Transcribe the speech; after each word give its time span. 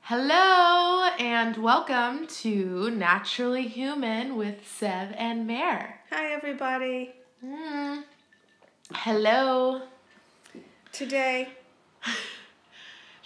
Hello 0.00 1.10
and 1.18 1.58
welcome 1.58 2.26
to 2.26 2.90
Naturally 2.92 3.68
Human 3.68 4.36
with 4.36 4.66
Sev 4.66 5.12
and 5.18 5.46
Mer. 5.46 6.00
Hi, 6.10 6.32
everybody. 6.32 7.12
Mm. 7.44 8.04
Hello. 8.90 9.82
Today, 10.92 11.48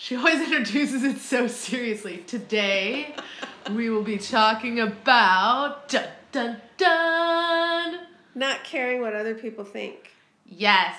She 0.00 0.16
always 0.16 0.40
introduces 0.52 1.04
it 1.04 1.18
so 1.18 1.46
seriously. 1.46 2.24
Today, 2.26 3.14
we 3.74 3.90
will 3.90 4.02
be 4.02 4.18
talking 4.18 4.80
about 4.80 5.88
dun 5.88 6.08
dun 6.32 6.60
dun. 6.76 8.00
not 8.34 8.64
caring 8.64 9.00
what 9.00 9.14
other 9.14 9.34
people 9.34 9.64
think. 9.64 10.12
Yes. 10.44 10.96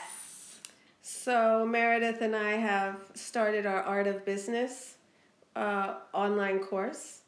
So, 1.02 1.66
Meredith 1.66 2.22
and 2.22 2.36
I 2.36 2.52
have 2.54 2.98
started 3.14 3.66
our 3.66 3.82
Art 3.82 4.08
of 4.08 4.26
Business 4.26 4.96
uh, 5.56 5.96
online 6.14 6.60
course. 6.60 7.20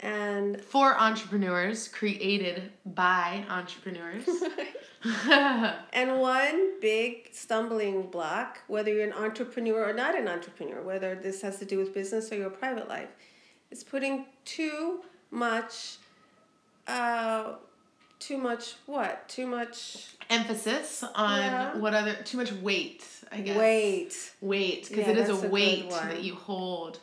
And 0.00 0.60
For 0.60 0.98
entrepreneurs, 0.98 1.88
created 1.88 2.70
by 2.84 3.44
entrepreneurs. 3.48 4.28
and 5.92 6.20
one 6.20 6.80
big 6.80 7.28
stumbling 7.32 8.02
block, 8.10 8.58
whether 8.66 8.92
you're 8.92 9.04
an 9.04 9.12
entrepreneur 9.12 9.88
or 9.88 9.92
not 9.92 10.18
an 10.18 10.28
entrepreneur, 10.28 10.82
whether 10.82 11.14
this 11.14 11.42
has 11.42 11.58
to 11.58 11.64
do 11.64 11.78
with 11.78 11.94
business 11.94 12.32
or 12.32 12.36
your 12.36 12.50
private 12.50 12.88
life, 12.88 13.10
is 13.70 13.84
putting 13.84 14.26
too 14.44 15.00
much, 15.30 15.96
uh, 16.86 17.54
too 18.18 18.38
much 18.38 18.74
what? 18.86 19.28
Too 19.28 19.46
much 19.46 20.16
Emphasis 20.30 21.04
on 21.14 21.38
Yeah. 21.40 21.76
what 21.76 21.94
other, 21.94 22.14
too 22.24 22.36
much 22.36 22.52
weight, 22.52 23.04
I 23.30 23.40
guess. 23.40 23.56
weight. 23.56 24.32
weight 24.40 24.88
because 24.88 25.06
Yeah, 25.06 25.10
it 25.12 25.18
is 25.18 25.28
a 25.28 25.46
a 25.46 25.48
weight 25.48 25.90
that 25.90 26.22
you 26.22 26.34
hold 26.34 26.98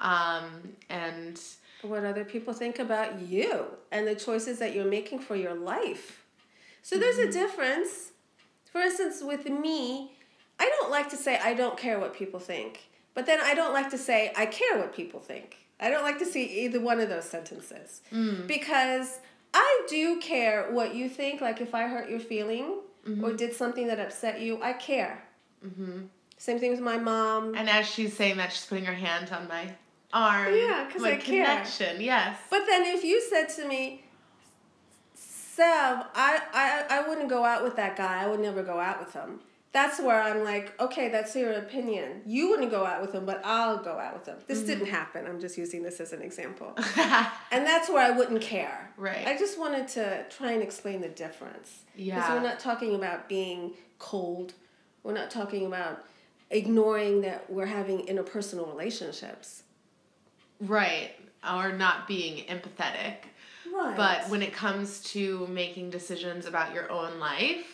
um 0.00 0.76
and 0.88 1.40
what 1.82 2.04
other 2.04 2.24
people 2.24 2.52
think 2.54 2.78
about 2.78 3.20
you 3.20 3.66
and 3.92 4.06
the 4.06 4.14
choices 4.14 4.58
that 4.58 4.74
you're 4.74 4.86
making 4.86 5.18
for 5.18 5.36
your 5.36 5.54
life. 5.54 6.24
So 6.82 6.98
there's 6.98 7.18
a 7.18 7.30
difference. 7.30 8.12
For 8.72 8.80
instance, 8.80 9.22
with 9.22 9.48
me, 9.48 10.12
I 10.58 10.68
don't 10.78 10.90
like 10.90 11.08
to 11.10 11.16
say 11.16 11.38
I 11.38 11.54
don't 11.54 11.76
care 11.76 11.98
what 12.00 12.14
people 12.14 12.40
think, 12.40 12.84
but 13.14 13.26
then 13.26 13.40
I 13.42 13.54
don't 13.54 13.72
like 13.72 13.90
to 13.90 13.98
say 13.98 14.32
I 14.36 14.46
care 14.46 14.78
what 14.78 14.94
people 14.94 15.20
think. 15.20 15.56
I 15.84 15.90
don't 15.90 16.02
like 16.02 16.18
to 16.20 16.24
see 16.26 16.44
either 16.64 16.80
one 16.80 16.98
of 16.98 17.08
those 17.10 17.24
sentences 17.26 18.00
mm. 18.10 18.46
because 18.46 19.18
I 19.52 19.82
do 19.88 20.18
care 20.18 20.70
what 20.70 20.94
you 20.94 21.10
think. 21.10 21.40
Like 21.42 21.60
if 21.60 21.74
I 21.74 21.82
hurt 21.86 22.08
your 22.08 22.20
feeling 22.20 22.80
or 23.06 23.10
mm-hmm. 23.10 23.36
did 23.36 23.54
something 23.54 23.86
that 23.88 24.00
upset 24.00 24.40
you, 24.40 24.62
I 24.62 24.72
care. 24.72 25.22
Mm-hmm. 25.64 26.06
Same 26.38 26.58
thing 26.58 26.70
with 26.70 26.80
my 26.80 26.96
mom. 26.96 27.54
and 27.54 27.68
as 27.68 27.86
she's 27.86 28.14
saying 28.16 28.38
that 28.38 28.50
she's 28.52 28.64
putting 28.64 28.86
her 28.86 28.94
hand 28.94 29.30
on 29.30 29.46
my 29.46 29.64
arm 30.12 30.54
Yeah, 30.54 30.88
'cause 30.90 31.02
my 31.02 31.12
I 31.12 31.16
care. 31.16 31.44
connection 31.44 32.00
yes 32.00 32.38
But 32.48 32.62
then 32.66 32.82
if 32.96 33.04
you 33.04 33.20
said 33.20 33.48
to 33.56 33.68
me, 33.68 34.04
Sev, 35.14 36.06
I, 36.14 36.40
I, 36.52 36.84
I 36.90 37.08
wouldn't 37.08 37.28
go 37.28 37.44
out 37.44 37.62
with 37.62 37.76
that 37.76 37.96
guy. 37.96 38.22
I 38.24 38.26
would 38.26 38.40
never 38.40 38.62
go 38.62 38.80
out 38.80 38.98
with 38.98 39.12
him. 39.12 39.40
That's 39.74 40.00
where 40.00 40.22
I'm 40.22 40.44
like, 40.44 40.72
okay, 40.80 41.08
that's 41.08 41.34
your 41.34 41.52
opinion. 41.52 42.22
You 42.24 42.48
wouldn't 42.48 42.70
go 42.70 42.86
out 42.86 43.02
with 43.02 43.12
him, 43.12 43.26
but 43.26 43.42
I'll 43.44 43.78
go 43.78 43.98
out 43.98 44.14
with 44.14 44.24
him. 44.24 44.36
This 44.46 44.58
mm-hmm. 44.58 44.68
didn't 44.68 44.86
happen. 44.86 45.26
I'm 45.26 45.40
just 45.40 45.58
using 45.58 45.82
this 45.82 45.98
as 45.98 46.12
an 46.12 46.22
example. 46.22 46.74
and 46.96 47.66
that's 47.66 47.90
where 47.90 48.00
I 48.00 48.16
wouldn't 48.16 48.40
care. 48.40 48.92
Right. 48.96 49.26
I 49.26 49.36
just 49.36 49.58
wanted 49.58 49.88
to 49.88 50.26
try 50.30 50.52
and 50.52 50.62
explain 50.62 51.00
the 51.00 51.08
difference. 51.08 51.82
Because 51.96 52.06
Yeah. 52.06 52.34
we're 52.34 52.42
not 52.42 52.60
talking 52.60 52.94
about 52.94 53.28
being 53.28 53.72
cold. 53.98 54.54
We're 55.02 55.12
not 55.12 55.32
talking 55.32 55.66
about 55.66 56.04
ignoring 56.50 57.22
that 57.22 57.50
we're 57.50 57.66
having 57.66 58.06
interpersonal 58.06 58.68
relationships. 58.68 59.64
right 60.60 61.10
or 61.46 61.72
not 61.72 62.06
being 62.06 62.44
empathetic 62.46 63.16
Right. 63.70 63.96
but 63.96 64.28
when 64.30 64.40
it 64.40 64.52
comes 64.52 65.02
to 65.12 65.48
making 65.48 65.90
decisions 65.90 66.46
about 66.46 66.72
your 66.72 66.90
own 66.92 67.18
life 67.18 67.73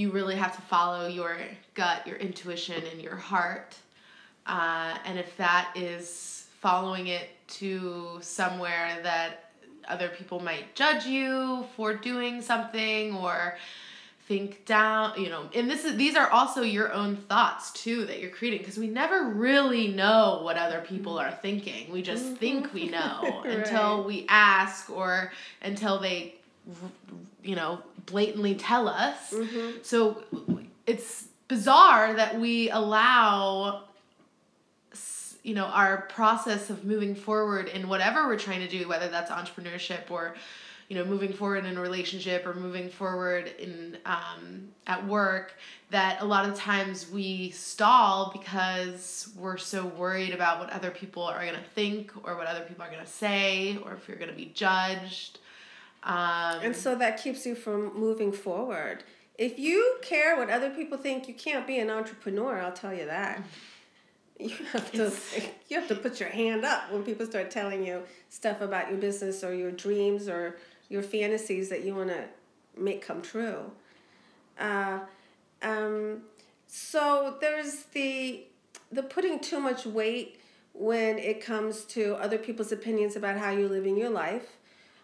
you 0.00 0.10
really 0.10 0.36
have 0.36 0.56
to 0.56 0.62
follow 0.62 1.06
your 1.06 1.36
gut 1.74 2.06
your 2.06 2.16
intuition 2.16 2.82
and 2.90 3.02
your 3.02 3.16
heart. 3.16 3.76
Uh, 4.46 4.96
and 5.04 5.18
if 5.18 5.36
that 5.36 5.70
is 5.76 6.46
following 6.60 7.08
it 7.08 7.28
to 7.48 8.18
somewhere 8.22 8.98
that 9.02 9.50
other 9.86 10.08
people 10.08 10.40
might 10.40 10.74
judge 10.74 11.04
you 11.04 11.66
for 11.76 11.94
doing 11.94 12.40
something 12.40 13.14
or 13.14 13.56
think 14.26 14.64
down 14.64 15.20
you 15.20 15.28
know 15.28 15.50
and 15.56 15.68
this 15.68 15.84
is 15.84 15.96
these 15.96 16.14
are 16.14 16.30
also 16.30 16.62
your 16.62 16.92
own 16.92 17.16
thoughts 17.16 17.72
too 17.72 18.06
that 18.06 18.20
you're 18.20 18.30
creating 18.30 18.60
because 18.60 18.78
we 18.78 18.86
never 18.86 19.24
really 19.24 19.88
know 19.88 20.40
what 20.44 20.56
other 20.56 20.80
people 20.80 21.18
are 21.18 21.32
thinking. 21.32 21.90
We 21.90 22.00
just 22.00 22.36
think 22.36 22.72
we 22.72 22.88
know 22.88 23.42
until 23.44 24.04
we 24.04 24.26
ask 24.28 24.88
or 24.88 25.32
until 25.62 25.98
they 25.98 26.36
you 27.42 27.56
know 27.56 27.80
blatantly 28.06 28.54
tell 28.54 28.88
us. 28.88 29.32
So 29.82 30.22
it's 30.86 31.26
bizarre 31.48 32.14
that 32.14 32.38
we 32.40 32.70
allow 32.70 33.84
you 35.42 35.54
know 35.54 35.64
our 35.66 36.02
process 36.02 36.70
of 36.70 36.84
moving 36.84 37.14
forward 37.14 37.68
in 37.68 37.88
whatever 37.88 38.26
we're 38.26 38.38
trying 38.38 38.60
to 38.60 38.68
do 38.68 38.88
whether 38.88 39.08
that's 39.08 39.30
entrepreneurship 39.30 40.10
or 40.10 40.34
you 40.88 40.96
know 40.96 41.04
moving 41.04 41.32
forward 41.32 41.64
in 41.64 41.76
a 41.76 41.80
relationship 41.80 42.46
or 42.46 42.54
moving 42.54 42.88
forward 42.88 43.50
in 43.58 43.96
um, 44.04 44.68
at 44.86 45.04
work 45.06 45.54
that 45.90 46.20
a 46.20 46.24
lot 46.24 46.48
of 46.48 46.54
times 46.54 47.10
we 47.10 47.50
stall 47.50 48.30
because 48.32 49.30
we're 49.36 49.56
so 49.56 49.86
worried 49.86 50.32
about 50.32 50.60
what 50.60 50.70
other 50.70 50.90
people 50.90 51.24
are 51.24 51.42
going 51.42 51.54
to 51.54 51.70
think 51.74 52.12
or 52.24 52.36
what 52.36 52.46
other 52.46 52.64
people 52.68 52.84
are 52.84 52.90
going 52.90 53.04
to 53.04 53.10
say 53.10 53.78
or 53.84 53.94
if 53.94 54.06
you're 54.06 54.16
going 54.16 54.30
to 54.30 54.36
be 54.36 54.52
judged 54.54 55.39
um, 56.02 56.60
And 56.62 56.76
so 56.76 56.94
that 56.94 57.22
keeps 57.22 57.44
you 57.44 57.54
from 57.54 57.98
moving 57.98 58.32
forward. 58.32 59.04
If 59.36 59.58
you 59.58 59.96
care 60.02 60.36
what 60.36 60.50
other 60.50 60.70
people 60.70 60.98
think, 60.98 61.28
you 61.28 61.34
can't 61.34 61.66
be 61.66 61.78
an 61.78 61.90
entrepreneur, 61.90 62.60
I'll 62.60 62.72
tell 62.72 62.94
you 62.94 63.06
that. 63.06 63.42
You 64.38 64.56
have 64.72 64.90
to 64.92 65.12
you 65.68 65.78
have 65.78 65.86
to 65.88 65.94
put 65.94 66.18
your 66.18 66.30
hand 66.30 66.64
up 66.64 66.90
when 66.90 67.02
people 67.02 67.26
start 67.26 67.50
telling 67.50 67.84
you 67.86 68.04
stuff 68.30 68.62
about 68.62 68.88
your 68.88 68.96
business 68.96 69.44
or 69.44 69.52
your 69.52 69.70
dreams 69.70 70.28
or 70.28 70.56
your 70.88 71.02
fantasies 71.02 71.68
that 71.68 71.84
you 71.84 71.94
want 71.94 72.08
to 72.08 72.24
make 72.74 73.02
come 73.02 73.20
true. 73.20 73.70
Uh, 74.58 75.00
um, 75.60 76.22
so 76.66 77.36
there's 77.42 77.82
the 77.92 78.44
the 78.90 79.02
putting 79.02 79.40
too 79.40 79.60
much 79.60 79.84
weight 79.84 80.40
when 80.72 81.18
it 81.18 81.44
comes 81.44 81.84
to 81.84 82.14
other 82.14 82.38
people's 82.38 82.72
opinions 82.72 83.16
about 83.16 83.36
how 83.36 83.50
you're 83.50 83.68
living 83.68 83.96
your 83.96 84.08
life 84.08 84.56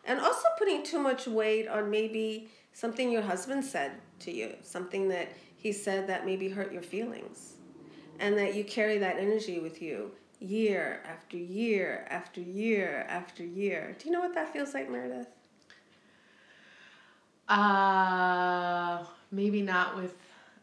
and 0.06 0.21
also 0.21 0.44
putting 0.59 0.83
too 0.83 0.99
much 0.99 1.27
weight 1.27 1.69
on 1.69 1.91
maybe 1.91 2.49
something 2.72 3.11
your 3.11 3.22
husband 3.22 3.65
said 3.65 3.93
to 4.21 4.31
you, 4.31 4.55
something 4.62 5.09
that 5.09 5.28
he 5.56 5.72
said 5.72 6.06
that 6.09 6.25
maybe 6.25 6.49
hurt 6.49 6.72
your 6.72 6.83
feelings, 6.83 7.55
and 8.21 8.39
that 8.39 8.55
you 8.55 8.65
carry 8.65 8.99
that 8.99 9.19
energy 9.19 9.59
with 9.59 9.83
you 9.83 10.11
year 10.39 11.03
after 11.06 11.37
year 11.37 12.06
after 12.11 12.41
year 12.41 13.06
after 13.09 13.44
year. 13.44 13.97
Do 13.99 14.06
you 14.06 14.12
know 14.12 14.21
what 14.21 14.34
that 14.34 14.53
feels 14.53 14.75
like, 14.75 14.91
Meredith? 14.91 15.28
Uh, 17.49 19.05
maybe 19.31 19.62
not 19.62 19.97
with 19.97 20.15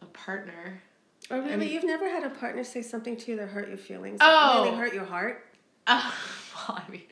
a 0.01 0.05
partner. 0.05 0.81
Or 1.29 1.39
really, 1.41 1.57
mean- 1.57 1.69
you've 1.69 1.85
never 1.85 2.09
had 2.09 2.23
a 2.23 2.29
partner 2.29 2.63
say 2.63 2.81
something 2.81 3.15
to 3.17 3.31
you 3.31 3.37
that 3.37 3.47
hurt 3.47 3.67
your 3.69 3.77
feelings? 3.77 4.19
Oh. 4.21 4.63
really 4.63 4.77
hurt 4.77 4.93
your 4.93 5.05
heart? 5.05 5.45
Uh, 5.87 6.11
well, 6.67 6.81
I 6.85 6.91
mean, 6.91 7.03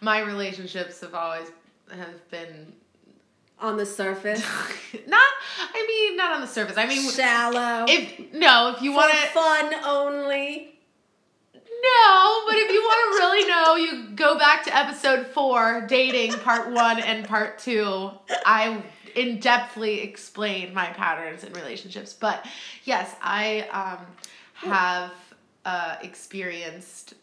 my 0.00 0.20
relationships 0.20 1.00
have 1.00 1.14
always 1.14 1.48
have 1.92 2.30
been 2.30 2.72
On 3.58 3.76
the 3.76 3.84
surface, 3.84 4.40
not. 5.06 5.20
I 5.74 5.86
mean, 5.86 6.16
not 6.16 6.32
on 6.32 6.40
the 6.40 6.46
surface. 6.46 6.78
I 6.78 6.86
mean, 6.86 7.10
shallow, 7.10 7.84
if 7.88 8.32
no, 8.32 8.72
if 8.74 8.82
you 8.82 8.92
want 8.92 9.12
to, 9.12 9.18
fun 9.28 9.74
only. 9.84 10.78
no, 11.54 12.42
but 12.46 12.56
if 12.56 12.70
you 12.72 12.80
want 12.80 13.00
to 13.12 13.18
really 13.18 13.48
know, 13.48 13.76
you 13.76 14.16
go 14.16 14.38
back 14.38 14.64
to 14.64 14.74
episode 14.74 15.26
four, 15.26 15.84
dating 15.86 16.32
part 16.40 16.70
one 16.72 17.00
and 17.00 17.26
part 17.28 17.58
two. 17.58 18.10
I 18.46 18.82
in 19.14 19.38
depthly 19.40 20.02
explain 20.04 20.72
my 20.72 20.86
patterns 20.86 21.44
in 21.44 21.52
relationships. 21.52 22.12
But 22.14 22.46
yes, 22.84 23.14
I 23.22 23.68
um, 23.72 24.06
have 24.54 25.12
uh, 25.64 25.96
experienced 26.02 27.14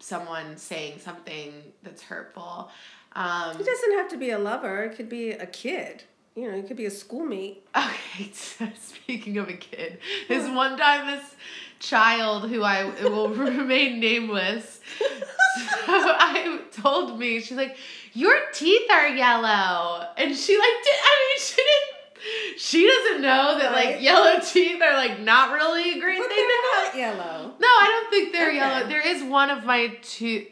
someone 0.00 0.56
saying 0.56 0.98
something 0.98 1.52
that's 1.82 2.02
hurtful. 2.02 2.70
Um, 3.14 3.58
It 3.60 3.64
doesn't 3.66 3.92
have 3.98 4.08
to 4.10 4.16
be 4.16 4.30
a 4.30 4.38
lover. 4.38 4.84
It 4.84 4.96
could 4.96 5.08
be 5.08 5.30
a 5.30 5.46
kid. 5.46 6.02
You 6.34 6.50
know, 6.50 6.58
it 6.58 6.66
could 6.66 6.76
be 6.76 6.86
a 6.86 6.90
schoolmate. 6.90 7.64
Okay, 7.76 8.30
so 8.32 8.66
speaking 8.80 9.38
of 9.38 9.48
a 9.48 9.52
kid, 9.52 9.98
this 10.28 10.48
one 10.50 10.76
time 10.76 11.06
this 11.06 11.36
child 11.78 12.48
who 12.50 12.62
I 12.64 12.84
will 13.04 13.28
remain 13.50 14.00
nameless, 14.00 14.80
so 14.98 15.06
I 15.86 16.60
told 16.72 17.18
me 17.20 17.40
she's 17.40 17.56
like, 17.56 17.76
your 18.14 18.36
teeth 18.52 18.90
are 18.90 19.08
yellow. 19.08 20.08
And 20.16 20.34
she 20.36 20.56
like 20.56 20.76
did 20.82 20.94
I 21.04 21.28
mean 21.36 21.40
she 21.46 21.56
didn't 21.56 22.58
she 22.58 22.86
doesn't 22.86 23.22
know 23.22 23.58
that 23.58 23.72
like 23.72 24.00
yellow 24.02 24.40
teeth 24.40 24.80
are 24.82 24.94
like 24.94 25.20
not 25.20 25.52
really 25.52 25.98
a 25.98 26.00
great 26.00 26.18
But 26.18 26.28
thing 26.28 26.48
they're 26.48 26.84
not 26.84 26.96
yellow. 26.96 27.54
No, 27.60 27.68
I 27.68 27.86
don't 28.00 28.10
think 28.10 28.32
they're 28.32 28.48
Okay. 28.48 28.56
yellow. 28.56 28.88
There 28.88 29.06
is 29.06 29.22
one 29.22 29.50
of 29.50 29.64
my 29.64 29.96
two 30.02 30.46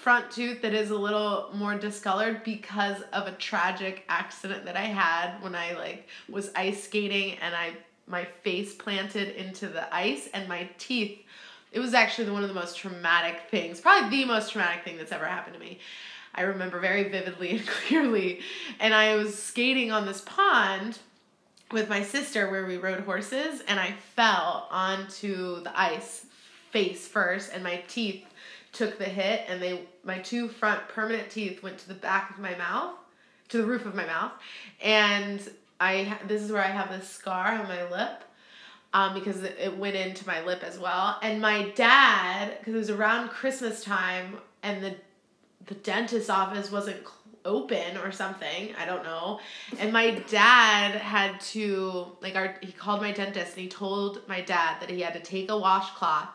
front 0.00 0.30
tooth 0.30 0.62
that 0.62 0.72
is 0.72 0.90
a 0.90 0.96
little 0.96 1.50
more 1.52 1.74
discolored 1.74 2.42
because 2.42 3.02
of 3.12 3.26
a 3.26 3.32
tragic 3.32 4.04
accident 4.08 4.64
that 4.64 4.76
I 4.76 4.84
had 4.84 5.42
when 5.42 5.54
I 5.54 5.72
like 5.74 6.08
was 6.28 6.50
ice 6.56 6.84
skating 6.84 7.36
and 7.42 7.54
I 7.54 7.72
my 8.06 8.24
face 8.42 8.74
planted 8.74 9.36
into 9.36 9.68
the 9.68 9.94
ice 9.94 10.28
and 10.32 10.48
my 10.48 10.68
teeth 10.78 11.18
it 11.72 11.80
was 11.80 11.94
actually 11.94 12.30
one 12.30 12.42
of 12.42 12.48
the 12.48 12.54
most 12.54 12.76
traumatic 12.76 13.42
things, 13.50 13.80
probably 13.80 14.22
the 14.22 14.24
most 14.24 14.52
traumatic 14.52 14.84
thing 14.84 14.96
that's 14.96 15.12
ever 15.12 15.26
happened 15.26 15.54
to 15.54 15.60
me. 15.60 15.78
I 16.34 16.42
remember 16.42 16.80
very 16.80 17.08
vividly 17.08 17.50
and 17.50 17.66
clearly. 17.66 18.40
And 18.80 18.94
I 18.94 19.14
was 19.16 19.40
skating 19.40 19.92
on 19.92 20.06
this 20.06 20.22
pond 20.22 20.98
with 21.70 21.88
my 21.88 22.02
sister 22.02 22.50
where 22.50 22.66
we 22.66 22.76
rode 22.76 23.00
horses 23.00 23.62
and 23.68 23.78
I 23.78 23.92
fell 24.16 24.66
onto 24.70 25.62
the 25.62 25.78
ice 25.78 26.26
face 26.70 27.06
first 27.06 27.52
and 27.52 27.62
my 27.62 27.82
teeth 27.88 28.24
took 28.72 28.98
the 28.98 29.04
hit 29.04 29.44
and 29.48 29.60
they 29.60 29.82
my 30.04 30.18
two 30.18 30.48
front 30.48 30.86
permanent 30.88 31.30
teeth 31.30 31.62
went 31.62 31.78
to 31.78 31.88
the 31.88 31.94
back 31.94 32.30
of 32.30 32.38
my 32.38 32.54
mouth 32.56 32.94
to 33.48 33.58
the 33.58 33.64
roof 33.64 33.84
of 33.84 33.94
my 33.94 34.06
mouth. 34.06 34.32
And 34.82 35.40
I 35.80 36.18
this 36.26 36.42
is 36.42 36.52
where 36.52 36.62
I 36.62 36.68
have 36.68 36.90
this 36.90 37.08
scar 37.08 37.52
on 37.52 37.64
my 37.64 37.88
lip 37.90 38.22
um, 38.92 39.14
because 39.14 39.42
it, 39.42 39.76
went 39.76 39.96
into 39.96 40.26
my 40.26 40.42
lip 40.44 40.62
as 40.64 40.78
well. 40.78 41.18
And 41.22 41.40
my 41.40 41.70
dad 41.70 42.58
because 42.58 42.74
it 42.74 42.78
was 42.78 42.90
around 42.90 43.28
Christmas 43.28 43.84
time 43.84 44.38
and 44.62 44.82
the 44.82 44.96
the 45.66 45.74
dentist 45.74 46.30
office 46.30 46.70
wasn't 46.70 46.98
open 47.46 47.96
or 47.98 48.12
something 48.12 48.74
i 48.78 48.84
don't 48.84 49.02
know. 49.02 49.40
And 49.78 49.92
my 49.92 50.10
dad 50.28 50.94
had 50.94 51.40
to 51.40 52.12
like 52.20 52.36
our 52.36 52.56
he 52.60 52.72
called 52.72 53.00
my 53.00 53.12
dentist 53.12 53.54
and 53.54 53.62
he 53.62 53.68
told 53.68 54.20
my 54.28 54.40
dad 54.40 54.80
that 54.80 54.90
he 54.90 55.00
had 55.00 55.14
to 55.14 55.20
take 55.20 55.50
a 55.50 55.56
washcloth 55.56 56.28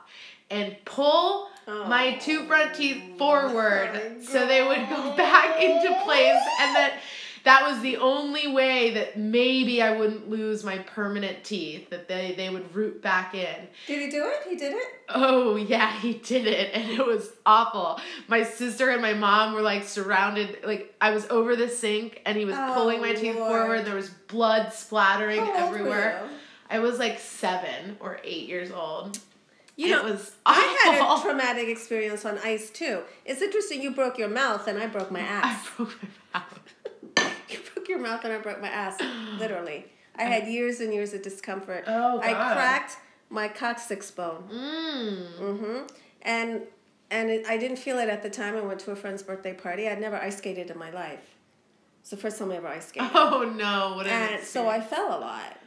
and 0.56 0.76
pull 0.86 1.50
my 1.68 2.16
oh. 2.16 2.22
two 2.22 2.46
front 2.46 2.76
teeth 2.76 3.02
forward 3.18 3.90
oh 3.94 4.16
my 4.16 4.24
so 4.24 4.48
they 4.48 4.62
would 4.62 4.90
go 4.90 5.16
back 5.18 5.62
into 5.62 5.88
place 6.04 6.42
and 6.60 6.76
that 6.76 7.00
that 7.46 7.62
was 7.70 7.80
the 7.82 7.98
only 7.98 8.48
way 8.48 8.96
that 8.96 9.20
maybe 9.20 9.80
I 9.80 9.96
wouldn't 9.96 10.28
lose 10.28 10.64
my 10.64 10.80
permanent 10.80 11.44
teeth 11.44 11.92
that 11.92 12.08
they, 12.08 12.34
they 12.36 12.50
would 12.50 12.74
root 12.76 13.04
back 13.04 13.36
in. 13.36 13.68
Did 13.86 14.02
he 14.02 14.10
do 14.10 14.26
it? 14.26 14.50
He 14.50 14.56
did 14.56 14.74
it? 14.74 14.88
Oh 15.10 15.56
yeah, 15.56 15.96
he 16.00 16.16
did 16.16 16.48
it, 16.48 16.72
and 16.74 16.90
it 16.90 17.06
was 17.06 17.32
awful. 17.46 18.02
My 18.28 18.42
sister 18.42 18.90
and 18.90 19.00
my 19.00 19.14
mom 19.14 19.54
were 19.54 19.62
like 19.62 19.84
surrounded. 19.84 20.58
Like 20.66 20.96
I 21.00 21.12
was 21.12 21.28
over 21.28 21.56
the 21.56 21.70
sink, 21.70 22.20
and 22.26 22.36
he 22.36 22.46
was 22.46 22.56
Oh, 22.58 22.74
pulling 22.74 23.00
my 23.00 23.12
oh, 23.12 23.16
teeth 23.16 23.36
Lord. 23.36 23.52
forward. 23.52 23.86
There 23.86 23.96
was 23.96 24.10
blood 24.10 24.74
splattering 24.74 25.40
How 25.40 25.66
old 25.66 25.72
were 25.72 25.78
everywhere. 25.78 26.28
I 26.68 26.80
was 26.80 26.98
like 26.98 27.20
seven 27.20 27.98
or 28.00 28.20
eight 28.24 28.50
years 28.50 28.72
old. 28.72 29.20
You 29.76 29.88
it 29.88 29.92
know, 29.92 30.04
was 30.12 30.32
I 30.46 30.84
had 30.84 31.02
a 31.02 31.22
traumatic 31.22 31.68
experience 31.68 32.24
on 32.26 32.38
ice 32.40 32.70
too. 32.70 33.02
It's 33.26 33.42
interesting 33.42 33.82
you 33.82 33.92
broke 33.92 34.18
your 34.18 34.30
mouth 34.30 34.68
and 34.68 34.80
I 34.80 34.88
broke 34.88 35.12
my 35.12 35.20
ass. 35.20 35.68
I 35.68 35.76
broke 35.76 35.96
my 36.02 36.40
mouth. 36.40 37.32
you 37.50 37.58
broke 37.74 37.90
your 37.90 38.00
mouth 38.00 38.24
and 38.24 38.34
I 38.34 38.38
broke 38.38 38.62
my 38.62 38.70
ass, 38.70 39.00
literally. 39.40 39.86
I 40.18 40.24
had 40.24 40.48
years 40.48 40.80
and 40.80 40.94
years 40.94 41.14
of 41.14 41.22
discomfort. 41.24 41.84
Oh, 41.88 42.22
I 42.22 42.34
cracked 42.34 42.98
my 43.30 43.50
coccyx 43.50 44.12
bone. 44.12 44.48
Mm. 44.50 45.40
Mm-hmm. 45.40 45.88
And 46.22 46.62
and 47.12 47.30
it, 47.30 47.46
I 47.48 47.58
didn't 47.58 47.78
feel 47.78 48.00
it 48.00 48.10
at 48.10 48.24
the 48.24 48.30
time. 48.30 48.56
I 48.56 48.62
went 48.62 48.80
to 48.82 48.92
a 48.92 48.96
friend's 48.96 49.24
birthday 49.24 49.54
party. 49.54 49.88
I'd 49.88 50.00
never 50.00 50.16
ice 50.16 50.38
skated 50.38 50.72
in 50.72 50.78
my 50.78 50.90
life. 50.90 51.36
It's 52.02 52.12
the 52.12 52.18
first 52.18 52.40
time 52.40 52.52
I 52.52 52.58
ever 52.58 52.68
ice 52.68 52.88
skated. 52.88 53.12
Oh 53.14 53.54
no! 53.58 53.98
What 53.98 54.08
and 54.08 54.44
so 54.44 54.70
I 54.70 54.80
fell 54.80 55.18
a 55.18 55.20
lot. 55.20 55.58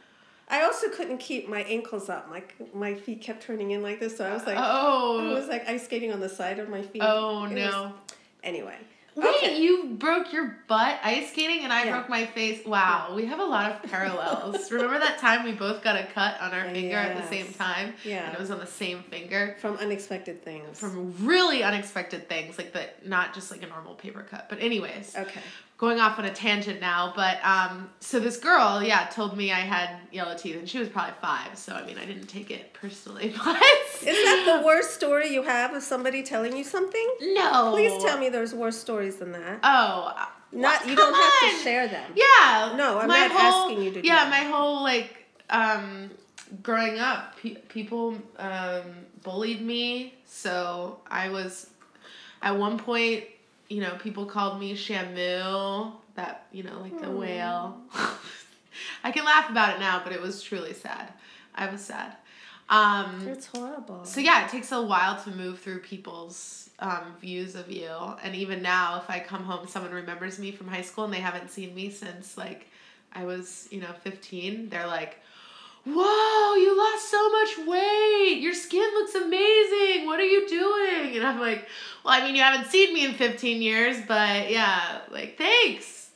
I 0.49 0.63
also 0.63 0.89
couldn't 0.89 1.19
keep 1.19 1.47
my 1.47 1.61
ankles 1.63 2.09
up. 2.09 2.29
My 2.29 2.43
my 2.73 2.95
feet 2.95 3.21
kept 3.21 3.43
turning 3.43 3.71
in 3.71 3.83
like 3.83 3.99
this, 3.99 4.17
so 4.17 4.25
I 4.25 4.33
was 4.33 4.45
like, 4.45 4.57
oh. 4.59 5.29
I 5.29 5.33
was 5.33 5.47
like 5.47 5.67
ice 5.69 5.85
skating 5.85 6.11
on 6.11 6.19
the 6.19 6.29
side 6.29 6.59
of 6.59 6.69
my 6.69 6.81
feet. 6.81 7.01
oh 7.05 7.45
It 7.45 7.53
was- 7.53 7.53
no! 7.53 7.93
anyway. 8.43 8.75
Wait, 9.15 9.35
Okay. 9.35 9.59
you 9.61 9.95
broke 9.99 10.31
your 10.31 10.55
butt 10.67 10.97
ice 11.03 11.31
skating 11.31 11.63
and 11.65 11.73
I 11.73 11.83
Yeah. 11.83 11.91
broke 11.97 12.09
my 12.09 12.25
face. 12.25 12.65
Wow, 12.65 13.11
we 13.15 13.25
have 13.25 13.39
a 13.39 13.43
lot 13.43 13.69
of 13.71 13.91
parallels. 13.91 14.71
Remember 14.71 14.97
that 14.97 15.17
time 15.17 15.43
we 15.43 15.51
both 15.51 15.83
got 15.83 15.97
a 15.97 16.05
cut 16.13 16.39
on 16.39 16.53
our 16.53 16.69
finger 16.69 16.95
at 16.95 17.17
the 17.21 17.27
same 17.27 17.51
time? 17.53 17.95
Yeah. 18.05 18.25
And 18.27 18.33
it 18.35 18.39
was 18.39 18.49
on 18.49 18.59
the 18.59 18.65
same 18.67 19.03
finger? 19.03 19.57
From 19.59 19.75
unexpected 19.77 20.43
things. 20.45 20.79
From 20.79 21.13
really 21.25 21.63
unexpected 21.63 22.29
things, 22.29 22.57
like 22.57 22.71
that, 22.73 23.05
not 23.05 23.33
just 23.33 23.51
like 23.51 23.61
a 23.61 23.67
normal 23.67 23.95
paper 23.95 24.25
cut. 24.29 24.47
But 24.47 24.61
anyways, 24.61 25.13
okay. 25.17 25.41
Going 25.79 25.99
off 25.99 26.19
on 26.19 26.25
a 26.25 26.33
tangent 26.33 26.79
now, 26.81 27.11
but 27.15 27.39
um 27.43 27.89
so 28.01 28.19
this 28.19 28.37
girl, 28.37 28.83
yeah, 28.83 29.05
told 29.07 29.35
me 29.37 29.51
I 29.51 29.61
had 29.61 29.89
yellow 30.11 30.35
teeth 30.37 30.57
and 30.57 30.69
she 30.69 30.77
was 30.77 30.89
probably 30.89 31.13
five, 31.21 31.57
so 31.57 31.73
I 31.73 31.85
mean 31.85 31.97
I 31.97 32.05
didn't 32.05 32.27
take 32.27 32.51
it 32.51 32.73
personally, 32.73 33.33
but 33.45 33.55
Is 34.01 34.03
that 34.25 34.57
the 34.59 34.65
worst 34.65 34.91
story 34.93 35.33
you 35.33 35.41
have 35.43 35.73
of 35.73 35.81
somebody 35.81 36.21
telling 36.21 36.55
you 36.55 36.63
something? 36.65 37.07
No. 37.21 37.71
Please 37.71 38.03
tell 38.03 38.17
me 38.19 38.29
there's 38.29 38.53
worse 38.53 38.77
stories 38.77 39.15
than 39.17 39.31
that. 39.31 39.59
Oh, 39.63 40.13
uh, 40.15 40.25
Not 40.51 40.81
well, 40.81 40.89
you 40.89 40.95
don't 40.95 41.13
come 41.13 41.23
have 41.41 41.57
to 41.57 41.63
share 41.63 41.87
them. 41.87 42.11
Yeah. 42.15 42.73
No, 42.75 42.99
I'm 42.99 43.07
not 43.07 43.31
whole- 43.31 43.63
asking 43.71 43.83
you 43.83 43.91
to 43.91 44.01
do 44.01 44.07
Yeah, 44.07 44.27
my 44.29 44.43
whole 44.51 44.83
like 44.83 45.25
um 45.49 46.09
growing 46.61 46.99
up, 46.99 47.37
pe- 47.39 47.55
people 47.69 48.17
um 48.37 48.83
bullied 49.23 49.61
me, 49.61 50.13
so 50.25 50.99
I 51.09 51.29
was 51.29 51.69
at 52.41 52.57
one 52.57 52.77
point, 52.77 53.23
you 53.69 53.81
know, 53.81 53.91
people 54.01 54.25
called 54.25 54.59
me 54.59 54.73
Shamu, 54.75 55.91
that, 56.15 56.47
you 56.51 56.63
know, 56.63 56.79
like 56.81 56.99
the 57.01 57.09
whale. 57.09 57.77
I 59.03 59.11
can 59.11 59.25
laugh 59.25 59.49
about 59.49 59.75
it 59.75 59.79
now, 59.79 60.01
but 60.03 60.11
it 60.13 60.21
was 60.21 60.41
truly 60.41 60.73
sad. 60.73 61.13
I 61.55 61.69
was 61.71 61.81
sad. 61.81 62.15
Um 62.69 63.27
It's 63.27 63.47
horrible. 63.47 64.05
so 64.05 64.19
yeah, 64.21 64.45
it 64.45 64.51
takes 64.51 64.71
a 64.71 64.81
while 64.81 65.19
to 65.23 65.31
move 65.31 65.59
through 65.59 65.79
people's 65.79 66.69
um, 66.79 67.15
views 67.19 67.55
of 67.55 67.69
you, 67.69 67.89
and 68.23 68.35
even 68.35 68.61
now, 68.61 68.97
if 69.01 69.09
I 69.09 69.19
come 69.19 69.43
home, 69.43 69.67
someone 69.67 69.91
remembers 69.91 70.39
me 70.39 70.51
from 70.51 70.67
high 70.67 70.83
school 70.83 71.03
and 71.03 71.13
they 71.13 71.19
haven't 71.19 71.49
seen 71.49 71.73
me 71.75 71.89
since 71.89 72.37
like 72.37 72.67
I 73.11 73.25
was, 73.25 73.67
you 73.71 73.81
know, 73.81 73.91
fifteen. 74.03 74.69
They're 74.69 74.87
like, 74.87 75.19
"Whoa, 75.93 76.55
you 76.55 76.77
lost 76.77 77.09
so 77.09 77.29
much 77.29 77.67
weight! 77.67 78.39
Your 78.41 78.53
skin 78.53 78.89
looks 78.93 79.15
amazing. 79.15 80.05
What 80.05 80.19
are 80.19 80.25
you 80.25 80.47
doing?" 80.47 81.15
And 81.17 81.25
I'm 81.25 81.39
like, 81.39 81.67
"Well, 82.03 82.13
I 82.13 82.21
mean, 82.25 82.35
you 82.35 82.41
haven't 82.41 82.69
seen 82.69 82.93
me 82.93 83.05
in 83.05 83.13
fifteen 83.13 83.61
years, 83.61 83.97
but 84.07 84.49
yeah, 84.51 84.99
like 85.11 85.37
thanks." 85.37 86.09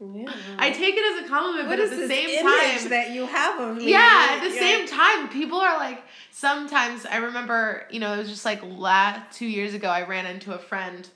yeah. 0.00 0.32
I 0.58 0.70
take 0.70 0.96
it 0.96 1.16
as 1.20 1.24
a 1.24 1.28
compliment, 1.28 1.68
What 1.68 1.76
but 1.78 1.84
is 1.84 1.92
at 1.92 1.98
the 1.98 2.08
same 2.08 2.28
image 2.28 2.80
time, 2.80 2.88
that 2.90 3.10
you 3.12 3.24
have 3.26 3.60
of 3.60 3.76
me? 3.76 3.90
yeah, 3.90 4.28
at 4.32 4.40
the 4.42 4.52
Yeah. 4.54 4.60
same 4.60 4.88
time, 4.88 5.28
people 5.28 5.58
are 5.60 5.76
like, 5.78 6.02
sometimes 6.32 7.06
I 7.06 7.18
remember, 7.18 7.86
you 7.90 8.00
know, 8.00 8.12
it 8.14 8.18
was 8.18 8.28
just 8.28 8.44
like 8.44 8.60
last 8.64 9.36
two 9.38 9.46
years 9.46 9.74
ago, 9.74 9.88
I 9.88 10.02
ran 10.02 10.26
into 10.26 10.52
a 10.52 10.58
friend 10.58 11.08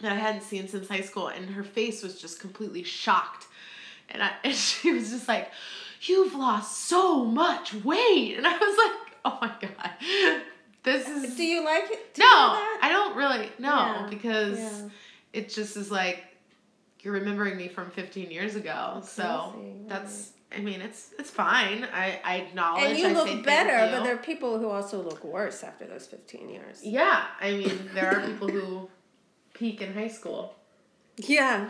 that 0.00 0.10
I 0.12 0.14
hadn't 0.16 0.42
seen 0.42 0.68
since 0.68 0.88
high 0.88 1.02
school, 1.02 1.28
and 1.28 1.50
her 1.50 1.62
face 1.62 2.02
was 2.02 2.18
just 2.18 2.40
completely 2.40 2.82
shocked. 2.82 3.46
And, 4.08 4.22
I, 4.22 4.30
and 4.44 4.54
she 4.54 4.92
was 4.92 5.10
just 5.10 5.28
like, 5.28 5.50
You've 6.08 6.34
lost 6.34 6.86
so 6.86 7.24
much 7.24 7.74
weight. 7.74 8.36
And 8.36 8.46
I 8.46 8.56
was 8.56 8.78
like, 8.78 9.04
Oh 9.24 9.38
my 9.40 9.52
God. 9.60 9.90
This 10.82 11.08
is. 11.08 11.34
Do 11.36 11.44
you 11.44 11.64
like 11.64 11.84
it? 11.84 12.18
no, 12.18 12.24
do 12.24 12.26
that? 12.26 12.80
I 12.82 12.88
don't 12.90 13.16
really. 13.16 13.48
No, 13.58 13.70
Yeah, 13.70 14.06
because 14.10 14.58
yeah. 14.58 14.88
it 15.32 15.48
just 15.48 15.76
is 15.76 15.90
like, 15.90 16.22
you're 17.00 17.14
remembering 17.14 17.56
me 17.56 17.68
from 17.68 17.90
15 17.90 18.30
years 18.30 18.54
ago. 18.54 19.02
So 19.04 19.54
right. 19.56 19.88
that's, 19.88 20.32
I 20.54 20.60
mean, 20.60 20.80
it's 20.82 21.12
it's 21.18 21.30
fine. 21.30 21.86
I, 21.92 22.20
I 22.24 22.36
acknowledge. 22.36 22.84
And 22.84 22.98
you 22.98 23.08
I 23.08 23.12
look 23.12 23.44
better, 23.44 23.90
but 23.94 24.04
there 24.04 24.14
are 24.14 24.18
people 24.18 24.58
who 24.58 24.68
also 24.68 25.02
look 25.02 25.24
worse 25.24 25.62
after 25.62 25.86
those 25.86 26.06
15 26.06 26.48
years. 26.50 26.80
Yeah, 26.82 27.24
I 27.40 27.52
mean, 27.52 27.90
there 27.94 28.14
are 28.14 28.26
people 28.26 28.48
who 28.48 28.88
peak 29.54 29.80
in 29.80 29.94
high 29.94 30.08
school. 30.08 30.54
Yeah. 31.16 31.68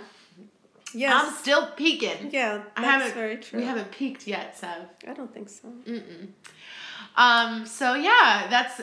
I'm 0.96 1.32
still 1.34 1.66
peaking. 1.76 2.30
yeah, 2.32 2.62
I 2.76 2.80
that's 2.82 2.92
haven't. 3.02 3.14
very 3.14 3.36
true. 3.38 3.60
We 3.60 3.66
haven't 3.66 3.90
peaked 3.90 4.26
yet, 4.26 4.56
so. 4.58 4.68
I 5.08 5.12
don't 5.14 5.32
think 5.32 5.48
so. 5.48 5.68
Mm-mm. 5.86 6.28
Um. 7.16 7.66
So 7.66 7.94
yeah, 7.94 8.46
that's. 8.50 8.80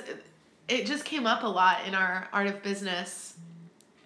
It 0.68 0.86
just 0.86 1.04
came 1.06 1.26
up 1.28 1.44
a 1.44 1.48
lot 1.48 1.86
in 1.88 1.96
our 1.96 2.28
art 2.32 2.48
of 2.48 2.64
business 2.64 3.34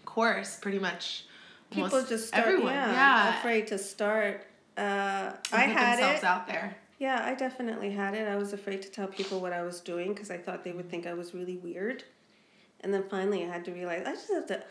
course. 0.06 0.58
Pretty 0.62 0.80
much. 0.80 1.26
People 1.72 2.04
just 2.04 2.28
start, 2.30 2.46
everyone. 2.48 2.74
yeah, 2.74 2.92
Yeah. 2.94 3.40
afraid 3.40 3.68
to 3.68 3.78
start. 3.78 4.46
Uh, 4.78 5.32
I 5.52 5.62
had 5.62 5.98
themselves 6.00 6.20
it. 6.20 6.26
out 6.26 6.48
there. 6.48 6.78
Yeah, 7.00 7.22
I 7.26 7.34
definitely 7.36 7.92
had 7.92 8.14
it. 8.14 8.28
I 8.28 8.36
was 8.38 8.54
afraid 8.54 8.82
to 8.84 8.90
tell 8.90 9.08
people 9.08 9.42
what 9.42 9.52
I 9.52 9.64
was 9.64 9.82
doing 9.82 10.14
because 10.14 10.32
I 10.32 10.38
thought 10.38 10.64
they 10.64 10.72
would 10.72 10.90
think 10.90 11.06
I 11.06 11.14
was 11.14 11.34
really 11.34 11.58
weird. 11.58 12.04
And 12.82 12.94
then 12.94 13.04
finally, 13.10 13.44
I 13.44 13.48
had 13.48 13.66
to 13.66 13.72
realize 13.74 14.04
I 14.06 14.12
just 14.14 14.30
have 14.32 14.46
to, 14.48 14.64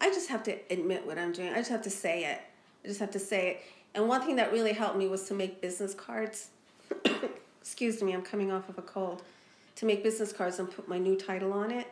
I 0.00 0.08
just 0.08 0.28
have 0.30 0.42
to 0.44 0.56
admit 0.70 1.06
what 1.06 1.18
I'm 1.18 1.30
doing. 1.32 1.50
I 1.52 1.56
just 1.56 1.70
have 1.70 1.82
to 1.82 1.90
say 1.90 2.24
it. 2.24 2.40
I 2.84 2.88
just 2.88 3.00
have 3.00 3.10
to 3.12 3.18
say 3.18 3.50
it. 3.50 3.60
And 3.94 4.08
one 4.08 4.22
thing 4.22 4.36
that 4.36 4.52
really 4.52 4.72
helped 4.72 4.96
me 4.96 5.08
was 5.08 5.24
to 5.28 5.34
make 5.34 5.60
business 5.60 5.94
cards. 5.94 6.48
Excuse 7.60 8.02
me, 8.02 8.12
I'm 8.12 8.22
coming 8.22 8.50
off 8.52 8.68
of 8.68 8.78
a 8.78 8.82
cold. 8.82 9.22
To 9.76 9.86
make 9.86 10.02
business 10.02 10.32
cards 10.32 10.58
and 10.58 10.70
put 10.70 10.88
my 10.88 10.98
new 10.98 11.16
title 11.16 11.52
on 11.52 11.70
it. 11.70 11.86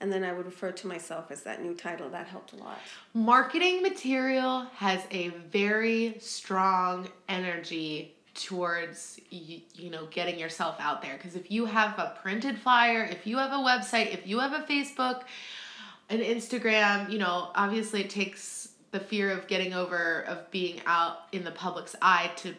and 0.00 0.10
then 0.10 0.24
I 0.24 0.32
would 0.32 0.46
refer 0.46 0.72
to 0.72 0.86
myself 0.86 1.30
as 1.30 1.42
that 1.42 1.62
new 1.62 1.74
title. 1.74 2.08
That 2.08 2.26
helped 2.26 2.52
a 2.52 2.56
lot. 2.56 2.78
Marketing 3.12 3.82
material 3.82 4.66
has 4.76 5.02
a 5.10 5.28
very 5.28 6.16
strong 6.20 7.08
energy 7.28 8.14
towards 8.34 9.20
you, 9.30 9.90
know 9.90 10.06
getting 10.06 10.38
yourself 10.38 10.76
out 10.78 11.02
there 11.02 11.16
because 11.16 11.34
if 11.34 11.50
you 11.50 11.66
have 11.66 11.98
a 11.98 12.16
printed 12.22 12.56
flyer 12.58 13.02
if 13.02 13.26
you 13.26 13.36
have 13.36 13.50
a 13.50 13.56
website 13.56 14.14
if 14.14 14.24
you 14.26 14.38
have 14.38 14.52
a 14.52 14.64
facebook 14.66 15.22
an 16.08 16.20
instagram 16.20 17.10
you 17.10 17.18
know 17.18 17.50
obviously 17.56 18.00
it 18.02 18.08
takes 18.08 18.68
the 18.92 19.00
fear 19.00 19.30
of 19.30 19.46
getting 19.46 19.72
over 19.72 20.22
of 20.28 20.50
being 20.50 20.80
out 20.86 21.18
in 21.32 21.44
the 21.44 21.50
public's 21.50 21.94
eye 22.02 22.30
to 22.36 22.54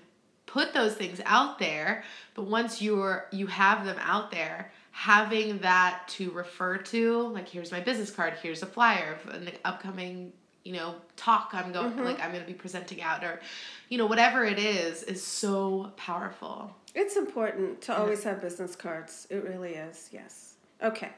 put 0.46 0.74
those 0.74 0.96
things 0.96 1.22
out 1.26 1.60
there 1.60 2.04
but 2.36 2.44
once 2.44 2.82
you're 2.82 3.28
you 3.32 3.48
have 3.48 3.86
them 3.86 3.98
out 4.02 4.32
there 4.32 4.72
having 4.92 5.60
that 5.60 6.04
to 6.08 6.30
refer 6.32 6.78
to 6.78 7.22
like 7.30 7.48
here's 7.48 7.72
my 7.72 7.80
business 7.80 8.12
card 8.12 8.34
here's 8.42 8.62
a 8.62 8.66
flyer 8.66 9.18
of 9.26 9.34
an 9.34 9.50
upcoming 9.64 10.34
you 10.64 10.74
know 10.74 10.96
talk 11.16 11.52
i'm 11.54 11.72
going 11.72 11.92
Mm-hmm. 11.92 12.04
like 12.04 12.20
i'm 12.20 12.32
going 12.32 12.44
to 12.44 12.48
be 12.48 12.54
presenting 12.54 13.02
out 13.02 13.24
or 13.24 13.40
you 13.88 13.98
know 13.98 14.06
whatever 14.06 14.44
it 14.44 14.60
is 14.60 15.04
is 15.04 15.24
so 15.26 15.92
powerful 15.96 16.76
It's 16.94 17.16
important 17.16 17.82
to 17.84 17.98
always 17.98 18.24
have 18.26 18.42
business 18.42 18.76
cards. 18.76 19.26
It 19.30 19.46
really 19.46 19.76
is. 19.76 20.10
Yes. 20.12 20.56
Okay. 20.84 21.10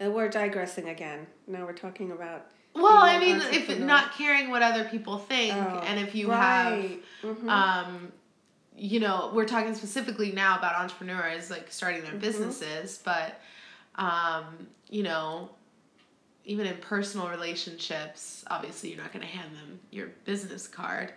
And 0.00 0.12
we're 0.12 0.28
digressing 0.28 0.88
again. 0.88 1.28
Now 1.46 1.64
we're 1.64 1.74
talking 1.86 2.10
about. 2.10 2.46
Well 2.74 2.96
i 3.02 3.18
mean 3.18 3.40
if 3.52 3.78
not 3.78 4.12
caring 4.14 4.50
what 4.50 4.62
other 4.62 4.84
people 4.84 5.18
think 5.18 5.54
Oh, 5.54 5.80
and 5.86 6.00
if 6.00 6.14
you 6.14 6.28
right. 6.30 7.00
Have 7.22 7.48
um 7.48 8.12
you 8.76 8.98
know 9.00 9.30
we're 9.34 9.44
talking 9.46 9.74
specifically 9.74 10.32
now 10.32 10.58
about 10.58 10.76
entrepreneurs 10.80 11.50
like 11.50 11.70
starting 11.70 12.02
Mm-hmm. 12.02 12.10
their 12.12 12.20
businesses 12.20 12.98
but 13.04 13.40
um 13.96 14.44
you 14.88 15.02
know 15.02 15.50
even 16.44 16.66
in 16.66 16.76
personal 16.78 17.28
relationships 17.28 18.44
obviously 18.50 18.88
you're 18.90 19.00
not 19.02 19.12
going 19.12 19.24
to 19.24 19.30
hand 19.30 19.54
them 19.54 19.78
your 19.90 20.08
business 20.24 20.66
card 20.66 21.12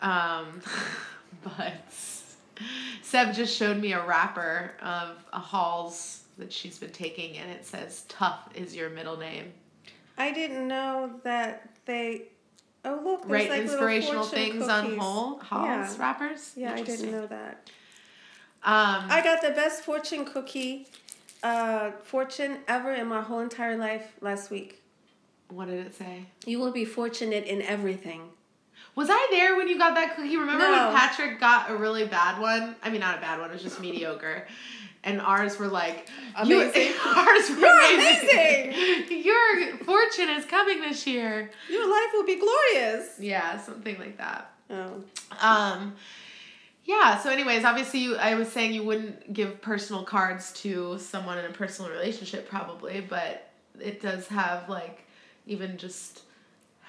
um 0.00 0.60
but 1.44 1.74
Sev 3.02 3.34
just 3.34 3.56
showed 3.56 3.78
me 3.78 3.92
a 3.92 4.04
wrapper 4.06 4.72
of 4.82 5.16
a 5.32 5.38
Halls 5.38 6.24
that 6.36 6.52
she's 6.52 6.78
been 6.78 6.90
taking, 6.92 7.38
and 7.38 7.50
it 7.50 7.64
says 7.64 8.04
"Tough" 8.08 8.48
is 8.54 8.76
your 8.76 8.90
middle 8.90 9.16
name. 9.16 9.52
I 10.20 10.32
didn't 10.32 10.68
know 10.68 11.10
that 11.24 11.70
they. 11.86 12.24
Oh 12.84 13.00
look, 13.02 13.26
there's 13.26 13.48
like 13.48 13.60
little 13.62 13.62
inspirational 13.72 14.24
things 14.24 14.68
on 14.68 14.98
whole 14.98 15.38
Hall 15.38 15.38
Halls 15.66 15.96
Yeah. 15.96 16.02
wrappers. 16.02 16.52
Yeah, 16.56 16.74
I 16.74 16.82
didn't 16.82 17.10
know 17.10 17.26
that. 17.26 17.70
Um, 18.62 19.06
I 19.10 19.22
got 19.24 19.40
the 19.40 19.50
best 19.50 19.82
fortune 19.82 20.26
cookie, 20.26 20.86
uh, 21.42 21.92
fortune 22.04 22.58
ever 22.68 22.92
in 22.92 23.06
my 23.06 23.22
whole 23.22 23.40
entire 23.40 23.76
life 23.76 24.12
last 24.20 24.50
week. 24.50 24.76
what 25.48 25.66
did 25.66 25.84
it 25.84 25.92
say? 25.94 26.26
You 26.46 26.60
will 26.60 26.70
be 26.70 26.84
fortunate 26.84 27.44
in 27.44 27.60
everything. 27.62 28.20
Was 28.94 29.08
I 29.10 29.26
there 29.32 29.56
when 29.56 29.66
you 29.68 29.78
got 29.78 29.94
that 29.96 30.14
cookie? 30.14 30.36
Remember 30.36 30.62
No. 30.64 30.86
when 30.88 30.96
Patrick 30.96 31.40
got 31.40 31.70
a 31.70 31.74
really 31.76 32.04
bad 32.06 32.40
one? 32.40 32.76
I 32.84 32.90
mean, 32.90 33.00
not 33.00 33.18
a 33.18 33.20
bad 33.20 33.40
one. 33.40 33.50
It 33.50 33.54
was 33.54 33.62
just 33.64 33.80
mediocre. 33.80 34.46
And 35.02 35.20
ours 35.20 35.58
were 35.58 35.68
like 35.68 36.08
you- 36.44 36.60
Amazing. 36.62 36.92
ours 37.04 37.50
were 37.50 37.56
You're 37.56 37.94
amazing. 37.94 39.22
Your 39.24 39.76
fortune 39.78 40.28
is 40.30 40.44
coming 40.44 40.80
this 40.80 41.06
year. 41.06 41.50
Your 41.70 41.88
life 41.88 42.10
will 42.12 42.24
be 42.26 42.36
glorious. 42.38 43.16
Yeah, 43.18 43.58
something 43.58 43.98
like 43.98 44.18
that. 44.18 44.52
Oh. 44.68 45.02
Um, 45.40 45.94
yeah. 46.84 47.18
So, 47.18 47.30
anyways, 47.30 47.64
obviously, 47.64 48.00
you. 48.00 48.16
I 48.16 48.34
was 48.34 48.48
saying 48.50 48.72
you 48.74 48.82
wouldn't 48.82 49.32
give 49.32 49.60
personal 49.62 50.04
cards 50.04 50.52
to 50.62 50.98
someone 50.98 51.38
in 51.38 51.44
a 51.46 51.50
personal 51.50 51.90
relationship, 51.90 52.48
probably, 52.48 53.00
but 53.00 53.50
it 53.80 54.00
does 54.02 54.26
have 54.28 54.68
like 54.68 55.06
even 55.46 55.76
just 55.78 56.22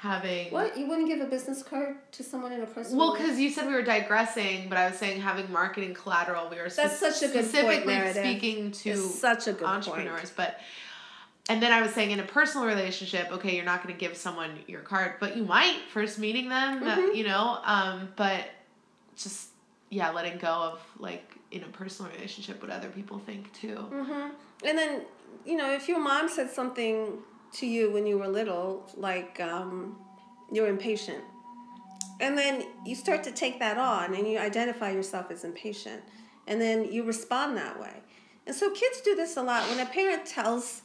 having. 0.01 0.51
What? 0.51 0.75
You 0.79 0.87
wouldn't 0.87 1.07
give 1.07 1.21
a 1.21 1.25
business 1.29 1.61
card 1.61 1.95
to 2.13 2.23
someone 2.23 2.51
in 2.51 2.61
a 2.61 2.65
personal 2.65 2.97
Well, 2.97 3.15
because 3.15 3.39
you 3.39 3.51
said 3.51 3.67
we 3.67 3.73
were 3.73 3.83
digressing, 3.83 4.67
but 4.67 4.75
I 4.79 4.89
was 4.89 4.97
saying 4.97 5.21
having 5.21 5.51
marketing 5.51 5.93
collateral. 5.93 6.49
We 6.49 6.55
were 6.57 6.69
That's 6.69 6.97
such 6.99 7.17
a 7.21 7.27
good 7.31 7.45
specifically 7.45 7.85
Meredith. 7.93 8.15
speaking 8.17 8.71
to 8.71 8.89
It's 8.89 9.19
such 9.19 9.47
a 9.47 9.53
good 9.53 9.67
entrepreneurs, 9.67 10.31
point. 10.31 10.33
but. 10.37 10.59
And 11.49 11.61
then 11.61 11.71
I 11.71 11.81
was 11.81 11.91
saying 11.91 12.11
in 12.11 12.19
a 12.19 12.23
personal 12.23 12.65
relationship, 12.67 13.31
okay, 13.31 13.55
you're 13.55 13.65
not 13.65 13.83
going 13.83 13.93
to 13.93 13.99
give 13.99 14.15
someone 14.15 14.57
your 14.67 14.81
card, 14.81 15.15
but 15.19 15.35
you 15.37 15.43
might 15.43 15.77
first 15.91 16.17
meeting 16.19 16.49
them, 16.49 16.81
uh, 16.83 16.95
Mhm. 16.95 17.15
you 17.15 17.23
know. 17.23 17.59
Um, 17.63 18.09
but 18.15 18.45
just 19.15 19.49
yeah, 19.89 20.09
letting 20.11 20.37
go 20.39 20.47
of 20.47 20.79
like 20.97 21.35
in 21.51 21.61
a 21.63 21.67
personal 21.67 22.11
relationship 22.13 22.61
what 22.61 22.71
other 22.71 22.89
people 22.89 23.19
think 23.19 23.51
too. 23.53 23.75
Mm-hmm. 23.91 24.29
And 24.65 24.77
then, 24.77 25.01
you 25.45 25.57
know, 25.57 25.71
if 25.73 25.87
your 25.89 25.99
mom 25.99 26.29
said 26.29 26.49
something 26.49 27.17
to 27.53 27.65
you 27.65 27.91
when 27.91 28.05
you 28.05 28.17
were 28.17 28.27
little, 28.27 28.89
like 28.95 29.39
um, 29.41 29.97
you're 30.51 30.67
impatient, 30.67 31.23
and 32.19 32.37
then 32.37 32.65
you 32.85 32.95
start 32.95 33.23
to 33.23 33.31
take 33.31 33.59
that 33.59 33.77
on 33.77 34.13
and 34.13 34.27
you 34.27 34.37
identify 34.37 34.91
yourself 34.91 35.31
as 35.31 35.43
impatient, 35.43 36.01
and 36.47 36.61
then 36.61 36.91
you 36.91 37.03
respond 37.03 37.57
that 37.57 37.79
way. 37.79 38.01
And 38.45 38.55
so 38.55 38.71
kids 38.71 39.01
do 39.01 39.15
this 39.15 39.37
a 39.37 39.41
lot. 39.41 39.67
When 39.69 39.79
a 39.79 39.85
parent 39.85 40.25
tells, 40.25 40.81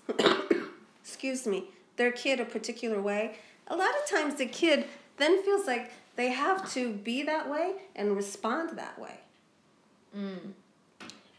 excuse 1.02 1.46
me, 1.46 1.70
their 1.96 2.12
kid 2.12 2.40
a 2.40 2.44
particular 2.44 3.00
way, 3.00 3.36
a 3.68 3.76
lot 3.76 3.90
of 4.02 4.08
times 4.08 4.36
the 4.36 4.46
kid 4.46 4.86
then 5.16 5.42
feels 5.42 5.66
like 5.66 5.90
they 6.16 6.30
have 6.30 6.70
to 6.72 6.92
be 6.92 7.22
that 7.22 7.48
way 7.50 7.72
and 7.94 8.16
respond 8.16 8.78
that 8.78 8.98
way. 8.98 9.20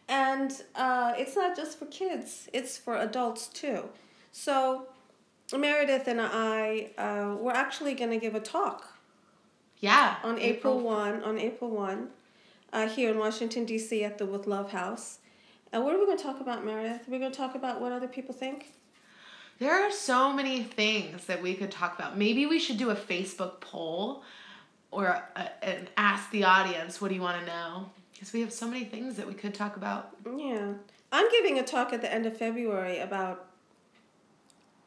And 0.09 0.51
uh, 0.75 1.13
it's 1.17 1.35
not 1.35 1.55
just 1.55 1.77
for 1.79 1.85
kids, 1.85 2.47
it's 2.53 2.77
for 2.77 2.97
adults 2.97 3.47
too. 3.47 3.89
So, 4.31 4.87
Meredith 5.55 6.07
and 6.07 6.19
I, 6.19 6.89
uh, 6.97 7.35
we're 7.39 7.53
actually 7.53 7.93
going 7.93 8.09
to 8.09 8.17
give 8.17 8.35
a 8.35 8.39
talk 8.41 8.97
Yeah. 9.79 10.17
on 10.23 10.39
April, 10.39 10.79
1, 10.81 11.23
on 11.23 11.37
April 11.39 11.69
1, 11.69 12.09
uh, 12.73 12.89
here 12.89 13.11
in 13.11 13.17
Washington, 13.17 13.63
D.C. 13.63 14.03
at 14.03 14.17
the 14.17 14.25
With 14.25 14.45
Love 14.45 14.71
House. 14.71 15.19
And 15.71 15.85
what 15.85 15.95
are 15.95 15.99
we 15.99 16.05
going 16.05 16.17
to 16.17 16.23
talk 16.23 16.41
about, 16.41 16.65
Meredith? 16.65 17.07
We're 17.07 17.19
going 17.19 17.31
to 17.31 17.37
talk 17.37 17.55
about 17.55 17.79
what 17.79 17.93
other 17.93 18.07
people 18.09 18.33
think? 18.33 18.73
There 19.59 19.71
are 19.71 19.91
so 19.91 20.33
many 20.33 20.63
things 20.63 21.25
that 21.25 21.41
we 21.41 21.53
could 21.53 21.71
talk 21.71 21.97
about. 21.97 22.17
Maybe 22.17 22.45
we 22.45 22.59
should 22.59 22.77
do 22.77 22.89
a 22.89 22.95
Facebook 22.95 23.61
poll 23.61 24.23
or 24.91 25.05
a, 25.35 25.65
and 25.65 25.89
ask 25.95 26.29
the 26.31 26.43
audience, 26.43 26.99
what 26.99 27.07
do 27.07 27.15
you 27.15 27.21
want 27.21 27.39
to 27.39 27.45
know? 27.45 27.89
Because 28.13 28.33
we 28.33 28.41
have 28.41 28.51
so 28.51 28.67
many 28.67 28.83
things 28.83 29.15
that 29.15 29.25
we 29.27 29.33
could 29.33 29.53
talk 29.53 29.77
about. 29.77 30.09
Yeah. 30.37 30.73
I'm 31.11 31.31
giving 31.31 31.57
a 31.59 31.63
talk 31.63 31.93
at 31.93 32.01
the 32.01 32.13
end 32.13 32.25
of 32.25 32.35
February 32.37 32.99
about 32.99 33.46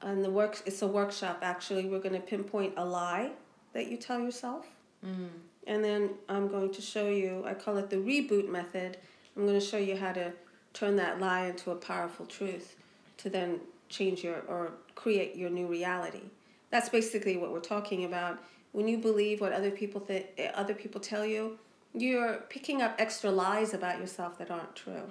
and 0.03 0.25
the 0.25 0.31
work 0.31 0.61
it's 0.67 0.83
a 0.83 0.87
workshop 0.87 1.41
actually. 1.43 1.87
We're 1.87 2.01
going 2.01 2.15
to 2.15 2.21
pinpoint 2.21 2.75
a 2.77 2.85
lie 2.85 3.33
that 3.73 3.89
you 3.89 3.97
tell 3.97 4.21
yourself. 4.21 4.67
Mm. 5.05 5.29
And 5.67 5.85
then 5.85 6.11
I'm 6.29 6.49
going 6.49 6.73
to 6.73 6.83
show 6.83 7.09
you, 7.09 7.45
I 7.47 7.55
call 7.55 7.77
it 7.77 7.91
the 7.91 7.97
reboot 7.97 8.49
method. 8.49 8.97
I'm 9.37 9.47
going 9.47 9.59
to 9.59 9.65
show 9.65 9.77
you 9.77 9.97
how 9.97 10.13
to 10.13 10.33
turn 10.73 10.97
that 10.97 11.21
lie 11.21 11.47
into 11.47 11.71
a 11.71 11.77
powerful 11.77 12.27
truth 12.27 12.77
to 13.19 13.31
then 13.31 13.61
change 13.89 14.25
your 14.25 14.41
or 14.49 14.73
create 14.95 15.37
your 15.37 15.51
new 15.51 15.67
reality. 15.67 16.23
That's 16.71 16.89
basically 16.89 17.37
what 17.37 17.53
we're 17.53 17.61
talking 17.61 18.05
about. 18.05 18.39
When 18.73 18.87
you 18.87 18.99
believe 18.99 19.41
what 19.41 19.53
other 19.53 19.71
people 19.71 20.01
th- 20.01 20.29
other 20.55 20.75
people 20.75 21.01
tell 21.01 21.27
you, 21.27 21.59
you're 21.93 22.45
picking 22.49 22.83
up 22.83 22.95
extra 22.99 23.31
lies 23.31 23.75
about 23.75 23.99
yourself 23.99 24.39
that 24.39 24.51
aren't 24.51 24.77
true. 24.77 25.11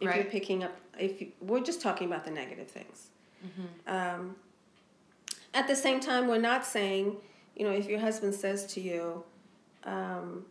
If 0.00 0.14
you're 0.14 0.24
picking 0.24 0.62
up, 0.62 0.76
if 0.98 1.20
you, 1.20 1.32
we're 1.40 1.60
just 1.60 1.82
talking 1.82 2.06
about 2.06 2.24
the 2.24 2.30
negative 2.30 2.68
things. 2.68 3.08
Um, 3.86 4.36
at 5.54 5.66
the 5.66 5.76
same 5.76 6.00
time, 6.00 6.28
we're 6.28 6.38
not 6.38 6.64
saying, 6.64 7.16
you 7.56 7.64
know, 7.64 7.72
if 7.72 7.88
your 7.88 8.00
husband 8.00 8.34
says 8.34 8.66
to 8.74 8.80
you, 8.80 9.24
um, 9.84 10.44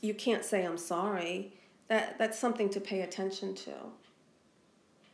you 0.00 0.14
can't 0.14 0.44
say 0.44 0.64
I'm 0.64 0.78
sorry, 0.78 1.52
that, 1.88 2.18
that's 2.18 2.38
something 2.38 2.68
to 2.70 2.80
pay 2.80 3.02
attention 3.02 3.54
to. 3.54 3.72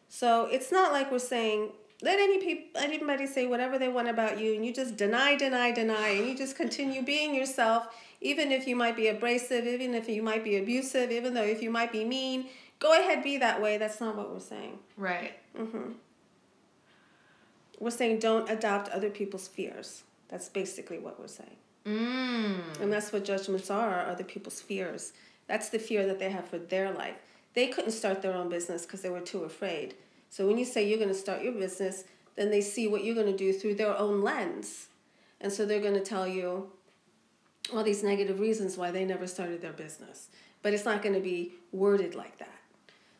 So 0.08 0.46
it's 0.46 0.70
not 0.70 0.92
like 0.92 1.10
we're 1.10 1.18
saying, 1.18 1.70
let 2.02 2.18
any 2.18 2.38
peop- 2.38 2.76
anybody 2.76 3.26
say 3.26 3.46
whatever 3.46 3.78
they 3.78 3.88
want 3.88 4.08
about 4.08 4.38
you, 4.38 4.54
and 4.54 4.64
you 4.64 4.72
just 4.72 4.96
deny, 4.96 5.36
deny, 5.36 5.70
deny, 5.70 6.08
and 6.08 6.28
you 6.28 6.36
just 6.36 6.56
continue 6.56 7.02
being 7.14 7.34
yourself, 7.34 7.86
even 8.20 8.52
if 8.52 8.66
you 8.66 8.76
might 8.76 8.96
be 8.96 9.08
abrasive, 9.08 9.66
even 9.66 9.94
if 9.94 10.08
you 10.08 10.22
might 10.22 10.44
be 10.44 10.56
abusive, 10.56 11.10
even 11.10 11.34
though 11.34 11.44
if 11.44 11.62
you 11.62 11.70
might 11.70 11.92
be 11.92 12.04
mean. 12.04 12.46
Go 12.78 12.98
ahead, 12.98 13.22
be 13.22 13.38
that 13.38 13.62
way. 13.62 13.78
That's 13.78 14.00
not 14.00 14.16
what 14.16 14.32
we're 14.32 14.40
saying. 14.40 14.78
Right. 14.96 15.34
Mm-hmm. 15.56 15.92
We're 17.78 17.90
saying 17.90 18.20
don't 18.20 18.48
adopt 18.50 18.88
other 18.90 19.10
people's 19.10 19.48
fears. 19.48 20.04
That's 20.28 20.48
basically 20.48 20.98
what 20.98 21.18
we're 21.18 21.28
saying. 21.28 21.56
Mm. 21.84 22.80
And 22.80 22.92
that's 22.92 23.12
what 23.12 23.24
judgments 23.24 23.70
are, 23.70 23.90
are 23.90 24.06
other 24.06 24.24
people's 24.24 24.60
fears. 24.60 25.12
That's 25.46 25.68
the 25.68 25.78
fear 25.78 26.06
that 26.06 26.18
they 26.18 26.30
have 26.30 26.48
for 26.48 26.58
their 26.58 26.92
life. 26.92 27.16
They 27.54 27.66
couldn't 27.68 27.90
start 27.90 28.22
their 28.22 28.34
own 28.34 28.48
business 28.48 28.86
because 28.86 29.02
they 29.02 29.10
were 29.10 29.20
too 29.20 29.44
afraid. 29.44 29.94
So 30.30 30.46
when 30.46 30.58
you 30.58 30.64
say 30.64 30.88
you're 30.88 30.98
going 30.98 31.10
to 31.10 31.14
start 31.14 31.42
your 31.42 31.52
business, 31.52 32.04
then 32.36 32.50
they 32.50 32.62
see 32.62 32.88
what 32.88 33.04
you're 33.04 33.14
going 33.14 33.26
to 33.26 33.36
do 33.36 33.52
through 33.52 33.74
their 33.74 33.96
own 33.98 34.22
lens. 34.22 34.86
And 35.40 35.52
so 35.52 35.66
they're 35.66 35.80
going 35.80 35.94
to 35.94 36.00
tell 36.00 36.26
you 36.26 36.70
all 37.72 37.82
these 37.82 38.02
negative 38.02 38.40
reasons 38.40 38.76
why 38.76 38.90
they 38.90 39.04
never 39.04 39.26
started 39.26 39.60
their 39.60 39.72
business. 39.72 40.28
But 40.62 40.72
it's 40.72 40.84
not 40.84 41.02
going 41.02 41.14
to 41.14 41.20
be 41.20 41.52
worded 41.72 42.14
like 42.14 42.38
that. 42.38 42.48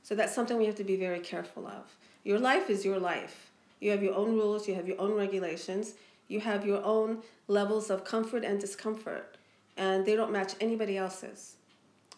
So 0.03 0.15
that's 0.15 0.35
something 0.35 0.57
we 0.57 0.67
have 0.67 0.77
to 0.77 0.85
be 0.85 0.97
very 0.97 1.21
careful 1.21 1.67
of. 1.67 1.97
Your 2.25 2.39
life 2.39 2.71
is 2.71 2.85
your 2.85 2.99
life. 2.99 3.52
You 3.83 3.91
have 3.91 4.01
your 4.01 4.15
own 4.15 4.35
rules, 4.35 4.69
you 4.69 4.77
have 4.77 4.87
your 4.87 5.01
own 5.01 5.13
regulations, 5.15 5.95
you 6.29 6.39
have 6.39 6.65
your 6.65 6.85
own 6.85 7.19
levels 7.49 7.91
of 7.91 8.05
comfort 8.05 8.45
and 8.45 8.61
discomfort, 8.61 9.37
and 9.77 10.07
they 10.07 10.15
don't 10.15 10.31
match 10.31 10.55
anybody 10.61 10.97
else's. 10.97 11.57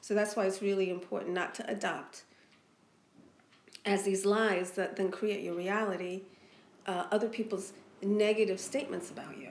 So 0.02 0.12
that's 0.12 0.37
why 0.37 0.44
it's 0.44 0.61
really 0.61 0.90
important 0.90 1.33
not 1.33 1.54
to 1.54 1.71
adopt 1.71 2.25
as 3.87 4.02
these 4.02 4.26
lies 4.26 4.73
that 4.73 4.97
then 4.97 5.11
create 5.11 5.42
your 5.42 5.54
reality 5.54 6.25
uh, 6.87 7.04
other 7.11 7.28
people's 7.28 7.73
negative 8.02 8.61
statements 8.61 9.11
about 9.11 9.38
you. 9.38 9.49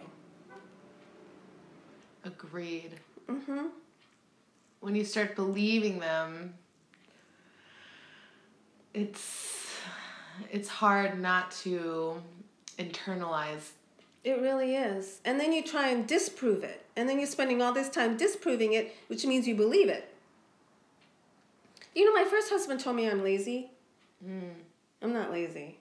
Agreed. 2.23 2.99
Mm-hmm. 3.27 3.69
When 4.81 4.93
you 4.95 5.03
start 5.03 5.35
believing 5.35 5.97
them, 5.97 6.53
it's 8.93 9.52
it's 10.51 10.69
hard 10.69 11.19
not 11.19 11.51
to 11.63 12.21
internalize. 12.77 13.71
It 14.23 14.39
really 14.39 14.75
is. 14.75 15.19
And 15.25 15.39
then 15.39 15.51
you 15.51 15.63
try 15.63 15.89
and 15.89 16.07
disprove 16.07 16.63
it. 16.63 16.85
And 16.95 17.09
then 17.09 17.17
you're 17.17 17.27
spending 17.27 17.61
all 17.61 17.73
this 17.73 17.89
time 17.89 18.15
disproving 18.15 18.73
it, 18.73 18.95
which 19.07 19.25
means 19.25 19.47
you 19.47 19.55
believe 19.55 19.89
it. 19.89 20.13
You 21.95 22.05
know, 22.05 22.13
my 22.13 22.27
first 22.29 22.49
husband 22.49 22.79
told 22.79 22.95
me 22.95 23.09
I'm 23.09 23.23
lazy. 23.23 23.71
Mm. 24.25 24.53
I'm 25.01 25.13
not 25.13 25.31
lazy. 25.31 25.79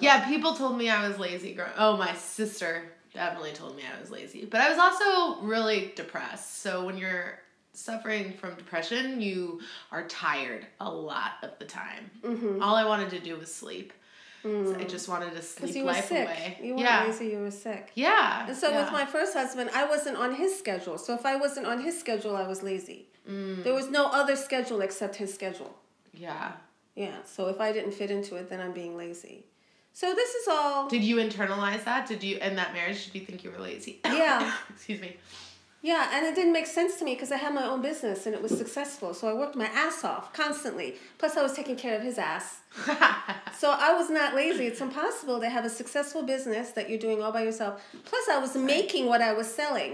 Yeah, 0.00 0.26
people 0.26 0.54
told 0.54 0.76
me 0.76 0.90
I 0.90 1.06
was 1.06 1.18
lazy. 1.18 1.54
Growing. 1.54 1.70
Oh, 1.78 1.96
my 1.96 2.14
sister 2.14 2.82
definitely 3.14 3.52
told 3.52 3.76
me 3.76 3.82
I 3.84 4.00
was 4.00 4.10
lazy. 4.10 4.44
But 4.44 4.60
I 4.60 4.70
was 4.70 4.78
also 4.78 5.40
really 5.42 5.92
depressed. 5.94 6.60
So 6.60 6.84
when 6.84 6.96
you're 6.96 7.38
suffering 7.76 8.32
from 8.32 8.54
depression, 8.54 9.20
you 9.20 9.60
are 9.92 10.06
tired 10.08 10.66
a 10.80 10.90
lot 10.90 11.32
of 11.42 11.58
the 11.58 11.64
time. 11.64 12.10
Mm-hmm. 12.22 12.62
All 12.62 12.74
I 12.74 12.84
wanted 12.84 13.10
to 13.10 13.20
do 13.20 13.36
was 13.36 13.54
sleep. 13.54 13.92
Mm. 14.44 14.72
So 14.72 14.80
I 14.80 14.84
just 14.84 15.08
wanted 15.08 15.32
to 15.34 15.42
sleep 15.42 15.74
you 15.74 15.84
were 15.84 15.92
life 15.92 16.08
sick. 16.08 16.24
away. 16.24 16.58
You 16.62 16.70
weren't 16.70 16.80
yeah. 16.80 17.04
lazy, 17.04 17.26
you 17.28 17.38
were 17.38 17.50
sick. 17.50 17.90
Yeah. 17.94 18.46
And 18.46 18.56
so 18.56 18.70
yeah. 18.70 18.82
with 18.82 18.92
my 18.92 19.04
first 19.04 19.34
husband, 19.34 19.70
I 19.74 19.86
wasn't 19.86 20.16
on 20.16 20.34
his 20.34 20.56
schedule. 20.56 20.98
So 20.98 21.14
if 21.14 21.26
I 21.26 21.36
wasn't 21.36 21.66
on 21.66 21.82
his 21.82 21.98
schedule, 21.98 22.36
I 22.36 22.46
was 22.46 22.62
lazy. 22.62 23.06
Mm. 23.28 23.64
There 23.64 23.74
was 23.74 23.90
no 23.90 24.06
other 24.06 24.36
schedule 24.36 24.80
except 24.80 25.16
his 25.16 25.34
schedule. 25.34 25.74
Yeah. 26.14 26.52
Yeah. 26.94 27.16
So 27.24 27.48
if 27.48 27.60
I 27.60 27.72
didn't 27.72 27.92
fit 27.92 28.10
into 28.10 28.36
it, 28.36 28.48
then 28.48 28.60
I'm 28.60 28.72
being 28.72 28.96
lazy. 28.96 29.44
So 29.92 30.14
this 30.14 30.34
is 30.34 30.48
all. 30.48 30.88
Did 30.88 31.02
you 31.02 31.16
internalize 31.16 31.84
that? 31.84 32.06
Did 32.06 32.22
you 32.22 32.36
in 32.38 32.56
that 32.56 32.72
marriage? 32.72 33.06
Did 33.06 33.14
you 33.14 33.26
think 33.26 33.42
you 33.42 33.50
were 33.50 33.58
lazy? 33.58 34.00
Yeah. 34.04 34.52
Excuse 34.70 35.00
me. 35.00 35.16
Yeah, 35.86 36.10
and 36.12 36.26
it 36.26 36.34
didn't 36.34 36.52
make 36.52 36.66
sense 36.66 36.96
to 36.98 37.04
me 37.04 37.14
because 37.14 37.30
I 37.30 37.36
had 37.36 37.54
my 37.54 37.64
own 37.64 37.80
business 37.80 38.26
and 38.26 38.34
it 38.34 38.42
was 38.42 38.56
successful. 38.58 39.14
So 39.14 39.28
I 39.28 39.34
worked 39.42 39.54
my 39.54 39.66
ass 39.66 40.02
off 40.02 40.32
constantly. 40.32 40.96
Plus, 41.16 41.36
I 41.36 41.42
was 41.42 41.52
taking 41.52 41.76
care 41.76 41.94
of 41.96 42.02
his 42.02 42.18
ass. 42.18 42.46
So 43.58 43.70
I 43.70 43.94
was 43.94 44.10
not 44.10 44.34
lazy. 44.34 44.66
It's 44.66 44.82
impossible 44.82 45.40
to 45.40 45.48
have 45.48 45.64
a 45.64 45.70
successful 45.70 46.22
business 46.22 46.72
that 46.72 46.90
you're 46.90 46.98
doing 46.98 47.22
all 47.22 47.32
by 47.32 47.42
yourself. 47.42 47.80
Plus, 48.04 48.28
I 48.28 48.38
was 48.38 48.54
making 48.54 49.06
what 49.06 49.22
I 49.22 49.32
was 49.32 49.46
selling. 49.60 49.92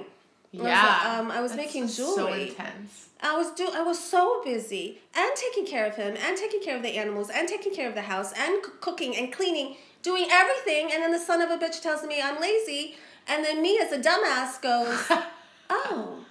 I 0.55 0.57
was, 0.57 0.67
yeah. 0.67 1.17
um, 1.21 1.31
I 1.31 1.41
was 1.41 1.55
making 1.55 1.87
So 1.89 2.17
jewelry. 2.17 2.49
intense. 2.49 3.09
I 3.23 3.37
was 3.37 3.53
do 3.53 3.69
I 3.73 3.83
was 3.83 3.99
so 4.15 4.43
busy 4.45 4.99
and 5.15 5.31
taking 5.37 5.65
care 5.65 5.87
of 5.87 5.95
him 5.95 6.17
and 6.27 6.37
taking 6.37 6.61
care 6.67 6.77
of 6.77 6.83
the 6.83 6.97
animals 7.03 7.29
and 7.31 7.47
taking 7.47 7.73
care 7.73 7.89
of 7.89 7.95
the 7.95 8.03
house 8.15 8.33
and 8.45 8.53
c- 8.65 8.73
cooking 8.81 9.15
and 9.17 9.33
cleaning, 9.33 9.77
doing 10.03 10.27
everything. 10.31 10.91
And 10.93 11.01
then 11.03 11.13
the 11.13 11.25
son 11.31 11.41
of 11.41 11.51
a 11.51 11.59
bitch 11.63 11.81
tells 11.87 12.03
me 12.03 12.21
I'm 12.21 12.41
lazy, 12.41 12.97
and 13.29 13.45
then 13.45 13.63
me 13.63 13.79
as 13.79 13.93
a 13.93 13.99
dumbass 14.09 14.61
goes, 14.61 14.99
"Oh, 15.73 16.25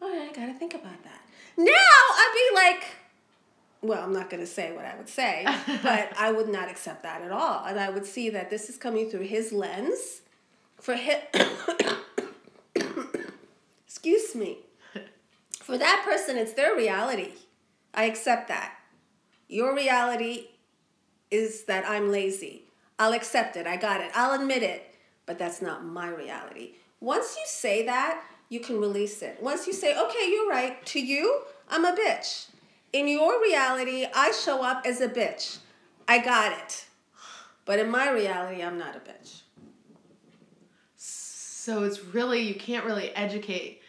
all 0.00 0.10
right, 0.10 0.28
I 0.30 0.32
gotta 0.32 0.54
think 0.54 0.74
about 0.74 1.02
that." 1.04 1.20
Now 1.56 1.70
I'd 1.72 2.34
be 2.34 2.56
like, 2.56 2.84
well, 3.82 4.02
I'm 4.02 4.12
not 4.12 4.30
gonna 4.30 4.46
say 4.46 4.72
what 4.72 4.84
I 4.84 4.96
would 4.96 5.08
say, 5.08 5.44
but 5.82 6.12
I 6.18 6.32
would 6.32 6.48
not 6.48 6.70
accept 6.70 7.02
that 7.02 7.22
at 7.22 7.30
all, 7.30 7.64
and 7.64 7.78
I 7.78 7.90
would 7.90 8.06
see 8.06 8.30
that 8.30 8.50
this 8.50 8.68
is 8.68 8.76
coming 8.76 9.10
through 9.10 9.26
his 9.26 9.52
lens, 9.52 10.22
for 10.80 10.94
him. 10.94 11.20
Excuse 13.86 14.34
me. 14.34 14.58
For 15.60 15.78
that 15.78 16.02
person, 16.04 16.36
it's 16.36 16.52
their 16.52 16.76
reality. 16.76 17.32
I 17.94 18.04
accept 18.04 18.48
that. 18.48 18.74
Your 19.48 19.74
reality 19.74 20.48
is 21.30 21.64
that 21.64 21.88
I'm 21.88 22.10
lazy. 22.10 22.64
I'll 22.98 23.14
accept 23.14 23.56
it. 23.56 23.66
I 23.66 23.76
got 23.76 24.02
it. 24.02 24.10
I'll 24.14 24.38
admit 24.38 24.62
it. 24.62 24.94
But 25.24 25.38
that's 25.38 25.62
not 25.62 25.84
my 25.84 26.08
reality. 26.08 26.74
Once 27.00 27.34
you 27.36 27.44
say 27.46 27.86
that, 27.86 28.22
you 28.54 28.60
can 28.60 28.80
release 28.80 29.20
it. 29.20 29.36
Once 29.42 29.66
you 29.66 29.72
say, 29.72 29.98
okay, 29.98 30.30
you're 30.30 30.48
right. 30.48 30.84
To 30.86 31.00
you, 31.00 31.40
I'm 31.68 31.84
a 31.84 31.92
bitch. 31.94 32.46
In 32.92 33.08
your 33.08 33.42
reality, 33.42 34.06
I 34.14 34.30
show 34.30 34.62
up 34.62 34.86
as 34.86 35.00
a 35.00 35.08
bitch. 35.08 35.58
I 36.06 36.18
got 36.24 36.56
it. 36.56 36.86
But 37.64 37.80
in 37.80 37.90
my 37.90 38.10
reality, 38.10 38.62
I'm 38.62 38.78
not 38.78 38.94
a 38.94 39.00
bitch. 39.00 39.40
So 40.96 41.82
it's 41.82 42.04
really 42.04 42.42
you 42.42 42.54
can't 42.54 42.84
really 42.84 43.10
educate 43.16 43.80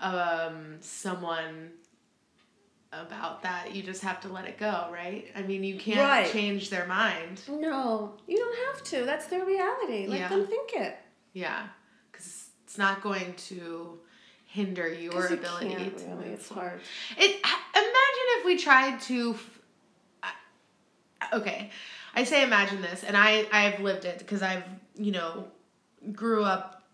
um 0.00 0.76
someone 0.80 1.72
about 2.92 3.42
that. 3.42 3.74
You 3.74 3.82
just 3.82 4.02
have 4.02 4.20
to 4.22 4.28
let 4.28 4.46
it 4.46 4.56
go, 4.56 4.88
right? 4.92 5.26
I 5.36 5.42
mean, 5.42 5.62
you 5.62 5.76
can't 5.78 5.98
Right. 6.00 6.32
change 6.32 6.70
their 6.70 6.86
mind. 6.86 7.42
No, 7.48 8.14
you 8.26 8.36
don't 8.38 8.58
have 8.74 8.84
to. 8.84 9.04
That's 9.04 9.26
their 9.26 9.44
reality. 9.44 10.06
Let 10.06 10.20
Yeah. 10.20 10.28
them 10.28 10.46
think 10.46 10.72
it. 10.74 10.96
Yeah, 11.32 11.68
it's 12.70 12.78
not 12.78 13.02
going 13.02 13.34
to 13.34 13.98
hinder 14.46 14.86
your 14.86 15.28
you 15.28 15.34
ability 15.34 15.70
to 15.74 16.06
really. 16.06 16.28
It's 16.28 16.48
hard. 16.48 16.78
It 17.18 17.40
imagine 17.74 18.26
if 18.38 18.44
we 18.44 18.56
tried 18.56 19.00
to 19.00 19.36
okay. 21.32 21.70
I 22.14 22.22
say 22.22 22.44
imagine 22.44 22.80
this 22.80 23.02
and 23.02 23.16
I 23.16 23.44
I've 23.50 23.80
lived 23.80 24.04
it 24.04 24.20
because 24.20 24.40
I've, 24.40 24.62
you 24.94 25.10
know, 25.10 25.48
grew 26.12 26.44
up 26.44 26.84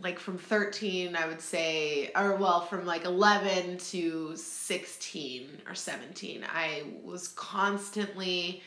like 0.00 0.18
from 0.18 0.38
13 0.38 1.14
I 1.14 1.28
would 1.28 1.40
say 1.40 2.10
or 2.16 2.34
well 2.34 2.62
from 2.62 2.84
like 2.84 3.04
11 3.04 3.78
to 3.78 4.34
16 4.34 5.62
or 5.68 5.76
17 5.76 6.44
I 6.52 6.82
was 7.04 7.28
constantly 7.28 8.60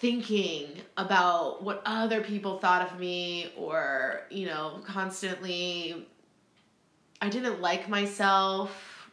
thinking 0.00 0.68
about 0.96 1.62
what 1.62 1.82
other 1.84 2.20
people 2.20 2.58
thought 2.58 2.82
of 2.90 2.98
me 2.98 3.52
or 3.56 4.22
you 4.30 4.46
know 4.46 4.80
constantly 4.86 6.06
I 7.20 7.28
didn't 7.28 7.60
like 7.60 7.88
myself, 7.88 9.10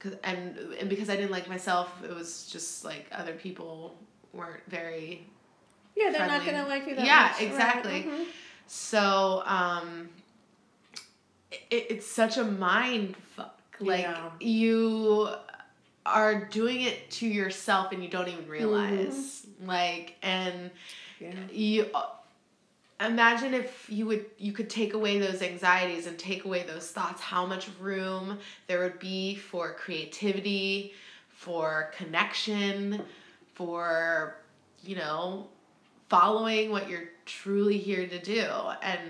'cause- 0.00 0.16
and 0.24 0.56
and 0.80 0.88
because 0.88 1.08
I 1.08 1.16
didn't 1.16 1.30
like 1.30 1.48
myself, 1.48 1.88
it 2.02 2.12
was 2.14 2.48
just 2.50 2.84
like 2.84 3.06
other 3.12 3.34
people 3.34 3.96
weren't 4.32 4.62
very. 4.68 5.26
Yeah, 5.94 6.10
they're 6.10 6.26
not 6.26 6.44
gonna 6.44 6.66
like 6.66 6.86
you 6.86 6.96
that 6.96 7.06
Yeah, 7.06 7.22
much. 7.28 7.32
Right, 7.40 7.42
exactly. 7.48 8.02
mhm. 8.02 8.26
So 8.66 9.42
um, 9.46 10.08
it, 11.52 11.86
it's 11.90 12.06
such 12.06 12.36
a 12.36 12.44
mind 12.44 13.16
fuck. 13.36 13.52
Like 13.78 14.00
Yeah. 14.02 14.30
you 14.40 15.28
are 16.06 16.44
doing 16.46 16.82
it 16.82 17.10
to 17.10 17.26
yourself 17.26 17.92
and 17.92 18.02
you 18.02 18.08
don't 18.08 18.28
even 18.28 18.42
mm-hmm. 18.42 18.50
realize. 18.50 19.46
Like 19.64 20.16
and 20.22 20.70
Yeah. 21.20 21.32
you 21.50 21.90
imagine 23.00 23.52
if 23.54 23.88
you 23.90 24.06
would 24.06 24.24
you 24.38 24.52
could 24.52 24.70
take 24.70 24.94
away 24.94 25.18
those 25.18 25.42
anxieties 25.42 26.06
and 26.06 26.18
take 26.18 26.44
away 26.44 26.62
those 26.62 26.90
thoughts 26.90 27.20
how 27.20 27.44
much 27.44 27.68
room 27.78 28.38
there 28.68 28.80
would 28.80 28.98
be 28.98 29.36
for 29.36 29.74
creativity 29.74 30.94
for 31.28 31.92
connection 31.96 33.02
for 33.54 34.36
you 34.82 34.96
know 34.96 35.46
following 36.08 36.70
what 36.70 36.88
you're 36.88 37.08
truly 37.26 37.76
here 37.76 38.06
to 38.06 38.18
do 38.18 38.46
and 38.82 39.00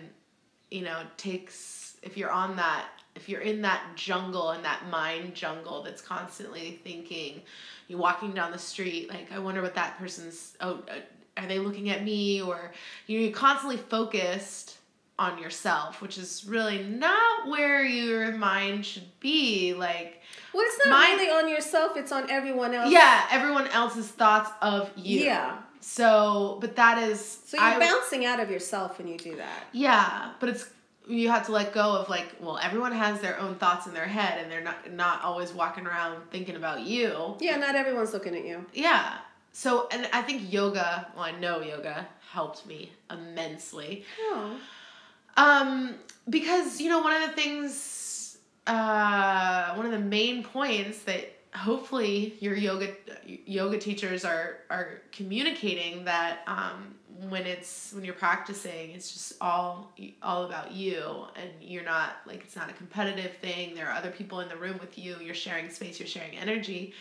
you 0.71 0.83
know 0.83 1.01
it 1.01 1.19
takes 1.19 1.97
if 2.03 2.17
you're 2.17 2.31
on 2.31 2.57
that 2.57 2.87
if 3.17 3.29
you're 3.29 3.41
in 3.41 3.63
that 3.63 3.83
jungle 3.97 4.51
and 4.51 4.65
that 4.65 4.89
mind 4.91 5.35
jungle 5.35 5.83
that's 5.83 6.03
constantly 6.03 6.79
thinking 6.85 7.43
you're 7.89 7.99
walking 7.99 8.33
down 8.33 8.53
the 8.53 8.59
street 8.59 9.09
like 9.09 9.31
i 9.33 9.39
wonder 9.39 9.63
what 9.63 9.75
that 9.75 9.99
person's 9.99 10.55
oh 10.61 10.83
uh, 10.89 10.95
are 11.43 11.47
they 11.47 11.59
looking 11.59 11.91
at 11.91 12.05
me 12.05 12.41
or 12.41 12.73
you're 13.07 13.31
constantly 13.33 13.77
focused 13.77 14.79
on 15.19 15.39
yourself 15.39 16.01
which 16.03 16.19
is 16.19 16.45
really 16.47 16.83
not 16.85 17.49
where 17.49 17.85
your 17.85 18.33
mind 18.33 18.85
should 18.85 19.09
be 19.21 19.73
like 19.75 20.21
Well, 20.53 20.63
it's 20.67 20.79
not 20.87 20.91
My- 20.91 21.15
really 21.17 21.31
on 21.31 21.49
yourself; 21.49 21.97
it's 21.97 22.13
on 22.13 22.31
everyone 22.31 22.75
else. 22.75 22.91
yeah 22.93 23.27
everyone 23.31 23.67
else's 23.69 24.09
thoughts 24.09 24.51
of 24.61 24.91
you 24.97 25.21
Yeah. 25.25 25.59
so 25.81 26.59
but 26.61 26.77
that 26.77 26.99
is 26.99 27.21
So 27.47 27.57
you're 27.57 27.65
I- 27.67 27.79
bouncing 27.79 28.27
out 28.27 28.41
of 28.41 28.51
yourself 28.51 28.99
when 28.99 29.09
you 29.09 29.17
do 29.17 29.37
that. 29.37 29.65
yeah 29.73 30.33
but 30.41 30.51
it's 30.51 30.69
you 31.09 31.29
have 31.31 31.47
to 31.47 31.53
let 31.53 31.73
go 31.73 31.93
of 31.97 32.09
like 32.09 32.35
well 32.41 32.59
everyone 32.63 32.93
has 32.93 33.21
their 33.21 33.39
own 33.39 33.55
thoughts 33.57 33.87
in 33.87 33.95
their 33.95 34.07
head 34.07 34.41
and 34.43 34.51
they're 34.51 34.61
not 34.65 34.91
not 34.93 35.23
always 35.23 35.53
walking 35.53 35.87
around 35.87 36.21
thinking 36.31 36.57
about 36.57 36.81
you 36.81 37.37
Yeah, 37.41 37.57
not 37.57 37.75
everyone's 37.77 38.13
looking 38.13 38.35
at 38.35 38.45
you. 38.45 38.65
yeah 38.75 39.19
so 39.53 39.89
and 39.93 40.09
i 40.13 40.21
think 40.23 40.53
yoga 40.53 41.07
well 41.15 41.25
i 41.25 41.31
know 41.33 41.61
yoga 41.61 42.07
helped 42.33 42.67
me 42.67 42.91
immensely 43.11 44.05
Oh. 44.21 44.57
um 45.37 45.95
because 46.29 46.81
you 46.81 46.89
know 46.91 47.01
one 47.01 47.15
of 47.23 47.29
the 47.29 47.35
things 47.37 48.39
uh 48.67 49.75
one 49.75 49.87
of 49.87 49.93
the 49.93 49.99
main 49.99 50.43
points 50.43 51.03
that 51.05 51.33
hopefully 51.55 52.35
your 52.41 52.55
yoga 52.57 52.89
yoga 53.47 53.79
teachers 53.79 54.25
are 54.25 54.59
are 54.71 55.01
communicating 55.13 56.05
that 56.05 56.41
um, 56.47 56.95
when 57.29 57.47
it's 57.47 57.93
when 57.93 58.05
you're 58.05 58.15
practicing 58.15 58.91
it's 58.91 59.13
just 59.13 59.33
all 59.41 59.93
all 60.23 60.45
about 60.45 60.73
you 60.73 61.25
and 61.35 61.51
you're 61.61 61.85
not 61.85 62.17
like 62.27 62.43
it's 62.43 62.57
not 62.57 62.71
a 62.71 62.73
competitive 62.75 63.33
thing. 63.37 63.75
There 63.75 63.89
are 63.89 63.95
other 63.95 64.11
people 64.11 64.41
in 64.41 64.49
the 64.49 64.57
room 64.57 64.79
with 64.81 64.99
you. 64.99 65.17
You're 65.23 65.35
sharing 65.35 65.71
space. 65.71 65.99
You're 65.99 66.09
sharing 66.09 66.37
energy 66.37 66.95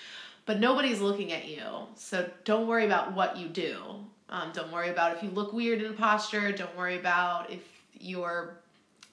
but 0.46 0.60
nobody's 0.60 1.02
looking 1.02 1.32
at 1.32 1.48
you. 1.48 1.64
So 1.96 2.30
don't 2.44 2.68
worry 2.68 2.86
about 2.86 3.14
what 3.14 3.38
you 3.38 3.48
do. 3.48 3.78
Um, 4.30 4.52
don't 4.54 4.72
worry 4.72 4.90
about 4.90 5.16
if 5.16 5.24
you 5.24 5.30
look 5.30 5.54
weird 5.54 5.82
in 5.82 5.92
a 5.92 5.96
posture. 5.96 6.52
Don't 6.52 6.76
worry 6.78 6.98
about 6.98 7.52
if 7.52 7.62
you're 8.00 8.58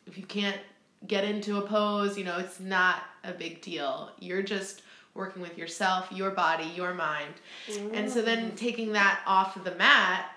if 0.06 0.18
you 0.18 0.24
can't 0.24 0.58
get 1.06 1.24
into 1.24 1.58
a 1.58 1.62
pose. 1.62 2.16
You 2.16 2.24
know 2.24 2.38
it's 2.38 2.60
not 2.60 3.02
a 3.24 3.32
big 3.32 3.60
deal. 3.62 4.10
You're 4.20 4.42
just 4.42 4.82
working 5.14 5.42
with 5.42 5.58
yourself 5.58 6.10
your 6.10 6.30
body 6.30 6.64
your 6.74 6.94
mind. 6.94 7.34
Mm. 7.68 7.90
and 7.94 8.10
so 8.10 8.22
then 8.22 8.54
taking 8.56 8.92
that 8.92 9.20
off 9.26 9.56
of 9.56 9.64
the 9.64 9.74
mat 9.74 10.36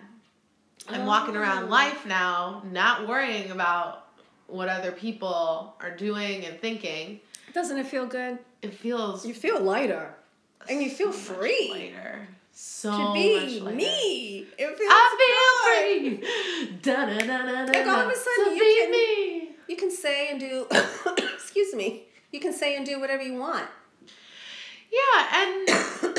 I'm 0.89 1.05
walking 1.05 1.35
around 1.35 1.65
oh. 1.65 1.67
life 1.67 2.05
now, 2.05 2.63
not 2.71 3.07
worrying 3.07 3.51
about 3.51 4.07
what 4.47 4.69
other 4.69 4.91
people 4.91 5.75
are 5.81 5.95
doing 5.95 6.45
and 6.45 6.59
thinking. 6.59 7.19
Doesn't 7.53 7.77
it 7.77 7.87
feel 7.87 8.05
good? 8.05 8.39
It 8.61 8.73
feels. 8.73 9.25
You 9.25 9.33
feel 9.33 9.61
lighter, 9.61 10.13
and 10.69 10.81
you 10.81 10.89
feel 10.89 11.11
so 11.11 11.33
free. 11.33 11.69
Lighter. 11.71 12.27
So 12.51 12.91
to 12.91 13.13
be 13.13 13.59
me. 13.61 14.47
It 14.57 14.77
feels 14.77 14.89
I 14.89 16.07
feel 16.07 16.19
good. 16.19 16.25
free. 16.25 16.79
Da 16.81 17.05
da 17.05 17.17
da 17.19 17.45
da 17.45 17.65
da. 17.65 17.71
Like 17.71 17.87
all 17.87 17.99
of 18.01 18.09
a 18.09 18.15
sudden, 18.15 18.55
you 18.55 18.63
can 18.63 18.91
me. 18.91 19.49
you 19.67 19.75
can 19.75 19.91
say 19.91 20.29
and 20.29 20.39
do. 20.39 20.67
excuse 21.33 21.73
me. 21.73 22.03
You 22.31 22.39
can 22.39 22.53
say 22.53 22.75
and 22.77 22.85
do 22.85 22.99
whatever 22.99 23.23
you 23.23 23.35
want. 23.35 23.67
Yeah, 24.91 25.27
and 25.33 25.67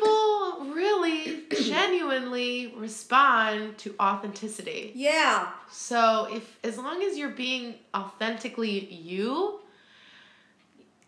people 0.00 0.74
really 0.74 1.44
genuinely 1.50 2.74
respond 2.76 3.78
to 3.78 3.94
authenticity. 4.00 4.92
Yeah. 4.94 5.50
So 5.70 6.28
if 6.32 6.58
as 6.64 6.78
long 6.78 7.02
as 7.02 7.16
you're 7.16 7.30
being 7.30 7.74
authentically 7.94 8.92
you, 8.92 9.60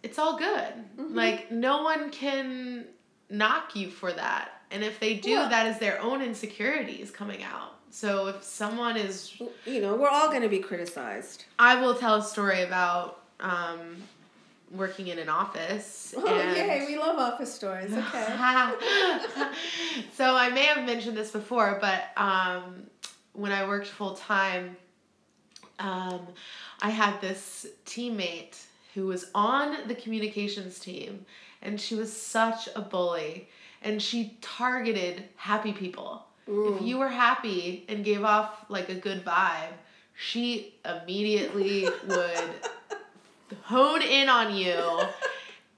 it's 0.02 0.18
all 0.18 0.38
good. 0.38 0.72
Mm-hmm. 0.98 1.14
Like 1.14 1.50
no 1.50 1.82
one 1.82 2.10
can 2.10 2.86
knock 3.30 3.74
you 3.76 3.90
for 3.90 4.12
that. 4.12 4.50
And 4.70 4.82
if 4.82 4.98
they 5.00 5.14
do, 5.14 5.30
yeah. 5.30 5.48
that 5.48 5.66
is 5.66 5.78
their 5.78 6.00
own 6.00 6.22
insecurities 6.22 7.10
coming 7.10 7.42
out. 7.42 7.78
So 7.90 8.28
if 8.28 8.42
someone 8.42 8.96
is 8.96 9.38
you 9.66 9.80
know, 9.80 9.94
we're 9.94 10.08
all 10.08 10.28
going 10.28 10.42
to 10.42 10.48
be 10.48 10.60
criticized. 10.60 11.44
I 11.58 11.80
will 11.80 11.94
tell 11.94 12.16
a 12.16 12.22
story 12.22 12.62
about 12.62 13.22
um, 13.40 13.96
working 14.72 15.08
in 15.08 15.18
an 15.18 15.28
office. 15.28 16.14
Oh, 16.16 16.26
and... 16.26 16.56
yay, 16.56 16.84
we 16.86 16.98
love 16.98 17.18
office 17.18 17.52
stories. 17.52 17.92
Okay. 17.92 18.26
so 20.14 20.34
I 20.34 20.50
may 20.52 20.64
have 20.64 20.84
mentioned 20.84 21.16
this 21.16 21.30
before, 21.30 21.78
but 21.80 22.04
um, 22.16 22.84
when 23.32 23.52
I 23.52 23.66
worked 23.66 23.86
full 23.86 24.14
time, 24.14 24.76
um, 25.78 26.20
I 26.80 26.90
had 26.90 27.20
this 27.20 27.66
teammate 27.84 28.62
who 28.94 29.06
was 29.06 29.30
on 29.34 29.88
the 29.88 29.94
communications 29.94 30.78
team, 30.78 31.24
and 31.60 31.80
she 31.80 31.94
was 31.94 32.14
such 32.14 32.68
a 32.74 32.80
bully, 32.80 33.48
and 33.82 34.00
she 34.00 34.36
targeted 34.40 35.24
happy 35.36 35.72
people. 35.72 36.26
Ooh. 36.48 36.76
If 36.76 36.82
you 36.82 36.98
were 36.98 37.08
happy 37.08 37.84
and 37.88 38.04
gave 38.04 38.24
off 38.24 38.66
like 38.68 38.88
a 38.88 38.94
good 38.94 39.24
vibe, 39.24 39.72
she 40.14 40.74
immediately 40.84 41.88
would 42.06 42.50
hone 43.62 44.02
in 44.02 44.28
on 44.28 44.54
you. 44.54 45.00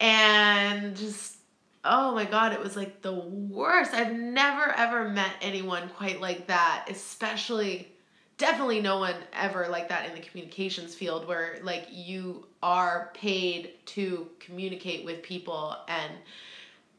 And 0.01 0.97
just 0.97 1.37
oh 1.85 2.15
my 2.15 2.25
god 2.25 2.53
it 2.53 2.61
was 2.61 2.77
like 2.77 3.01
the 3.01 3.13
worst. 3.13 3.95
I've 3.95 4.13
never 4.13 4.73
ever 4.77 5.09
met 5.09 5.31
anyone 5.41 5.89
quite 5.97 6.21
like 6.21 6.49
that 6.49 6.87
especially 6.91 7.89
definitely 8.37 8.81
no 8.81 8.99
one 8.99 9.15
ever 9.33 9.69
like 9.69 9.89
that 9.89 10.09
in 10.09 10.15
the 10.15 10.21
communications 10.21 10.95
field 10.95 11.27
where 11.27 11.59
like 11.63 11.87
you 11.91 12.47
are 12.63 13.11
paid 13.15 13.71
to 13.87 14.29
communicate 14.41 15.05
with 15.05 15.23
people 15.23 15.77
and 15.89 16.13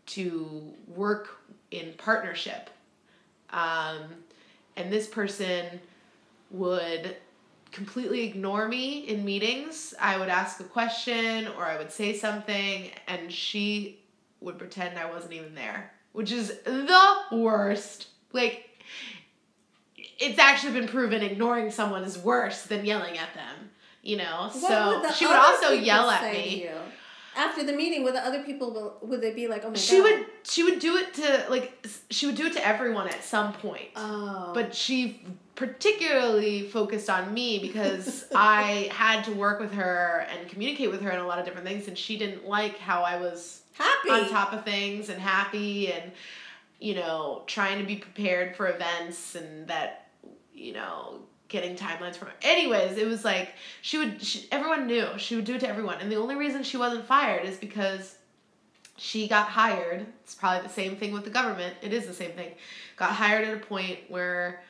to 0.06 0.74
work 0.88 1.42
in 1.72 1.94
partnership. 1.98 2.70
Um, 3.50 4.00
and 4.76 4.92
this 4.92 5.08
person 5.08 5.80
would 6.52 7.16
completely 7.72 8.24
ignore 8.24 8.68
me 8.68 9.00
in 9.00 9.26
meetings. 9.26 9.94
I 10.00 10.18
would 10.18 10.30
ask 10.30 10.60
a 10.60 10.64
question 10.64 11.48
or 11.58 11.66
I 11.66 11.78
would 11.78 11.92
say 11.92 12.18
something 12.18 12.90
and 13.08 13.32
she 13.32 14.00
would 14.42 14.58
pretend 14.58 14.98
I 14.98 15.10
wasn't 15.10 15.34
even 15.34 15.56
there, 15.56 15.92
which 16.14 16.32
is 16.32 16.54
the 16.64 17.16
worst. 17.32 18.08
Like, 18.32 18.70
it's 19.98 20.40
actually 20.40 20.74
been 20.80 20.88
proven 20.88 21.22
ignoring 21.22 21.72
someone 21.72 22.04
is 22.04 22.18
worse 22.18 22.64
than 22.64 22.86
yelling 22.86 23.18
at 23.18 23.34
them, 23.34 23.72
you 24.02 24.18
know? 24.18 24.50
What 24.52 25.04
so 25.04 25.12
she 25.14 25.26
would 25.26 25.36
also 25.36 25.72
yell 25.72 26.10
at 26.10 26.32
me 26.32 26.70
after 27.36 27.64
the 27.64 27.74
meeting 27.74 28.04
would 28.04 28.16
the 28.16 28.26
other 28.26 28.44
people 28.44 28.98
would 29.02 29.22
they 29.22 29.34
be 29.34 29.48
like 29.48 29.64
oh 29.66 29.70
my 29.70 29.76
she 29.76 29.98
god. 29.98 30.08
she 30.08 30.14
would 30.14 30.26
she 30.44 30.64
would 30.64 30.80
do 30.80 30.96
it 30.98 31.14
to 31.14 31.46
like 31.50 31.86
she 32.10 32.26
would 32.26 32.36
do 32.36 32.46
it 32.48 32.54
to 32.54 32.66
everyone 32.66 33.08
at 33.08 33.24
some 33.24 33.54
point. 33.54 33.90
Oh. 33.96 34.52
But 34.54 34.74
she 34.74 35.26
particularly 35.56 36.68
focused 36.68 37.10
on 37.10 37.34
me 37.34 37.60
because 37.60 38.26
i 38.36 38.90
had 38.92 39.24
to 39.24 39.32
work 39.32 39.60
with 39.60 39.72
her 39.72 40.28
and 40.30 40.50
communicate 40.50 40.92
with 40.92 41.02
her 41.02 41.10
in 41.12 41.20
a 41.20 41.26
lot 41.26 41.40
of 41.40 41.46
different 41.46 41.66
things 41.66 41.88
and 41.88 41.98
she 41.98 42.18
didn't 42.18 42.46
like 42.46 42.78
how 42.78 43.04
i 43.04 43.18
was 43.18 43.62
happy. 43.74 44.10
on 44.10 44.30
top 44.30 44.52
of 44.52 44.66
things 44.66 45.10
and 45.10 45.20
happy 45.22 45.92
and 45.92 46.12
you 46.80 46.94
know 46.94 47.44
trying 47.48 47.80
to 47.80 47.86
be 47.86 47.96
prepared 47.96 48.56
for 48.56 48.68
events 48.68 49.36
and 49.36 49.68
that 49.68 50.10
you 50.54 50.74
know 50.74 51.20
getting 51.56 51.78
timelines 51.78 52.18
from 52.18 52.28
her. 52.28 52.34
Anyways, 52.42 52.98
it 52.98 53.08
was 53.08 53.24
like 53.24 53.54
she 53.82 53.98
would 53.98 54.22
she, 54.22 54.48
everyone 54.52 54.88
knew 54.88 55.08
she 55.18 55.36
would 55.38 55.46
do 55.46 55.56
it 55.56 55.62
to 55.62 55.70
everyone. 55.70 56.00
And 56.02 56.12
the 56.12 56.18
only 56.18 56.36
reason 56.36 56.64
she 56.64 56.76
wasn't 56.76 57.06
fired 57.06 57.46
is 57.46 57.58
because 57.58 58.18
she 58.98 59.28
got 59.28 59.48
hired. 59.48 60.06
It's 60.24 60.36
probably 60.36 60.68
the 60.68 60.74
same 60.74 60.98
thing 60.98 61.14
with 61.14 61.24
the 61.24 61.30
government. 61.30 61.76
It 61.82 61.94
is 61.94 62.08
the 62.08 62.14
same 62.14 62.32
thing. 62.32 62.52
Got 62.98 63.12
hired 63.12 63.48
at 63.48 63.54
a 63.56 63.66
point 63.66 64.00
where 64.10 64.64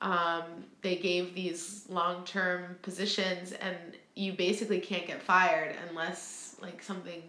um, 0.00 0.42
they 0.82 0.96
gave 0.96 1.34
these 1.34 1.86
long 1.88 2.24
term 2.24 2.76
positions, 2.82 3.52
and 3.52 3.76
you 4.16 4.32
basically 4.32 4.80
can't 4.80 5.06
get 5.06 5.22
fired 5.22 5.76
unless 5.88 6.56
like 6.60 6.82
something 6.82 7.22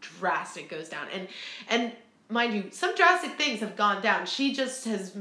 drastic 0.00 0.68
goes 0.68 0.88
down. 0.90 1.06
And 1.12 1.28
and 1.68 1.92
mind 2.28 2.54
you, 2.54 2.64
some 2.70 2.94
drastic 2.94 3.32
things 3.36 3.60
have 3.60 3.76
gone 3.76 4.02
down. 4.02 4.26
She 4.26 4.52
just 4.52 4.84
has 4.84 5.16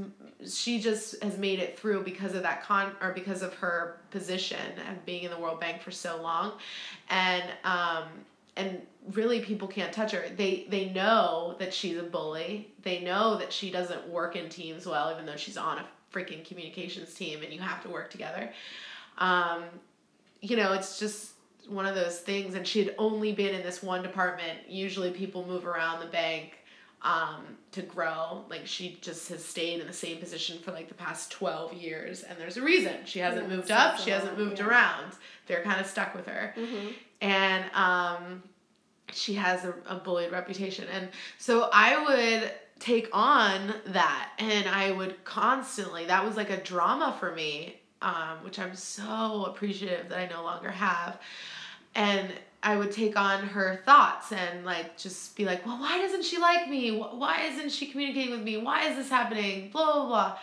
she 0.47 0.79
just 0.79 1.21
has 1.23 1.37
made 1.37 1.59
it 1.59 1.79
through 1.79 2.03
because 2.03 2.35
of 2.35 2.43
that 2.43 2.63
con 2.63 2.91
or 3.01 3.11
because 3.11 3.41
of 3.41 3.53
her 3.55 3.99
position 4.11 4.59
and 4.87 5.03
being 5.05 5.23
in 5.23 5.31
the 5.31 5.39
World 5.39 5.59
Bank 5.59 5.81
for 5.81 5.91
so 5.91 6.21
long, 6.21 6.53
and 7.09 7.43
um 7.63 8.03
and 8.55 8.81
really 9.13 9.41
people 9.41 9.67
can't 9.67 9.93
touch 9.93 10.11
her. 10.11 10.25
They 10.35 10.65
they 10.69 10.89
know 10.89 11.55
that 11.59 11.73
she's 11.73 11.97
a 11.97 12.03
bully. 12.03 12.73
They 12.83 13.01
know 13.01 13.37
that 13.37 13.53
she 13.53 13.71
doesn't 13.71 14.07
work 14.07 14.35
in 14.35 14.49
teams 14.49 14.85
well, 14.85 15.11
even 15.11 15.25
though 15.25 15.35
she's 15.37 15.57
on 15.57 15.79
a 15.79 15.85
freaking 16.13 16.45
communications 16.45 17.13
team 17.13 17.43
and 17.43 17.53
you 17.53 17.59
have 17.59 17.81
to 17.83 17.89
work 17.89 18.09
together. 18.09 18.49
Um, 19.17 19.63
you 20.41 20.55
know, 20.55 20.73
it's 20.73 20.99
just 20.99 21.31
one 21.67 21.85
of 21.85 21.95
those 21.95 22.19
things. 22.19 22.55
And 22.55 22.65
she 22.65 22.83
had 22.83 22.95
only 22.97 23.33
been 23.33 23.53
in 23.53 23.63
this 23.63 23.83
one 23.83 24.01
department. 24.01 24.69
Usually 24.69 25.11
people 25.11 25.45
move 25.45 25.65
around 25.65 25.99
the 25.99 26.05
bank 26.07 26.59
um, 27.01 27.57
to 27.71 27.81
grow. 27.81 28.43
Like 28.49 28.65
she 28.65 28.97
just 29.01 29.29
has 29.29 29.43
stayed 29.43 29.79
in 29.79 29.87
the 29.87 29.93
same 29.93 30.17
position 30.17 30.59
for 30.59 30.71
like 30.71 30.87
the 30.87 30.93
past 30.93 31.31
12 31.31 31.73
years. 31.73 32.23
And 32.23 32.37
there's 32.39 32.57
a 32.57 32.61
reason. 32.61 32.95
She 33.05 33.19
hasn't 33.19 33.49
yeah, 33.49 33.55
moved 33.55 33.71
up, 33.71 33.97
she 33.97 34.09
hasn't 34.09 34.37
moved 34.37 34.59
yeah. 34.59 34.67
around. 34.67 35.13
They're 35.45 35.63
kind 35.63 35.79
of 35.79 35.87
stuck 35.87 36.15
with 36.15 36.25
her. 36.27 36.53
Mm-hmm. 36.57 36.87
And 37.21 37.65
um, 37.73 38.43
she 39.11 39.35
has 39.35 39.65
a, 39.65 39.73
a 39.87 39.95
bullied 39.95 40.31
reputation. 40.31 40.85
And 40.91 41.09
so 41.37 41.69
I 41.71 42.03
would 42.03 42.51
take 42.79 43.09
on 43.11 43.73
that 43.87 44.31
and 44.37 44.67
I 44.67 44.91
would 44.91 45.23
constantly, 45.23 46.05
that 46.05 46.23
was 46.23 46.35
like 46.35 46.49
a 46.49 46.61
drama 46.61 47.15
for 47.19 47.33
me, 47.33 47.79
um, 48.01 48.37
which 48.43 48.59
I'm 48.59 48.75
so 48.75 49.45
appreciative 49.45 50.09
that 50.09 50.19
I 50.19 50.27
no 50.27 50.43
longer 50.43 50.69
have. 50.69 51.19
And 51.95 52.31
I 52.63 52.75
would 52.75 52.91
take 52.91 53.17
on 53.17 53.43
her 53.43 53.81
thoughts 53.85 54.31
and 54.31 54.65
like 54.65 54.97
just 54.97 55.35
be 55.35 55.45
like, 55.45 55.65
well, 55.65 55.79
why 55.79 55.99
doesn't 55.99 56.23
she 56.23 56.37
like 56.37 56.69
me? 56.69 56.97
Why 56.97 57.43
isn't 57.51 57.71
she 57.71 57.87
communicating 57.87 58.31
with 58.31 58.41
me? 58.41 58.57
Why 58.57 58.89
is 58.89 58.97
this 58.97 59.09
happening? 59.09 59.69
Blah, 59.69 59.93
blah, 59.93 60.07
blah. 60.07 60.37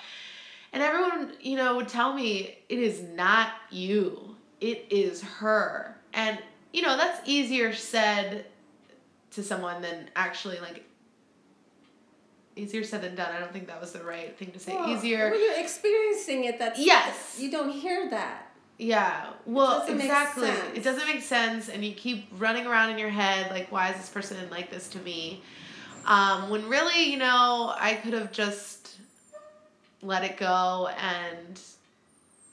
And 0.73 0.83
everyone, 0.83 1.33
you 1.41 1.57
know, 1.57 1.77
would 1.77 1.89
tell 1.89 2.15
me, 2.15 2.59
it 2.69 2.79
is 2.79 3.03
not 3.03 3.51
you, 3.71 4.37
it 4.61 4.87
is 4.91 5.23
her. 5.23 5.97
And, 6.13 6.39
you 6.73 6.83
know, 6.83 6.97
that's 6.97 7.21
easier 7.29 7.73
said 7.73 8.47
to 9.33 9.43
someone 9.43 9.83
than 9.83 10.09
actually 10.15 10.61
like 10.61 10.85
easier 12.57 12.85
said 12.85 13.03
than 13.03 13.15
done. 13.15 13.35
I 13.35 13.41
don't 13.41 13.53
think 13.53 13.67
that 13.67 13.81
was 13.81 13.93
the 13.93 14.03
right 14.05 14.37
thing 14.39 14.53
to 14.53 14.59
say. 14.59 14.77
Easier. 14.89 15.31
When 15.31 15.41
you're 15.41 15.59
experiencing 15.59 16.45
it, 16.45 16.59
that's 16.59 16.79
yes. 16.79 17.37
You 17.41 17.51
don't 17.51 17.71
hear 17.71 18.09
that. 18.11 18.44
Yeah. 18.79 19.27
Well, 19.47 19.81
doesn't 19.81 20.01
exactly. 20.01 20.49
It 20.75 20.83
doesn't 20.83 21.07
make 21.07 21.23
sense, 21.23 21.69
and 21.69 21.85
you 21.85 21.95
keep 21.95 22.29
running 22.39 22.67
around 22.67 22.91
in 22.91 22.99
your 22.99 23.09
head 23.09 23.51
like, 23.51 23.71
why 23.71 23.91
is 23.91 23.97
this 23.97 24.09
person 24.09 24.37
like 24.51 24.71
this 24.71 24.89
to 24.91 24.99
me? 25.01 25.43
Um, 26.07 26.51
when 26.51 26.69
really, 26.69 27.11
you 27.11 27.19
know, 27.19 27.73
I 27.79 27.95
could 27.95 28.13
have 28.13 28.33
just 28.33 28.97
let 30.03 30.23
it 30.23 30.37
go 30.37 30.91
and 30.99 31.61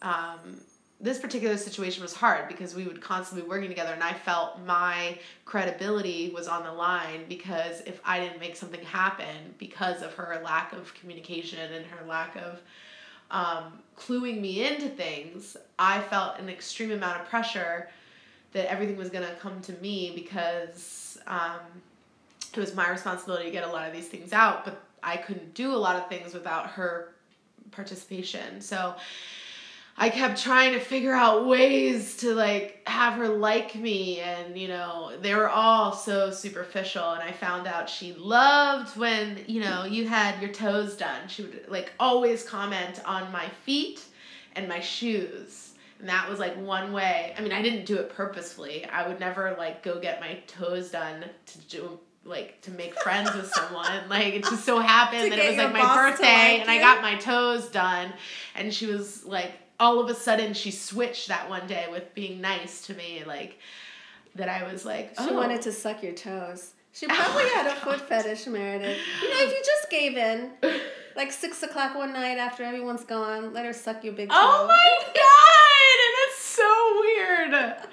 um, 0.01 0.61
this 0.99 1.19
particular 1.19 1.57
situation 1.57 2.01
was 2.01 2.13
hard 2.13 2.47
because 2.47 2.73
we 2.75 2.85
would 2.85 3.01
constantly 3.01 3.43
be 3.43 3.49
working 3.49 3.69
together 3.69 3.91
and 3.91 4.03
I 4.03 4.13
felt 4.13 4.59
my 4.65 5.17
credibility 5.45 6.29
was 6.29 6.47
on 6.47 6.63
the 6.63 6.71
line 6.71 7.25
because 7.27 7.81
if 7.81 7.99
I 8.05 8.19
didn't 8.19 8.39
make 8.39 8.55
something 8.55 8.83
happen 8.83 9.55
because 9.57 10.01
of 10.01 10.13
her 10.13 10.41
lack 10.43 10.73
of 10.73 10.93
communication 10.93 11.59
and 11.59 11.85
her 11.87 12.05
lack 12.05 12.35
of 12.35 12.61
um, 13.31 13.79
cluing 13.97 14.39
me 14.39 14.67
into 14.67 14.89
things, 14.89 15.57
I 15.79 16.01
felt 16.01 16.39
an 16.39 16.49
extreme 16.49 16.91
amount 16.91 17.21
of 17.21 17.29
pressure 17.29 17.89
that 18.51 18.69
everything 18.69 18.97
was 18.97 19.09
going 19.09 19.27
to 19.27 19.33
come 19.35 19.61
to 19.61 19.73
me 19.73 20.11
because 20.13 21.17
um, 21.27 21.59
it 22.53 22.59
was 22.59 22.75
my 22.75 22.89
responsibility 22.89 23.45
to 23.45 23.51
get 23.51 23.63
a 23.63 23.71
lot 23.71 23.87
of 23.87 23.93
these 23.93 24.07
things 24.07 24.33
out, 24.33 24.65
but 24.65 24.81
I 25.01 25.17
couldn't 25.17 25.53
do 25.53 25.73
a 25.73 25.77
lot 25.77 25.95
of 25.95 26.09
things 26.09 26.33
without 26.33 26.67
her 26.71 27.13
participation. 27.71 28.61
So 28.61 28.95
I 29.97 30.09
kept 30.09 30.41
trying 30.41 30.73
to 30.73 30.79
figure 30.79 31.13
out 31.13 31.45
ways 31.45 32.17
to 32.17 32.33
like 32.33 32.81
have 32.87 33.13
her 33.13 33.27
like 33.27 33.75
me 33.75 34.19
and 34.19 34.57
you 34.57 34.67
know 34.67 35.11
they 35.21 35.35
were 35.35 35.49
all 35.49 35.93
so 35.93 36.31
superficial 36.31 37.11
and 37.11 37.21
I 37.21 37.31
found 37.31 37.67
out 37.67 37.89
she 37.89 38.13
loved 38.13 38.97
when 38.97 39.39
you 39.47 39.61
know 39.61 39.85
you 39.85 40.07
had 40.07 40.41
your 40.41 40.51
toes 40.51 40.95
done. 40.95 41.27
She 41.27 41.43
would 41.43 41.65
like 41.67 41.91
always 41.99 42.43
comment 42.43 43.01
on 43.05 43.31
my 43.31 43.47
feet 43.65 44.03
and 44.55 44.67
my 44.67 44.79
shoes. 44.79 45.73
And 45.99 46.09
that 46.09 46.27
was 46.27 46.39
like 46.39 46.57
one 46.57 46.93
way. 46.93 47.35
I 47.37 47.41
mean, 47.41 47.51
I 47.51 47.61
didn't 47.61 47.85
do 47.85 47.97
it 47.97 48.09
purposefully. 48.09 48.85
I 48.85 49.07
would 49.07 49.19
never 49.19 49.55
like 49.57 49.83
go 49.83 49.99
get 49.99 50.19
my 50.19 50.39
toes 50.47 50.89
done 50.89 51.25
to 51.45 51.57
do 51.59 51.99
like 52.25 52.61
to 52.61 52.71
make 52.71 52.99
friends 53.01 53.33
with 53.35 53.51
someone. 53.51 53.87
Like 54.09 54.33
it 54.33 54.43
just 54.43 54.65
so 54.65 54.79
happened 54.79 55.31
that 55.31 55.39
it 55.39 55.49
was 55.49 55.57
like 55.57 55.73
my 55.73 55.95
birthday 55.95 56.25
like 56.25 56.61
and 56.61 56.71
I 56.71 56.79
got 56.79 57.01
my 57.01 57.15
toes 57.15 57.69
done 57.69 58.11
and 58.55 58.73
she 58.73 58.87
was 58.87 59.23
like 59.25 59.53
all 59.81 59.99
of 59.99 60.09
a 60.09 60.15
sudden 60.15 60.53
she 60.53 60.69
switched 60.69 61.27
that 61.27 61.49
one 61.49 61.65
day 61.65 61.87
with 61.89 62.13
being 62.13 62.39
nice 62.39 62.85
to 62.85 62.93
me 62.93 63.23
like 63.25 63.57
that 64.35 64.47
I 64.47 64.71
was 64.71 64.85
like 64.85 65.09
She 65.19 65.29
oh. 65.29 65.33
wanted 65.33 65.63
to 65.63 65.71
suck 65.71 66.03
your 66.03 66.13
toes. 66.13 66.73
She 66.93 67.05
oh 67.09 67.13
probably 67.13 67.43
Oh 67.43 67.49
had 67.49 67.67
a 67.67 67.75
my 67.75 67.75
foot 67.75 68.01
fetish, 68.01 68.47
Meredith. 68.47 68.97
You 69.21 69.29
know, 69.29 69.41
if 69.41 69.49
you 69.49 69.61
just 69.65 69.89
gave 69.89 70.15
in, 70.17 70.51
like 71.15 71.31
six 71.31 71.63
o'clock 71.63 71.95
one 71.95 72.13
night 72.13 72.37
after 72.37 72.63
everyone's 72.63 73.03
gone, 73.03 73.53
let 73.53 73.65
her 73.65 73.73
suck 73.73 74.03
your 74.03 74.13
big 74.13 74.29
oh 74.31 74.35
toe. 74.35 74.39
Oh 74.39 74.67
my 74.67 74.97
god, 75.15 75.97
that's 76.19 76.41
so 76.43 76.71
weird. 77.01 77.90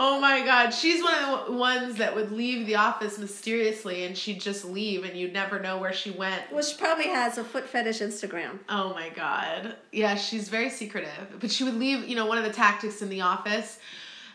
Oh 0.00 0.20
my 0.20 0.44
god, 0.44 0.70
she's 0.70 1.02
one 1.02 1.14
of 1.24 1.46
the 1.46 1.52
ones 1.52 1.96
that 1.96 2.14
would 2.14 2.30
leave 2.30 2.66
the 2.66 2.76
office 2.76 3.18
mysteriously 3.18 4.04
and 4.04 4.16
she'd 4.16 4.40
just 4.40 4.64
leave 4.64 5.04
and 5.04 5.16
you'd 5.18 5.32
never 5.32 5.58
know 5.58 5.78
where 5.78 5.92
she 5.92 6.10
went. 6.10 6.40
Well, 6.52 6.62
she 6.62 6.76
probably 6.76 7.08
has 7.08 7.36
a 7.36 7.42
foot 7.44 7.68
fetish 7.68 7.98
Instagram. 8.00 8.58
Oh 8.68 8.94
my 8.94 9.08
god. 9.08 9.74
Yeah, 9.90 10.14
she's 10.14 10.48
very 10.48 10.70
secretive. 10.70 11.36
But 11.40 11.50
she 11.50 11.64
would 11.64 11.74
leave, 11.74 12.06
you 12.08 12.14
know, 12.14 12.26
one 12.26 12.38
of 12.38 12.44
the 12.44 12.52
tactics 12.52 13.02
in 13.02 13.08
the 13.08 13.22
office 13.22 13.78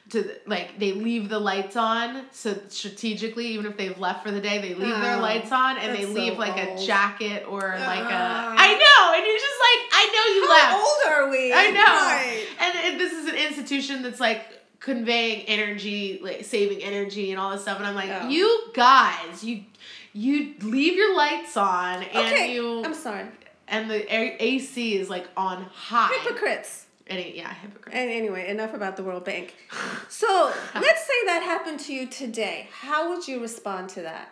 to 0.10 0.36
like 0.46 0.78
they 0.80 0.92
leave 0.92 1.30
the 1.30 1.40
lights 1.40 1.78
on 1.78 2.26
so 2.32 2.54
strategically 2.68 3.48
even 3.48 3.66
if 3.66 3.78
they've 3.78 3.98
left 3.98 4.22
for 4.26 4.32
the 4.32 4.42
day 4.42 4.60
they 4.60 4.74
leave 4.76 4.90
their 5.00 5.16
Oh, 5.16 5.22
lights 5.22 5.50
on 5.50 5.78
and 5.78 5.96
they 5.96 6.06
leave 6.06 6.34
so 6.34 6.40
like 6.40 6.58
old. 6.68 6.78
a 6.78 6.86
jacket 6.86 7.46
or 7.48 7.62
like 7.62 8.00
a 8.02 8.10
Ah. 8.12 8.56
Know 8.74 9.14
and 9.16 9.26
you're 9.26 9.38
just 9.38 9.60
like 9.62 9.82
I 9.94 10.06
know 10.12 10.36
you 10.36 10.50
left. 10.50 10.66
How 10.66 10.78
old 10.78 11.26
are 11.26 11.32
we? 11.32 11.54
I 11.54 11.72
know. 11.72 11.84
Right. 11.86 12.46
And 12.60 12.96
it, 12.96 12.98
this 12.98 13.14
is 13.14 13.30
an 13.30 13.36
institution 13.36 14.02
that's 14.04 14.20
like 14.20 14.46
conveying 14.84 15.46
energy, 15.48 16.20
like 16.22 16.44
saving 16.44 16.84
energy 16.84 17.32
and 17.32 17.40
all 17.40 17.52
this 17.52 17.62
stuff. 17.62 17.78
And 17.78 17.88
I'm 17.88 17.96
like, 17.96 18.10
Oh. 18.12 18.28
you 18.28 18.64
guys, 18.74 19.44
you 19.44 19.64
you 20.12 20.54
leave 20.62 20.96
your 20.96 21.16
lights 21.16 21.56
on 21.58 22.04
and 22.04 22.18
Okay, 22.34 22.54
you 22.54 22.84
I'm 22.84 22.94
sorry. 22.94 23.26
and 23.68 23.90
the 23.90 24.02
A- 24.14 24.36
AC 24.40 24.98
is 24.98 25.10
like 25.10 25.28
on 25.38 25.64
high. 25.74 26.14
Hypocrites. 26.24 26.86
Any 27.08 27.36
yeah, 27.38 27.54
hypocrite. 27.54 27.96
And 27.96 28.10
anyway, 28.12 28.50
enough 28.50 28.74
about 28.74 28.96
the 28.98 29.04
World 29.04 29.26
Bank. 29.26 29.56
So 30.10 30.54
let's 30.76 31.02
say 31.08 31.20
that 31.26 31.42
happened 31.44 31.80
to 31.82 31.94
you 31.94 32.06
today. 32.08 32.68
How 32.72 33.10
would 33.10 33.28
you 33.28 33.42
respond 33.42 33.90
to 33.92 34.02
that? 34.04 34.30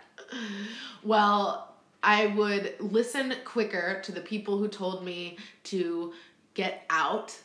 Well, 1.04 1.74
I 2.04 2.28
would 2.28 2.76
listen 2.80 3.34
quicker 3.46 4.00
to 4.04 4.12
the 4.12 4.22
people 4.22 4.58
who 4.58 4.68
told 4.68 5.04
me 5.04 5.38
to 5.66 6.14
get 6.54 6.84
out. 6.90 7.36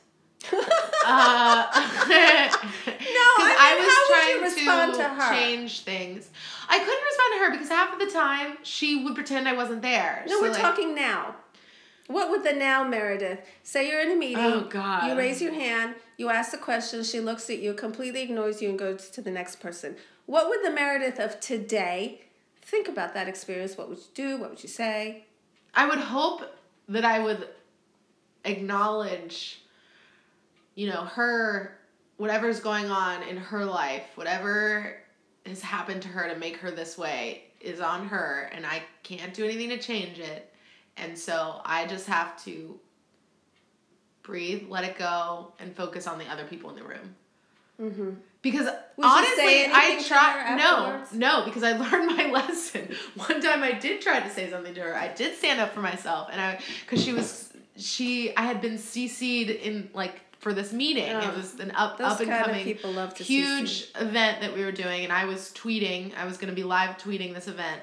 Uh, 1.08 1.64
no, 1.72 3.26
I 3.38 3.76
mean, 3.78 4.42
would 4.42 4.56
you 4.56 4.64
respond 4.66 4.94
to 4.94 5.28
change 5.30 5.82
things. 5.84 6.28
I 6.68 6.78
couldn't 6.80 7.04
respond 7.04 7.32
to 7.32 7.38
her 7.44 7.50
because 7.52 7.68
half 7.68 7.92
of 7.92 8.00
the 8.00 8.12
time 8.12 8.58
she 8.64 9.04
would 9.04 9.14
pretend 9.14 9.46
I 9.46 9.52
wasn't 9.52 9.82
there. 9.82 10.24
No, 10.26 10.34
So, 10.34 10.42
we're 10.42 10.50
like, 10.50 10.60
talking 10.60 10.96
now. 10.96 11.36
What 12.08 12.30
would 12.30 12.42
the 12.42 12.52
now 12.52 12.82
Meredith 12.82 13.38
say? 13.62 13.88
You're 13.88 14.00
in 14.00 14.10
a 14.10 14.16
meeting. 14.16 14.38
Oh, 14.38 14.62
God. 14.62 15.08
You 15.08 15.16
raise 15.16 15.40
your 15.40 15.52
hand. 15.54 15.94
You 16.16 16.28
ask 16.28 16.50
the 16.50 16.58
question. 16.58 17.04
She 17.04 17.20
looks 17.20 17.48
at 17.50 17.58
you, 17.60 17.72
completely 17.74 18.22
ignores 18.22 18.60
you, 18.60 18.70
and 18.70 18.78
goes 18.78 19.08
to 19.10 19.20
the 19.20 19.30
next 19.30 19.60
person. 19.60 19.96
What 20.26 20.48
would 20.48 20.64
the 20.64 20.70
Meredith 20.70 21.20
of 21.20 21.38
today 21.38 22.22
think 22.62 22.88
about 22.88 23.14
that 23.14 23.28
experience? 23.28 23.76
What 23.76 23.88
would 23.88 23.98
you 23.98 24.04
do? 24.14 24.36
What 24.38 24.50
would 24.50 24.62
you 24.62 24.68
say? 24.68 25.26
I 25.74 25.86
would 25.88 25.98
hope 25.98 26.42
that 26.88 27.04
I 27.04 27.18
would 27.20 27.48
acknowledge, 28.44 29.62
you 30.76 30.88
know, 30.88 31.04
her, 31.04 31.76
whatever's 32.18 32.60
going 32.60 32.90
on 32.90 33.24
in 33.24 33.36
her 33.36 33.64
life, 33.64 34.04
whatever 34.14 34.98
has 35.44 35.60
happened 35.60 36.02
to 36.02 36.08
her 36.08 36.28
to 36.28 36.38
make 36.38 36.58
her 36.58 36.70
this 36.70 36.96
way 36.96 37.44
is 37.60 37.80
on 37.80 38.06
her, 38.06 38.48
and 38.52 38.64
I 38.64 38.82
can't 39.02 39.34
do 39.34 39.44
anything 39.44 39.70
to 39.70 39.78
change 39.78 40.20
it. 40.20 40.52
And 40.96 41.18
so 41.18 41.60
I 41.64 41.86
just 41.86 42.06
have 42.06 42.42
to 42.44 42.78
breathe, 44.22 44.66
let 44.68 44.84
it 44.84 44.96
go, 44.98 45.52
and 45.58 45.74
focus 45.74 46.06
on 46.06 46.18
the 46.18 46.26
other 46.26 46.44
people 46.44 46.70
in 46.70 46.76
the 46.76 46.84
room. 46.84 47.14
Mm-hmm. 47.80 48.10
Because 48.42 48.66
you 48.66 49.04
honestly, 49.04 49.66
I 49.66 50.02
tried. 50.06 50.56
No, 50.56 51.02
no, 51.12 51.44
because 51.44 51.62
I 51.62 51.72
learned 51.76 52.16
my 52.16 52.30
lesson. 52.30 52.94
One 53.14 53.40
time, 53.40 53.62
I 53.62 53.72
did 53.72 54.00
try 54.00 54.20
to 54.20 54.30
say 54.30 54.50
something 54.50 54.74
to 54.74 54.80
her. 54.80 54.94
I 54.94 55.12
did 55.12 55.36
stand 55.36 55.60
up 55.60 55.74
for 55.74 55.80
myself, 55.80 56.28
and 56.30 56.40
I 56.40 56.60
because 56.84 57.02
she 57.02 57.12
was 57.12 57.52
she 57.76 58.34
I 58.36 58.42
had 58.42 58.60
been 58.60 58.78
cc'd 58.78 59.50
in 59.50 59.90
like 59.92 60.20
for 60.46 60.54
this 60.54 60.72
meeting. 60.72 61.10
Oh, 61.10 61.18
it 61.28 61.36
was 61.36 61.58
an 61.58 61.72
up 61.72 61.98
up 62.00 62.20
and 62.20 62.30
coming 62.30 62.78
huge 63.16 63.88
event 63.96 64.40
that 64.42 64.54
we 64.54 64.64
were 64.64 64.70
doing, 64.70 65.02
and 65.02 65.12
I 65.12 65.24
was 65.24 65.52
tweeting. 65.56 66.16
I 66.16 66.24
was 66.24 66.36
going 66.36 66.50
to 66.50 66.54
be 66.54 66.62
live 66.62 66.98
tweeting 66.98 67.34
this 67.34 67.48
event, 67.48 67.80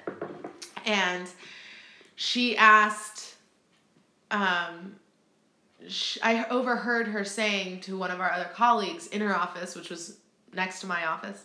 and 0.86 1.28
she 2.16 2.56
asked. 2.56 3.36
Um, 4.32 4.96
sh 5.90 6.18
I 6.24 6.46
overheard 6.46 7.08
her 7.08 7.26
saying 7.26 7.82
to 7.82 7.98
one 7.98 8.12
of 8.12 8.22
our 8.22 8.32
other 8.32 8.50
colleagues 8.54 9.08
in 9.08 9.20
her 9.20 9.36
office, 9.36 9.76
which 9.76 9.90
was 9.90 10.16
next 10.54 10.80
to 10.80 10.88
my 10.88 11.06
office, 11.06 11.44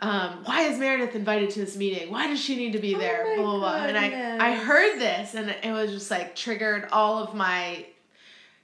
um, 0.00 0.42
why 0.42 0.62
is 0.62 0.80
Meredith 0.80 1.14
invited 1.14 1.50
to 1.50 1.60
this 1.60 1.76
meeting? 1.76 2.10
Why 2.10 2.26
does 2.26 2.40
she 2.40 2.56
need 2.56 2.72
to 2.72 2.80
be 2.80 2.96
Oh 2.96 2.98
there? 2.98 3.24
my 3.24 3.36
blah, 3.36 3.44
blah, 3.52 3.58
blah. 3.60 3.86
And 3.86 3.96
I, 3.96 4.50
I 4.50 4.54
heard 4.56 4.98
this 4.98 5.34
and 5.36 5.54
it 5.62 5.70
was 5.70 5.92
just 5.92 6.10
like 6.10 6.34
triggered 6.34 6.88
all 6.90 7.22
of 7.22 7.34
my 7.36 7.86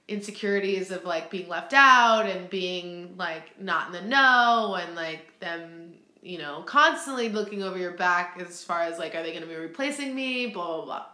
insecurities 0.07 0.91
of 0.91 1.05
like 1.05 1.29
being 1.29 1.47
left 1.47 1.73
out 1.73 2.25
and 2.25 2.49
being 2.49 3.15
like 3.17 3.59
not 3.59 3.87
in 3.87 3.93
the 3.93 4.01
know 4.01 4.77
and 4.79 4.95
like 4.95 5.39
them, 5.39 5.93
you 6.21 6.37
know, 6.37 6.61
constantly 6.65 7.29
looking 7.29 7.63
over 7.63 7.77
your 7.77 7.91
back 7.93 8.37
as 8.45 8.63
far 8.63 8.81
as 8.81 8.99
like, 8.99 9.15
are 9.15 9.23
they 9.23 9.31
going 9.31 9.43
to 9.43 9.47
be 9.47 9.55
replacing 9.55 10.13
me? 10.13 10.47
Blah, 10.47 10.77
blah, 10.77 10.85
blah. 10.85 11.05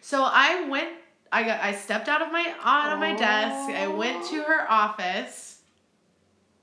So 0.00 0.22
I 0.22 0.68
went, 0.68 0.90
I 1.32 1.42
got, 1.42 1.60
I 1.60 1.74
stepped 1.74 2.08
out 2.08 2.22
of 2.22 2.30
my, 2.30 2.54
out 2.62 2.92
of 2.92 2.98
my 2.98 3.14
desk. 3.14 3.74
I 3.74 3.88
went 3.88 4.26
to 4.26 4.42
her 4.42 4.70
office 4.70 5.60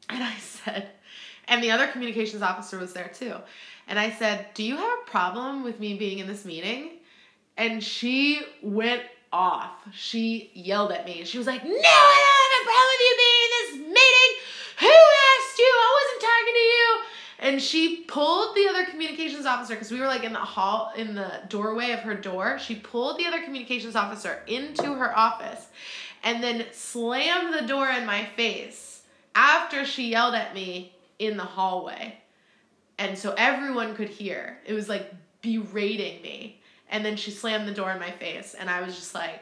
and 0.09 0.23
I 0.23 0.35
said, 0.39 0.89
and 1.47 1.63
the 1.63 1.71
other 1.71 1.87
communications 1.87 2.41
officer 2.41 2.77
was 2.77 2.93
there 2.93 3.11
too. 3.13 3.35
And 3.87 3.99
I 3.99 4.11
said, 4.11 4.47
Do 4.53 4.63
you 4.63 4.77
have 4.77 4.99
a 5.05 5.09
problem 5.09 5.63
with 5.63 5.79
me 5.79 5.97
being 5.97 6.19
in 6.19 6.27
this 6.27 6.45
meeting? 6.45 6.91
And 7.57 7.83
she 7.83 8.41
went 8.61 9.03
off. 9.33 9.71
She 9.91 10.51
yelled 10.53 10.91
at 10.91 11.05
me. 11.05 11.25
She 11.25 11.37
was 11.37 11.47
like, 11.47 11.63
No, 11.63 11.71
I 11.71 11.73
don't 11.73 12.53
have 12.53 12.61
a 12.61 12.65
problem 12.69 12.87
with 12.93 13.01
you 13.01 13.15
being 13.17 13.41
in 13.43 13.51
this 13.57 13.71
meeting. 13.99 14.31
Who 14.79 14.87
asked 14.87 15.59
you? 15.59 15.73
I 15.73 15.89
wasn't 15.99 16.21
talking 16.21 16.53
to 16.53 16.59
you. 16.59 16.99
And 17.39 17.61
she 17.61 18.03
pulled 18.03 18.55
the 18.55 18.67
other 18.69 18.85
communications 18.85 19.45
officer 19.45 19.73
because 19.73 19.91
we 19.91 19.99
were 19.99 20.07
like 20.07 20.23
in 20.23 20.31
the 20.31 20.39
hall, 20.39 20.93
in 20.95 21.15
the 21.15 21.41
doorway 21.49 21.91
of 21.91 21.99
her 22.01 22.15
door. 22.15 22.57
She 22.59 22.75
pulled 22.75 23.17
the 23.17 23.25
other 23.25 23.41
communications 23.43 23.95
officer 23.95 24.41
into 24.47 24.93
her 24.93 25.17
office 25.17 25.67
and 26.23 26.41
then 26.41 26.65
slammed 26.71 27.53
the 27.53 27.67
door 27.67 27.89
in 27.89 28.05
my 28.05 28.25
face 28.37 29.01
after 29.35 29.83
she 29.83 30.11
yelled 30.11 30.35
at 30.35 30.53
me 30.53 30.93
in 31.19 31.37
the 31.37 31.43
hallway. 31.43 32.17
And 32.97 33.17
so 33.17 33.33
everyone 33.37 33.95
could 33.95 34.09
hear. 34.09 34.59
It 34.65 34.73
was 34.73 34.87
like 34.87 35.13
berating 35.41 36.21
me. 36.21 36.61
And 36.93 37.03
then 37.03 37.17
she 37.17 37.31
slammed 37.31 37.67
the 37.67 37.73
door 37.73 37.91
in 37.91 37.99
my 37.99 38.11
face. 38.11 38.53
And 38.53 38.69
I 38.69 38.81
was 38.81 38.95
just 38.95 39.13
like, 39.13 39.41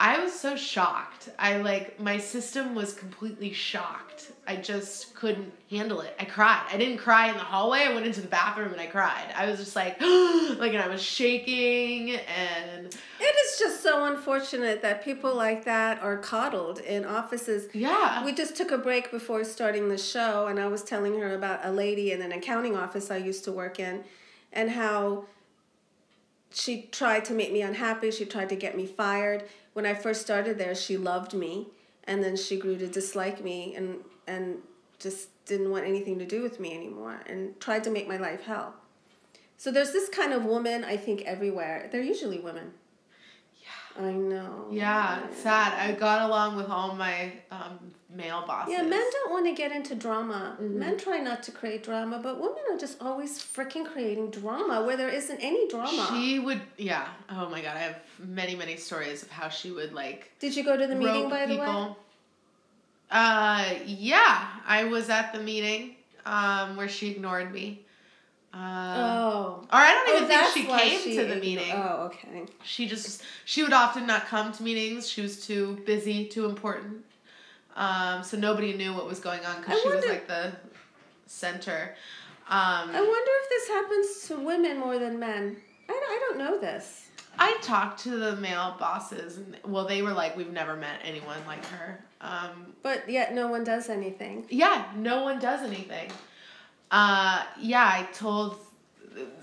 I 0.00 0.18
was 0.18 0.32
so 0.32 0.56
shocked. 0.56 1.28
I 1.38 1.58
like 1.58 2.00
my 2.00 2.16
system 2.16 2.74
was 2.74 2.94
completely 2.94 3.52
shocked. 3.52 4.32
I 4.46 4.56
just 4.56 5.14
couldn't 5.14 5.52
handle 5.68 6.00
it. 6.00 6.16
I 6.18 6.24
cried. 6.24 6.64
I 6.72 6.78
didn't 6.78 6.96
cry 6.96 7.28
in 7.28 7.34
the 7.34 7.40
hallway. 7.40 7.80
I 7.80 7.92
went 7.92 8.06
into 8.06 8.22
the 8.22 8.28
bathroom 8.28 8.72
and 8.72 8.80
I 8.80 8.86
cried. 8.86 9.26
I 9.36 9.44
was 9.44 9.58
just 9.58 9.76
like, 9.76 10.00
like, 10.00 10.72
and 10.72 10.82
I 10.82 10.88
was 10.88 11.02
shaking 11.02 12.12
and. 12.14 12.86
It 12.86 13.36
is 13.44 13.58
just 13.58 13.82
so 13.82 14.06
unfortunate 14.06 14.80
that 14.80 15.04
people 15.04 15.34
like 15.34 15.66
that 15.66 16.02
are 16.02 16.16
coddled 16.16 16.78
in 16.78 17.04
offices. 17.04 17.68
Yeah. 17.74 18.24
We 18.24 18.32
just 18.32 18.56
took 18.56 18.70
a 18.70 18.78
break 18.78 19.10
before 19.10 19.44
starting 19.44 19.90
the 19.90 19.98
show, 19.98 20.46
and 20.46 20.58
I 20.58 20.66
was 20.68 20.82
telling 20.82 21.20
her 21.20 21.34
about 21.34 21.60
a 21.62 21.70
lady 21.70 22.12
in 22.12 22.22
an 22.22 22.32
accounting 22.32 22.74
office 22.74 23.10
I 23.10 23.18
used 23.18 23.44
to 23.44 23.52
work 23.52 23.78
in, 23.78 24.02
and 24.50 24.70
how 24.70 25.26
she 26.52 26.88
tried 26.90 27.24
to 27.26 27.34
make 27.34 27.52
me 27.52 27.62
unhappy. 27.62 28.10
She 28.10 28.24
tried 28.24 28.48
to 28.48 28.56
get 28.56 28.76
me 28.76 28.86
fired. 28.86 29.44
When 29.72 29.86
I 29.86 29.94
first 29.94 30.20
started 30.20 30.58
there, 30.58 30.74
she 30.74 30.96
loved 30.96 31.32
me, 31.32 31.68
and 32.04 32.22
then 32.22 32.36
she 32.36 32.58
grew 32.58 32.76
to 32.76 32.86
dislike 32.86 33.42
me 33.42 33.74
and 33.74 34.00
and 34.26 34.58
just 34.98 35.28
didn't 35.46 35.70
want 35.70 35.86
anything 35.86 36.18
to 36.18 36.26
do 36.26 36.42
with 36.42 36.60
me 36.60 36.74
anymore, 36.74 37.20
and 37.26 37.58
tried 37.60 37.84
to 37.84 37.90
make 37.90 38.06
my 38.06 38.16
life 38.16 38.42
hell. 38.42 38.74
So 39.56 39.70
there's 39.70 39.92
this 39.92 40.08
kind 40.08 40.32
of 40.32 40.44
woman 40.44 40.84
I 40.84 40.96
think 40.96 41.22
everywhere. 41.22 41.88
They're 41.90 42.02
usually 42.02 42.38
women. 42.38 42.72
I 43.98 44.12
know. 44.12 44.66
Yeah, 44.70 45.24
it's 45.26 45.42
sad. 45.42 45.72
I 45.78 45.92
got 45.92 46.28
along 46.28 46.56
with 46.56 46.68
all 46.68 46.94
my 46.94 47.32
um, 47.50 47.78
male 48.14 48.44
bosses. 48.46 48.72
Yeah, 48.72 48.82
men 48.82 49.04
don't 49.12 49.32
want 49.32 49.46
to 49.46 49.52
get 49.52 49.72
into 49.72 49.94
drama. 49.94 50.56
Men 50.60 50.96
try 50.96 51.18
not 51.18 51.42
to 51.44 51.52
create 51.52 51.82
drama, 51.82 52.20
but 52.22 52.40
women 52.40 52.62
are 52.70 52.78
just 52.78 53.00
always 53.02 53.38
freaking 53.38 53.84
creating 53.84 54.30
drama 54.30 54.84
where 54.84 54.96
there 54.96 55.08
isn't 55.08 55.38
any 55.38 55.68
drama. 55.68 56.08
She 56.10 56.38
would, 56.38 56.60
yeah. 56.76 57.08
Oh 57.28 57.48
my 57.48 57.60
god, 57.62 57.76
I 57.76 57.80
have 57.80 57.98
many, 58.18 58.54
many 58.54 58.76
stories 58.76 59.22
of 59.22 59.30
how 59.30 59.48
she 59.48 59.70
would 59.70 59.92
like 59.92 60.30
Did 60.38 60.56
you 60.56 60.64
go 60.64 60.76
to 60.76 60.86
the 60.86 60.94
meeting 60.94 61.28
by 61.28 61.46
the 61.46 61.56
way? 61.56 61.94
Uh, 63.10 63.74
yeah, 63.86 64.48
I 64.66 64.84
was 64.84 65.10
at 65.10 65.32
the 65.32 65.40
meeting 65.40 65.96
um, 66.24 66.76
where 66.76 66.88
she 66.88 67.10
ignored 67.10 67.52
me. 67.52 67.84
Uh, 68.52 68.56
Oh. 68.98 69.60
Or 69.62 69.66
I 69.78 69.92
don't 69.92 70.08
Oh, 70.08 70.16
even 70.16 70.28
think 70.28 70.46
she 70.54 70.64
came 70.64 71.00
she 71.00 71.16
to 71.16 71.24
the 71.26 71.36
meeting. 71.36 71.72
Oh, 71.72 72.06
okay. 72.12 72.46
She 72.64 72.86
just 72.88 73.22
she 73.44 73.62
would 73.62 73.72
often 73.72 74.06
not 74.06 74.26
come 74.26 74.52
to 74.52 74.62
meetings. 74.62 75.08
She 75.08 75.22
was 75.22 75.46
too 75.46 75.80
busy, 75.86 76.26
too 76.26 76.46
important. 76.46 77.04
Um, 77.76 78.24
so 78.24 78.36
nobody 78.36 78.72
knew 78.72 78.92
what 78.92 79.06
was 79.06 79.20
going 79.20 79.44
on 79.44 79.60
because 79.60 79.80
she 79.80 79.88
was 79.88 80.04
like 80.04 80.26
the 80.26 80.52
center. 81.26 81.94
Um, 82.48 82.90
I 82.90 83.00
wonder 83.00 83.30
if 83.42 83.48
this 83.48 83.68
happens 83.68 84.28
to 84.28 84.44
women 84.44 84.78
more 84.80 84.98
than 84.98 85.20
men. 85.20 85.56
I, 85.88 85.92
I 85.92 86.18
don't 86.28 86.38
know 86.38 86.58
this. 86.60 87.06
I 87.38 87.56
talked 87.62 88.00
to 88.02 88.10
the 88.18 88.34
male 88.36 88.74
bosses, 88.78 89.36
and 89.38 89.56
well, 89.64 89.86
they 89.86 90.02
were 90.02 90.12
like, 90.12 90.36
"We've 90.36 90.52
never 90.52 90.74
met 90.76 91.00
anyone 91.04 91.38
like 91.46 91.64
her." 91.66 92.04
Um, 92.20 92.74
But 92.82 93.08
yet 93.08 93.32
no 93.34 93.46
one 93.46 93.62
does 93.62 93.88
anything. 93.88 94.46
yeah, 94.50 94.86
no 94.96 95.22
one 95.22 95.38
does 95.38 95.62
anything. 95.62 96.10
Uh, 96.90 97.44
yeah, 97.60 97.84
I 97.84 98.08
told 98.12 98.58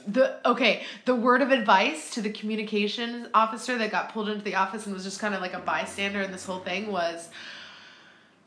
the 0.08 0.40
okay 0.48 0.84
the 1.06 1.16
word 1.16 1.42
of 1.42 1.52
advice 1.52 2.12
to 2.12 2.22
the 2.22 2.30
communications 2.30 3.28
officer 3.34 3.78
that 3.78 3.92
got 3.92 4.14
pulled 4.14 4.30
into 4.30 4.44
the 4.44 4.56
office 4.56 4.86
and 4.86 4.94
was 4.94 5.04
just 5.04 5.20
kind 5.20 5.36
of 5.36 5.42
like 5.42 5.54
a 5.54 5.60
bystander 5.60 6.22
in 6.22 6.32
this 6.32 6.46
whole 6.46 6.60
thing 6.60 6.90
was 6.92 7.30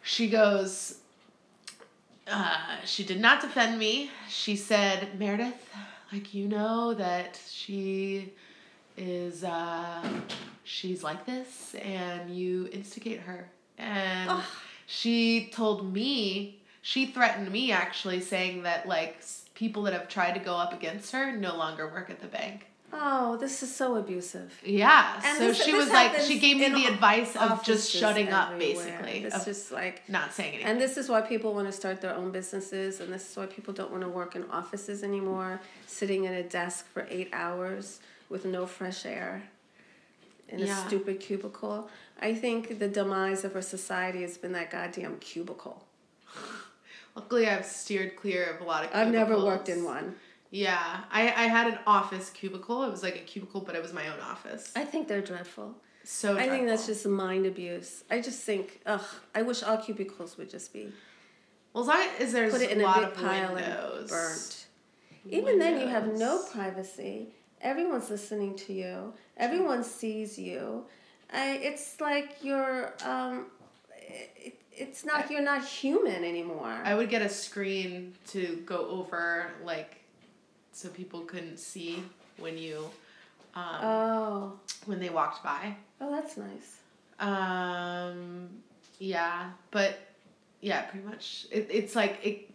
she 0.03 0.29
goes 0.29 0.99
uh, 2.27 2.57
she 2.85 3.05
did 3.05 3.21
not 3.21 3.41
defend 3.41 3.79
me 3.79 4.11
she 4.29 4.57
said 4.57 5.19
meredith 5.19 5.69
like 6.13 6.33
you 6.33 6.49
know 6.49 6.95
that 6.95 7.39
she 7.51 8.33
is 8.97 9.45
uh, 9.45 10.03
she's 10.65 11.03
like 11.05 11.27
this 11.27 11.75
and 11.83 12.31
you 12.35 12.69
instigate 12.73 13.21
her 13.21 13.51
and 13.77 14.31
Ugh. 14.31 14.45
she 14.87 15.51
told 15.53 15.93
me 15.93 16.60
she 16.83 17.07
threatened 17.07 17.51
me 17.51 17.73
actually 17.73 18.21
saying 18.21 18.63
that 18.63 18.87
like 18.89 19.23
people 19.55 19.83
that 19.83 19.93
have 19.93 20.09
tried 20.09 20.33
to 20.33 20.41
go 20.41 20.55
up 20.55 20.73
against 20.73 21.13
her 21.13 21.33
no 21.33 21.57
longer 21.57 21.87
work 21.89 22.11
at 22.11 22.21
the 22.21 22.27
bank 22.29 22.67
Oh, 22.93 23.37
this 23.37 23.63
is 23.63 23.73
so 23.73 23.95
abusive. 23.97 24.53
yeah 24.65 25.21
And 25.25 25.39
so 25.39 25.47
this- 25.49 25.63
she 25.63 25.71
this 25.71 25.85
was 25.85 25.93
like 25.93 26.19
she 26.23 26.41
gave 26.41 26.57
me 26.57 26.71
the 26.71 26.87
advice 26.87 27.37
of 27.37 27.63
just 27.63 27.89
shutting 27.91 28.31
up 28.31 28.59
basically 28.59 29.23
It's 29.25 29.45
just 29.45 29.71
like 29.71 30.03
not 30.09 30.33
saying 30.33 30.55
anything 30.55 30.67
And 30.73 30.81
this 30.81 30.97
is 30.97 31.09
why 31.09 31.21
people 31.21 31.55
want 31.55 31.69
to 31.69 31.73
start 31.73 32.01
their 32.01 32.15
own 32.15 32.33
businesses, 32.33 32.99
and 33.01 33.13
this 33.13 33.31
is 33.31 33.37
why 33.37 33.47
people 33.47 33.73
don't 33.73 33.93
want 33.93 34.03
to 34.03 34.09
work 34.09 34.35
in 34.35 34.43
offices 34.51 35.05
anymore, 35.05 35.61
sitting 35.87 36.27
at 36.27 36.35
a 36.35 36.43
desk 36.43 36.87
for 36.93 37.07
eight 37.11 37.29
hours 37.33 38.01
with 38.29 38.45
no 38.45 38.67
fresh 38.67 39.07
air 39.07 39.45
in 40.49 40.59
Yeah. 40.59 40.85
a 40.85 40.87
stupid 40.89 41.21
cubicle. 41.21 41.89
I 42.21 42.35
think 42.35 42.81
the 42.81 42.89
demise 42.89 43.45
of 43.45 43.55
our 43.55 43.63
society 43.63 44.23
has 44.23 44.37
been 44.37 44.51
that 44.53 44.69
goddamn 44.73 45.19
cubicle. 45.21 45.85
Luckily 47.15 47.47
i've 47.49 47.65
steered 47.65 48.17
clear 48.17 48.45
of 48.45 48.61
a 48.61 48.65
lot 48.65 48.85
of 48.85 48.91
I've 48.93 49.13
never 49.13 49.37
worked 49.43 49.69
in 49.69 49.85
one. 49.85 50.15
yeah 50.51 51.01
I, 51.11 51.23
I 51.23 51.45
had 51.45 51.67
an 51.73 51.79
office 51.87 52.31
cubicle 52.31 52.85
it 52.85 52.91
was 52.91 53.03
like 53.03 53.17
a 53.17 53.21
cubicle 53.21 53.61
but 53.61 53.75
it 53.75 53.83
was 53.83 53.93
my 53.93 54.09
own 54.09 54.21
office 54.21 54.73
I 54.77 54.85
think 54.85 55.09
they're 55.09 55.21
dreadful. 55.21 55.75
so 56.05 56.37
I 56.37 56.49
think 56.49 56.67
that's 56.67 56.87
just 56.87 57.07
mind 57.07 57.47
abuse. 57.47 58.05
I 58.11 58.21
just 58.21 58.41
think, 58.43 58.81
ugh, 58.87 59.05
I 59.35 59.43
wish 59.43 59.63
all 59.63 59.77
cubicles 59.77 60.39
would 60.39 60.51
just 60.51 60.73
be 60.73 60.93
well 61.73 61.83
as 61.85 61.89
long 61.89 62.09
as 62.19 62.33
there's 62.33 62.53
put 62.53 62.63
it 62.63 62.71
in 62.71 62.81
a 62.81 62.85
a, 62.85 62.87
lot 62.87 63.01
big 63.01 63.09
of 63.09 63.15
pile 63.15 63.55
windows 63.55 64.01
and 64.01 64.09
burnt. 64.11 64.67
Even 65.29 65.59
then, 65.59 65.81
you 65.81 65.87
have 65.87 66.17
no 66.17 66.43
privacy. 66.51 67.29
Everyone's 67.61 68.09
listening 68.11 68.57
to 68.57 68.73
you. 68.73 69.13
Everyone 69.37 69.85
sees 69.85 70.39
you. 70.39 70.85
I, 71.33 71.59
it's 71.63 72.01
like 72.01 72.37
you're. 72.43 72.95
Um, 73.05 73.47
it, 73.97 74.60
it's 74.81 75.05
not. 75.05 75.31
You're 75.31 75.43
not 75.43 75.65
human 75.65 76.25
anymore. 76.25 76.81
I 76.85 76.95
would 76.95 77.11
get 77.11 77.23
a 77.23 77.29
screen 77.29 78.15
to 78.29 78.63
go 78.67 78.89
over 78.89 79.51
like 79.65 79.97
so 80.73 80.89
people 80.89 81.21
couldn't 81.21 81.59
see 81.59 82.03
when 82.39 82.57
you 82.57 82.91
um, 83.55 83.65
oh. 83.83 84.53
when 84.87 85.01
they 85.01 85.11
walked 85.11 85.43
by. 85.43 85.77
Oh, 86.01 86.11
that's 86.11 86.37
nice. 86.37 86.79
Um, 87.19 88.49
yeah, 88.99 89.51
but 89.71 89.99
yeah, 90.61 90.83
pretty 90.83 91.07
much. 91.07 91.47
It, 91.51 91.69
it's 91.71 91.95
like 91.95 92.19
it. 92.23 92.51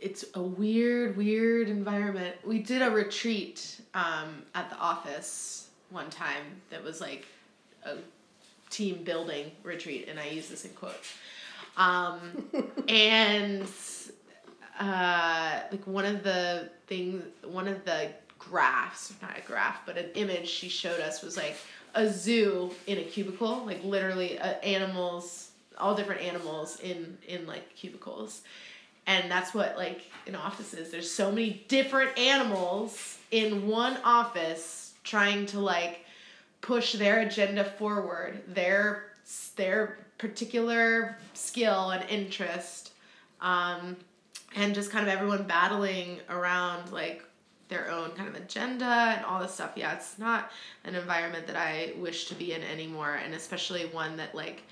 It's 0.00 0.24
a 0.34 0.42
weird, 0.42 1.16
weird 1.16 1.68
environment. 1.68 2.36
We 2.44 2.58
did 2.58 2.82
a 2.82 2.90
retreat 2.90 3.80
um, 3.94 4.42
at 4.54 4.68
the 4.68 4.76
office 4.76 5.68
one 5.90 6.10
time 6.10 6.60
that 6.68 6.82
was 6.82 7.00
like 7.00 7.26
a 7.84 7.96
team 8.70 9.02
building 9.04 9.52
retreat, 9.62 10.08
and 10.08 10.18
I 10.18 10.26
use 10.26 10.48
this 10.48 10.64
in 10.64 10.72
quotes. 10.72 11.14
Um, 11.76 12.20
and 12.88 13.66
uh, 14.78 15.60
like 15.70 15.86
one 15.86 16.04
of 16.04 16.22
the 16.22 16.70
things, 16.86 17.22
one 17.44 17.68
of 17.68 17.84
the 17.84 18.10
graphs, 18.38 19.12
not 19.22 19.36
a 19.36 19.40
graph, 19.42 19.84
but 19.86 19.96
an 19.96 20.10
image 20.14 20.48
she 20.48 20.68
showed 20.68 21.00
us 21.00 21.22
was 21.22 21.36
like 21.36 21.56
a 21.94 22.08
zoo 22.08 22.70
in 22.86 22.98
a 22.98 23.02
cubicle, 23.02 23.64
like 23.64 23.82
literally 23.84 24.38
uh, 24.38 24.54
animals, 24.62 25.50
all 25.78 25.94
different 25.94 26.20
animals 26.22 26.80
in 26.80 27.16
in 27.26 27.46
like 27.46 27.74
cubicles, 27.74 28.42
and 29.06 29.30
that's 29.30 29.54
what 29.54 29.76
like 29.76 30.02
in 30.26 30.34
offices. 30.34 30.90
There's 30.90 31.10
so 31.10 31.30
many 31.30 31.64
different 31.68 32.16
animals 32.18 33.18
in 33.30 33.66
one 33.66 33.96
office 34.04 34.94
trying 35.04 35.46
to 35.46 35.60
like 35.60 36.00
push 36.60 36.94
their 36.94 37.20
agenda 37.20 37.64
forward, 37.64 38.42
their 38.48 39.12
their 39.56 40.03
particular 40.18 41.18
skill 41.32 41.90
and 41.90 42.08
interest, 42.08 42.92
um, 43.40 43.96
and 44.56 44.74
just 44.74 44.90
kind 44.90 45.06
of 45.06 45.12
everyone 45.12 45.44
battling 45.44 46.20
around 46.28 46.92
like 46.92 47.24
their 47.68 47.90
own 47.90 48.10
kind 48.10 48.28
of 48.28 48.34
agenda 48.34 48.84
and 48.84 49.24
all 49.24 49.40
this 49.40 49.54
stuff. 49.54 49.72
Yeah, 49.76 49.94
it's 49.94 50.18
not 50.18 50.50
an 50.84 50.94
environment 50.94 51.46
that 51.46 51.56
I 51.56 51.94
wish 51.98 52.26
to 52.26 52.34
be 52.34 52.52
in 52.52 52.62
anymore, 52.62 53.14
and 53.14 53.34
especially 53.34 53.86
one 53.86 54.16
that 54.16 54.34
like 54.34 54.62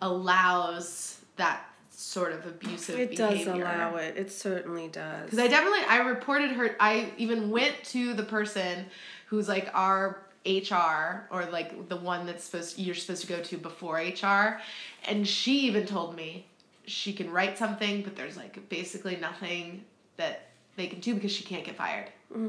allows 0.00 1.20
that 1.36 1.64
sort 1.90 2.32
of 2.32 2.46
abusive 2.46 2.98
It 2.98 3.16
does 3.16 3.46
allow 3.46 3.96
it. 3.96 4.16
It 4.16 4.32
certainly 4.32 4.88
does. 4.88 5.24
Because 5.24 5.38
I 5.38 5.48
definitely 5.48 5.84
I 5.88 5.98
reported 5.98 6.50
her. 6.52 6.76
I 6.80 7.12
even 7.16 7.50
went 7.50 7.74
to 7.84 8.14
the 8.14 8.24
person 8.24 8.86
who's 9.26 9.48
like 9.48 9.70
our 9.72 10.22
HR 10.46 11.26
or 11.30 11.46
like 11.52 11.88
the 11.88 11.96
one 11.96 12.26
that's 12.26 12.44
supposed 12.44 12.78
you're 12.78 12.94
supposed 12.94 13.22
to 13.22 13.28
go 13.28 13.40
to 13.42 13.56
before 13.58 13.96
HR, 13.96 14.60
and 15.04 15.26
she 15.26 15.60
even 15.60 15.86
told 15.86 16.16
me 16.16 16.46
she 16.86 17.12
can 17.12 17.30
write 17.30 17.56
something, 17.58 18.02
but 18.02 18.16
there's 18.16 18.36
like 18.36 18.68
basically 18.68 19.16
nothing 19.16 19.84
that 20.16 20.48
they 20.76 20.86
can 20.88 21.00
do 21.00 21.14
because 21.14 21.30
she 21.32 21.44
can't 21.44 21.64
get 21.64 21.76
fired. 21.76 22.06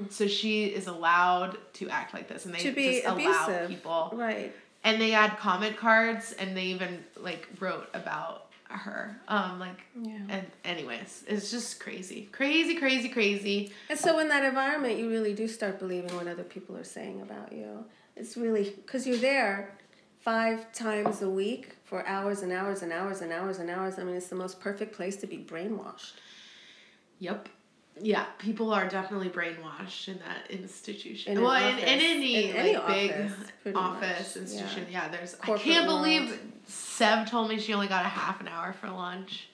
So 0.09 0.27
she 0.27 0.65
is 0.65 0.87
allowed 0.87 1.57
to 1.73 1.89
act 1.89 2.13
like 2.13 2.29
this, 2.29 2.45
and 2.45 2.55
they 2.55 2.59
Mm. 2.59 2.73
to 2.73 2.91
just 2.93 3.05
allow 3.05 3.13
abusive. 3.45 3.69
people. 3.69 4.11
Right. 4.13 4.53
And 4.85 4.99
they 5.01 5.11
had 5.11 5.37
comment 5.37 5.75
cards, 5.77 6.31
and 6.33 6.55
they 6.55 6.63
even 6.67 7.03
like 7.17 7.47
wrote 7.59 7.89
about 7.93 8.47
her. 8.79 9.17
Um, 9.27 9.59
like 9.59 9.81
Yeah. 10.01 10.19
and 10.29 10.47
anyways, 10.63 11.23
it's 11.27 11.51
just 11.51 11.79
crazy, 11.79 12.29
crazy, 12.31 12.75
crazy, 12.75 13.09
crazy. 13.09 13.71
And 13.89 13.97
so 13.99 14.19
in 14.19 14.27
that 14.29 14.43
environment, 14.43 14.97
you 14.99 15.09
really 15.09 15.33
do 15.33 15.47
start 15.47 15.79
believing 15.79 16.15
what 16.15 16.27
other 16.27 16.43
people 16.43 16.75
are 16.77 16.83
saying 16.83 17.21
about 17.21 17.51
you. 17.53 17.85
It's 18.15 18.37
really 18.37 18.71
because 18.71 19.07
you're 19.07 19.17
there 19.17 19.77
five 20.19 20.71
times 20.71 21.21
a 21.21 21.29
week 21.29 21.75
for 21.83 22.05
hours 22.07 22.41
and 22.41 22.51
hours 22.51 22.81
and 22.81 22.93
hours 22.93 23.21
and 23.21 23.31
hours 23.31 23.59
and 23.59 23.69
hours. 23.69 23.99
I 23.99 24.03
mean, 24.03 24.15
it's 24.15 24.27
the 24.27 24.35
most 24.35 24.59
perfect 24.59 24.95
place 24.95 25.15
to 25.17 25.27
be 25.27 25.37
brainwashed. 25.37 26.13
Yep. 27.19 27.49
Yeah, 28.01 28.25
people 28.39 28.73
are 28.73 28.87
definitely 28.89 29.29
brainwashed 29.29 30.07
in 30.07 30.19
that 30.19 30.49
institution. 30.49 31.37
In 31.37 31.43
well, 31.43 31.53
in, 31.55 31.77
in 31.77 31.83
any 31.85 32.49
In 32.49 32.49
like 32.49 32.59
any 32.59 32.71
big 32.73 33.11
office, 33.11 33.33
pretty 33.61 33.77
office 33.77 34.35
much. 34.35 34.41
institution. 34.43 34.87
Yeah, 34.91 35.07
there's. 35.09 35.35
I 35.41 35.57
can't 35.57 35.87
world. 35.87 36.01
believe 36.03 36.39
Sev 36.67 37.29
told 37.29 37.49
me 37.49 37.59
she 37.59 37.73
only 37.73 37.87
got 37.87 38.05
a 38.05 38.09
half 38.09 38.41
an 38.41 38.47
hour 38.47 38.73
for 38.73 38.89
lunch 38.89 39.47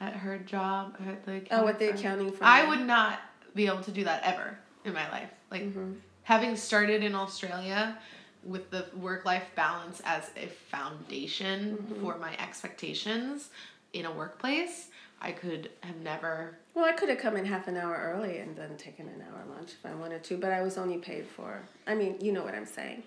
at 0.00 0.14
her 0.14 0.38
job 0.38 0.96
at 1.06 1.24
the. 1.24 1.42
Oh, 1.52 1.68
at 1.68 1.78
the 1.78 1.90
accounting 1.90 2.32
firm. 2.32 2.38
I 2.42 2.68
would 2.68 2.80
not 2.86 3.20
be 3.54 3.66
able 3.66 3.82
to 3.82 3.90
do 3.92 4.04
that 4.04 4.22
ever 4.24 4.58
in 4.84 4.92
my 4.92 5.08
life. 5.10 5.30
Like 5.50 5.62
Mm-hmm. 5.62 5.92
having 6.24 6.56
started 6.56 7.02
in 7.04 7.14
Australia 7.14 7.96
with 8.44 8.70
the 8.70 8.86
work 8.96 9.24
life 9.24 9.44
balance 9.54 10.00
as 10.04 10.30
a 10.36 10.46
foundation 10.70 11.76
Mm-hmm. 11.76 12.02
for 12.02 12.18
my 12.18 12.36
expectations 12.38 13.50
in 13.92 14.06
a 14.06 14.12
workplace, 14.12 14.88
I 15.20 15.32
could 15.32 15.70
have 15.82 15.96
never. 15.96 16.56
Well, 16.74 16.84
I 16.84 16.92
could 16.92 17.08
have 17.08 17.18
come 17.18 17.36
in 17.36 17.44
half 17.44 17.68
an 17.68 17.76
hour 17.76 18.12
early 18.14 18.38
and 18.38 18.56
then 18.56 18.76
taken 18.76 19.06
an 19.06 19.22
hour 19.22 19.44
lunch 19.54 19.72
if 19.72 19.84
I 19.84 19.94
wanted 19.94 20.24
to, 20.24 20.36
but 20.36 20.50
I 20.52 20.62
was 20.62 20.78
only 20.78 20.98
paid 20.98 21.26
for. 21.26 21.62
I 21.86 21.94
mean, 21.94 22.16
you 22.20 22.32
know 22.32 22.42
what 22.42 22.54
I'm 22.54 22.66
saying. 22.66 23.02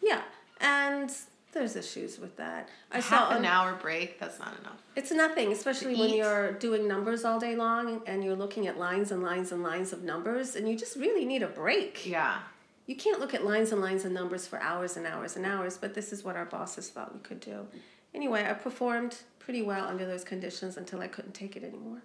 Yeah, 0.00 0.22
and 0.60 1.10
there's 1.52 1.74
issues 1.74 2.18
with 2.18 2.36
that. 2.36 2.68
I 2.92 3.00
saw 3.00 3.16
half 3.16 3.30
an 3.32 3.38
on- 3.38 3.44
hour 3.46 3.74
break, 3.80 4.20
that's 4.20 4.38
not 4.38 4.58
enough. 4.60 4.76
It's 4.94 5.10
nothing, 5.10 5.50
especially 5.52 5.96
when 5.96 6.10
you're 6.10 6.52
doing 6.52 6.86
numbers 6.86 7.24
all 7.24 7.40
day 7.40 7.56
long 7.56 8.02
and 8.06 8.22
you're 8.22 8.36
looking 8.36 8.66
at 8.66 8.78
lines 8.78 9.10
and 9.10 9.22
lines 9.22 9.50
and 9.52 9.62
lines 9.62 9.92
of 9.92 10.02
numbers, 10.02 10.54
and 10.54 10.68
you 10.68 10.76
just 10.76 10.96
really 10.96 11.24
need 11.24 11.42
a 11.42 11.48
break. 11.48 12.06
Yeah. 12.06 12.38
You 12.86 12.94
can't 12.94 13.18
look 13.18 13.34
at 13.34 13.44
lines 13.44 13.72
and 13.72 13.80
lines 13.80 14.04
of 14.04 14.12
numbers 14.12 14.46
for 14.46 14.60
hours 14.60 14.96
and 14.96 15.06
hours 15.06 15.34
and 15.34 15.44
hours, 15.44 15.76
but 15.76 15.94
this 15.94 16.12
is 16.12 16.22
what 16.22 16.36
our 16.36 16.44
bosses 16.44 16.88
thought 16.90 17.12
we 17.12 17.20
could 17.20 17.40
do. 17.40 17.66
Anyway, 18.14 18.46
I 18.48 18.52
performed 18.52 19.16
pretty 19.46 19.62
well 19.62 19.86
under 19.86 20.04
those 20.04 20.24
conditions 20.24 20.76
until 20.76 21.00
I 21.00 21.06
couldn't 21.06 21.32
take 21.32 21.54
it 21.54 21.62
anymore. 21.62 22.02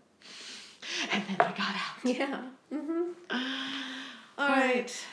And 1.12 1.24
then 1.28 1.38
I 1.40 1.50
got 1.50 1.60
out. 1.60 2.06
Yeah. 2.06 2.42
Mm-hmm. 2.72 3.38
All 4.38 4.48
right. 4.48 5.06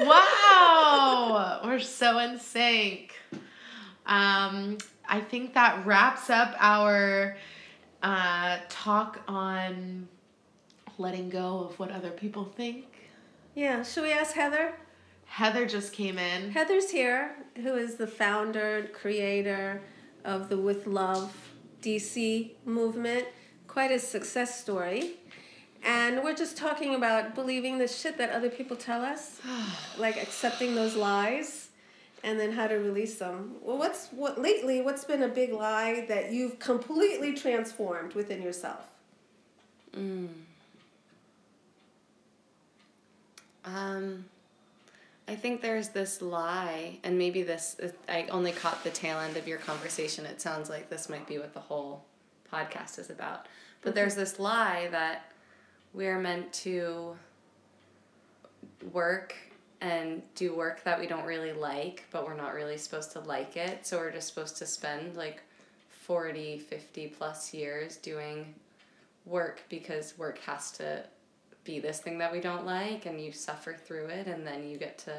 wow. 0.00 1.60
We're 1.64 1.78
so 1.78 2.18
in 2.18 2.40
sync. 2.40 3.14
Um, 4.06 4.78
I 5.08 5.20
think 5.20 5.54
that 5.54 5.86
wraps 5.86 6.30
up 6.30 6.56
our 6.58 7.36
uh, 8.02 8.58
talk 8.68 9.20
on 9.28 10.08
letting 10.98 11.30
go 11.30 11.60
of 11.60 11.78
what 11.78 11.92
other 11.92 12.10
people 12.10 12.44
think. 12.44 12.86
Yeah. 13.54 13.84
Should 13.84 14.02
we 14.02 14.10
ask 14.10 14.34
Heather? 14.34 14.74
Heather 15.26 15.64
just 15.64 15.92
came 15.92 16.18
in. 16.18 16.50
Heather's 16.50 16.90
here, 16.90 17.36
who 17.62 17.74
is 17.76 17.94
the 17.94 18.08
founder, 18.08 18.88
creator 18.92 19.80
of 20.24 20.48
the 20.48 20.58
With 20.58 20.88
Love 20.88 21.47
DC 21.82 22.50
movement. 22.64 23.26
Quite 23.66 23.90
a 23.90 23.98
success 23.98 24.60
story. 24.60 25.16
And 25.84 26.22
we're 26.24 26.34
just 26.34 26.56
talking 26.56 26.94
about 26.94 27.34
believing 27.34 27.78
the 27.78 27.86
shit 27.86 28.18
that 28.18 28.30
other 28.30 28.50
people 28.50 28.76
tell 28.76 29.04
us, 29.04 29.40
like 29.98 30.16
accepting 30.16 30.74
those 30.74 30.96
lies, 30.96 31.68
and 32.24 32.38
then 32.38 32.52
how 32.52 32.66
to 32.66 32.74
release 32.76 33.18
them. 33.18 33.56
Well, 33.62 33.78
what's 33.78 34.08
what 34.08 34.40
lately? 34.40 34.80
What's 34.80 35.04
been 35.04 35.22
a 35.22 35.28
big 35.28 35.52
lie 35.52 36.04
that 36.08 36.32
you've 36.32 36.58
completely 36.58 37.34
transformed 37.34 38.14
within 38.14 38.42
yourself? 38.42 38.86
Um, 43.64 44.24
I 45.28 45.36
think 45.36 45.60
there's 45.60 45.90
this 45.90 46.22
lie, 46.22 46.98
and 47.04 47.18
maybe 47.18 47.42
this, 47.42 47.76
I 48.08 48.26
only 48.30 48.50
caught 48.50 48.82
the 48.82 48.88
tail 48.88 49.18
end 49.18 49.36
of 49.36 49.46
your 49.46 49.58
conversation. 49.58 50.24
It 50.24 50.40
sounds 50.40 50.70
like 50.70 50.88
this 50.88 51.10
might 51.10 51.26
be 51.26 51.36
what 51.38 51.52
the 51.52 51.60
whole 51.60 52.06
podcast 52.50 52.98
is 52.98 53.10
about. 53.10 53.46
But 53.82 53.94
there's 53.94 54.14
this 54.14 54.38
lie 54.38 54.88
that 54.90 55.30
we're 55.92 56.18
meant 56.18 56.50
to 56.54 57.14
work 58.90 59.34
and 59.82 60.22
do 60.34 60.56
work 60.56 60.82
that 60.84 60.98
we 60.98 61.06
don't 61.06 61.26
really 61.26 61.52
like, 61.52 62.04
but 62.10 62.26
we're 62.26 62.34
not 62.34 62.54
really 62.54 62.78
supposed 62.78 63.12
to 63.12 63.20
like 63.20 63.56
it. 63.58 63.86
So 63.86 63.98
we're 63.98 64.10
just 64.10 64.28
supposed 64.28 64.56
to 64.56 64.66
spend 64.66 65.14
like 65.14 65.42
40, 65.90 66.58
50 66.58 67.06
plus 67.08 67.52
years 67.52 67.98
doing 67.98 68.54
work 69.26 69.62
because 69.68 70.16
work 70.16 70.38
has 70.38 70.70
to 70.72 71.04
be 71.68 71.78
this 71.78 71.98
thing 72.00 72.16
that 72.18 72.32
we 72.32 72.40
don't 72.40 72.64
like 72.64 73.04
and 73.04 73.20
you 73.20 73.30
suffer 73.30 73.74
through 73.74 74.06
it 74.06 74.26
and 74.26 74.46
then 74.46 74.66
you 74.66 74.78
get 74.78 74.96
to 74.96 75.12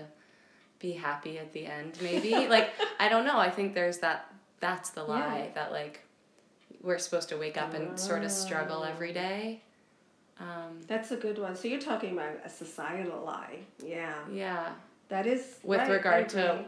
be 0.80 0.94
happy 0.94 1.38
at 1.38 1.54
the 1.54 1.66
end 1.68 1.96
maybe 2.02 2.32
like 2.56 2.70
i 3.00 3.08
don't 3.08 3.24
know 3.24 3.38
i 3.38 3.50
think 3.52 3.76
there's 3.76 4.00
that 4.00 4.34
that's 4.60 4.90
the 4.90 5.04
lie 5.04 5.44
Yeah. 5.46 5.54
that 5.54 5.72
like 5.72 6.02
we're 6.82 6.98
supposed 6.98 7.30
to 7.30 7.38
wake 7.38 7.56
up 7.62 7.74
and 7.76 8.00
sort 8.00 8.24
of 8.24 8.32
struggle 8.32 8.84
every 8.84 9.14
day 9.14 9.62
um, 10.40 10.80
That's 10.88 11.12
a 11.12 11.18
good 11.18 11.38
one. 11.38 11.58
So 11.58 11.68
you're 11.68 11.82
talking 11.82 12.14
about 12.14 12.36
a 12.46 12.50
societal 12.50 13.22
lie. 13.26 13.58
Yeah, 13.86 14.14
yeah 14.32 14.70
that 15.10 15.28
is 15.28 15.58
with 15.64 15.80
right, 15.80 15.90
regard 15.90 16.30
to 16.30 16.64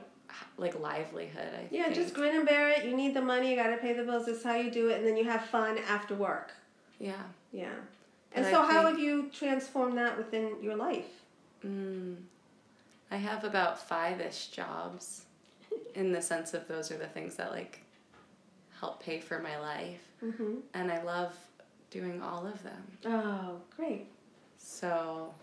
like 0.57 0.77
livelihood 0.77 1.47
i 1.57 1.67
Yeah, 1.71 1.83
think. 1.85 1.95
just 1.95 2.13
grin 2.13 2.35
and 2.35 2.45
bear 2.45 2.67
it. 2.69 2.83
You 2.83 2.93
need 2.97 3.13
the 3.13 3.21
money. 3.21 3.49
You 3.51 3.55
got 3.55 3.67
to 3.67 3.77
pay 3.77 3.93
the 3.93 4.03
bills. 4.03 4.25
This 4.25 4.39
is 4.39 4.43
how 4.43 4.55
you 4.55 4.69
do 4.71 4.89
it, 4.89 4.97
and 4.97 5.07
then 5.07 5.15
you 5.15 5.23
have 5.23 5.43
fun 5.45 5.77
after 5.87 6.13
work. 6.15 6.51
yeah 6.99 7.23
Yeah. 7.53 7.77
And 8.33 8.45
But 8.45 8.51
so, 8.51 8.61
how 8.61 8.87
have 8.87 8.99
you 8.99 9.29
transformed 9.33 9.97
that 9.97 10.17
within 10.17 10.55
your 10.61 10.75
life? 10.75 11.09
Mm, 11.65 12.15
I 13.09 13.17
have 13.17 13.43
about 13.43 13.79
five 13.79 14.21
ish 14.21 14.47
jobs 14.47 15.25
in 15.95 16.11
the 16.11 16.21
sense 16.21 16.53
of 16.53 16.67
those 16.67 16.91
are 16.91 16.97
the 16.97 17.07
things 17.07 17.35
that 17.35 17.51
like 17.51 17.81
help 18.79 19.03
pay 19.03 19.19
for 19.19 19.39
my 19.39 19.59
life. 19.59 20.01
Mm-hmm. 20.23 20.55
And 20.73 20.91
I 20.91 21.03
love 21.03 21.35
doing 21.89 22.21
all 22.21 22.47
of 22.47 22.63
them. 22.63 22.83
Oh, 23.05 23.57
great. 23.75 24.07
So 24.57 25.33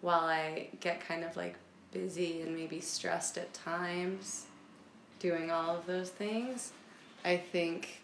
while 0.00 0.24
I 0.24 0.68
get 0.80 1.00
kind 1.00 1.24
of 1.24 1.36
like 1.36 1.56
busy 1.92 2.40
and 2.42 2.56
maybe 2.56 2.80
stressed 2.80 3.36
at 3.36 3.52
times 3.52 4.46
doing 5.18 5.50
all 5.50 5.76
of 5.76 5.86
those 5.86 6.10
things, 6.10 6.72
I 7.24 7.36
think 7.36 8.00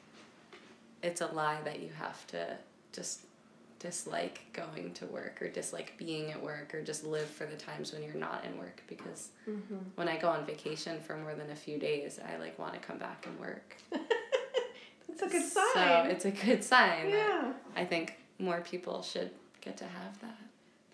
it's 1.03 1.21
a 1.21 1.27
lie 1.27 1.61
that 1.65 1.81
you 1.81 1.91
have 1.99 2.27
to 2.29 2.59
just 2.93 3.21
dislike 3.87 4.41
going 4.53 4.93
to 4.95 5.07
work 5.07 5.41
or 5.41 5.49
dislike 5.49 5.93
being 5.97 6.32
at 6.32 6.43
work 6.43 6.74
or 6.74 6.82
just 6.82 7.05
live 7.05 7.28
for 7.28 7.47
the 7.47 7.57
times 7.57 7.93
when 7.93 8.03
you're 8.03 8.14
not 8.14 8.45
in 8.45 8.59
work 8.59 8.82
because 8.89 9.28
Mm-hmm. 9.49 9.76
when 9.95 10.09
I 10.09 10.16
go 10.16 10.28
on 10.28 10.45
vacation 10.45 10.99
for 11.01 11.16
more 11.16 11.34
than 11.34 11.51
a 11.51 11.55
few 11.57 11.78
days, 11.78 12.18
I 12.18 12.37
like 12.39 12.59
want 12.59 12.74
to 12.74 12.80
come 12.80 12.99
back 12.99 13.26
and 13.28 13.39
work. 13.39 13.76
That's 15.09 15.22
a 15.22 15.28
good 15.28 15.45
sign. 15.49 15.64
So 15.74 16.05
it's 16.11 16.24
a 16.24 16.30
good 16.32 16.64
sign 16.64 17.09
yeah, 17.11 17.53
I 17.76 17.84
think 17.84 18.16
more 18.41 18.61
people 18.61 19.03
should 19.03 19.30
get 19.61 19.76
to 19.78 19.84
have 19.84 20.20
that. 20.20 20.37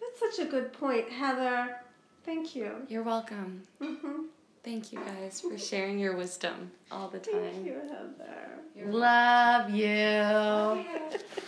that's 0.00 0.36
such 0.36 0.46
a 0.46 0.50
good 0.50 0.72
point, 0.72 1.08
Heather. 1.10 1.76
Thank 2.24 2.54
you. 2.54 2.72
You're 2.88 3.02
welcome. 3.02 3.62
Mm-hmm. 3.80 4.24
Thank 4.62 4.92
you 4.92 5.00
guys 5.00 5.40
for 5.40 5.58
sharing 5.58 5.98
your 5.98 6.14
wisdom 6.14 6.70
all 6.92 7.08
the 7.08 7.18
time. 7.18 7.42
Thank 7.52 7.66
you, 7.66 7.80
Heather. 7.88 8.48
You're 8.76 8.92
Love 8.92 9.70
you. 9.70 11.42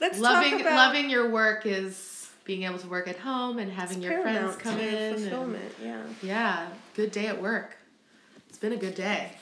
Let's 0.00 0.18
loving 0.18 0.64
loving 0.64 1.10
your 1.10 1.30
work 1.30 1.66
is 1.66 2.28
being 2.44 2.62
able 2.64 2.78
to 2.78 2.88
work 2.88 3.06
at 3.08 3.18
home 3.18 3.58
and 3.58 3.70
having 3.70 4.02
your 4.02 4.20
friends 4.22 4.56
come 4.56 4.78
in. 4.78 4.94
and- 4.94 5.20
fulfillment. 5.20 5.74
Yeah, 5.82 6.02
yeah, 6.22 6.66
good 6.94 7.12
day 7.12 7.26
at 7.26 7.40
work. 7.40 7.76
It's 8.48 8.58
been 8.58 8.72
a 8.72 8.76
good 8.76 8.94
day. 8.94 9.32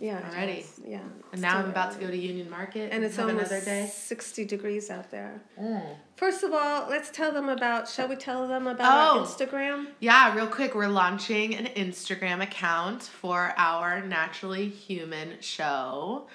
yeah. 0.00 0.20
Alrighty. 0.30 0.64
Yeah. 0.86 1.00
And 1.32 1.40
now 1.42 1.58
I'm 1.58 1.68
about 1.70 1.92
to 1.94 1.98
go 1.98 2.08
to 2.08 2.16
Union 2.16 2.48
Market 2.50 2.92
And 2.92 3.02
it's 3.04 3.18
almost 3.18 3.50
another 3.50 3.64
day. 3.64 3.90
sixty 3.92 4.44
degrees 4.44 4.90
out 4.90 5.10
there. 5.10 5.40
Mm. 5.60 5.82
First 6.16 6.42
of 6.42 6.52
all, 6.52 6.88
let's 6.88 7.10
tell 7.10 7.32
them 7.32 7.48
about. 7.48 7.88
Shall 7.88 8.08
we 8.08 8.16
tell 8.16 8.46
them 8.48 8.66
about 8.66 9.16
Oh. 9.16 9.20
our 9.20 9.26
Instagram? 9.26 9.88
Yeah, 10.00 10.34
real 10.34 10.46
quick, 10.46 10.74
we're 10.74 10.88
launching 10.88 11.54
an 11.56 11.66
Instagram 11.74 12.42
account 12.42 13.02
for 13.02 13.54
our 13.56 14.00
Naturally 14.02 14.68
Human 14.68 15.40
show. 15.40 16.26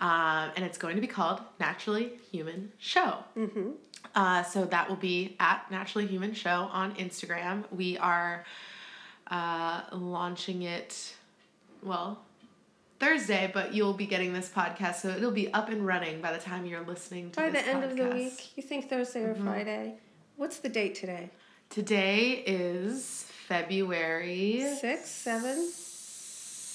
Um, 0.00 0.50
and 0.54 0.64
it's 0.64 0.78
going 0.78 0.94
to 0.94 1.00
be 1.00 1.08
called 1.08 1.40
Naturally 1.58 2.12
Human 2.30 2.72
Show. 2.78 3.24
Mm-hmm. 3.36 3.70
Uh, 4.14 4.42
so 4.44 4.64
that 4.64 4.88
will 4.88 4.96
be 4.96 5.36
at 5.40 5.68
Naturally 5.70 6.06
Human 6.06 6.34
Show 6.34 6.68
on 6.72 6.94
Instagram. 6.94 7.64
We 7.72 7.98
are 7.98 8.44
uh, 9.30 9.82
launching 9.92 10.62
it, 10.62 11.14
well, 11.82 12.22
Thursday, 13.00 13.50
but 13.52 13.74
you'll 13.74 13.92
be 13.92 14.06
getting 14.06 14.32
this 14.32 14.48
podcast, 14.48 14.96
so 14.96 15.08
it'll 15.08 15.30
be 15.30 15.52
up 15.52 15.68
and 15.68 15.86
running 15.86 16.20
by 16.20 16.32
the 16.32 16.38
time 16.38 16.66
you're 16.66 16.84
listening 16.84 17.30
to 17.32 17.40
By 17.40 17.50
the 17.50 17.60
end 17.60 17.84
of 17.84 17.96
the 17.96 18.06
week, 18.06 18.56
you 18.56 18.62
think 18.62 18.88
Thursday 18.88 19.22
or 19.22 19.34
Friday? 19.34 19.94
What's 20.36 20.58
the 20.58 20.68
date 20.68 20.94
today? 20.94 21.30
Today 21.70 22.42
is 22.46 23.26
February 23.46 24.74
Six, 24.80 25.08
seven. 25.08 25.68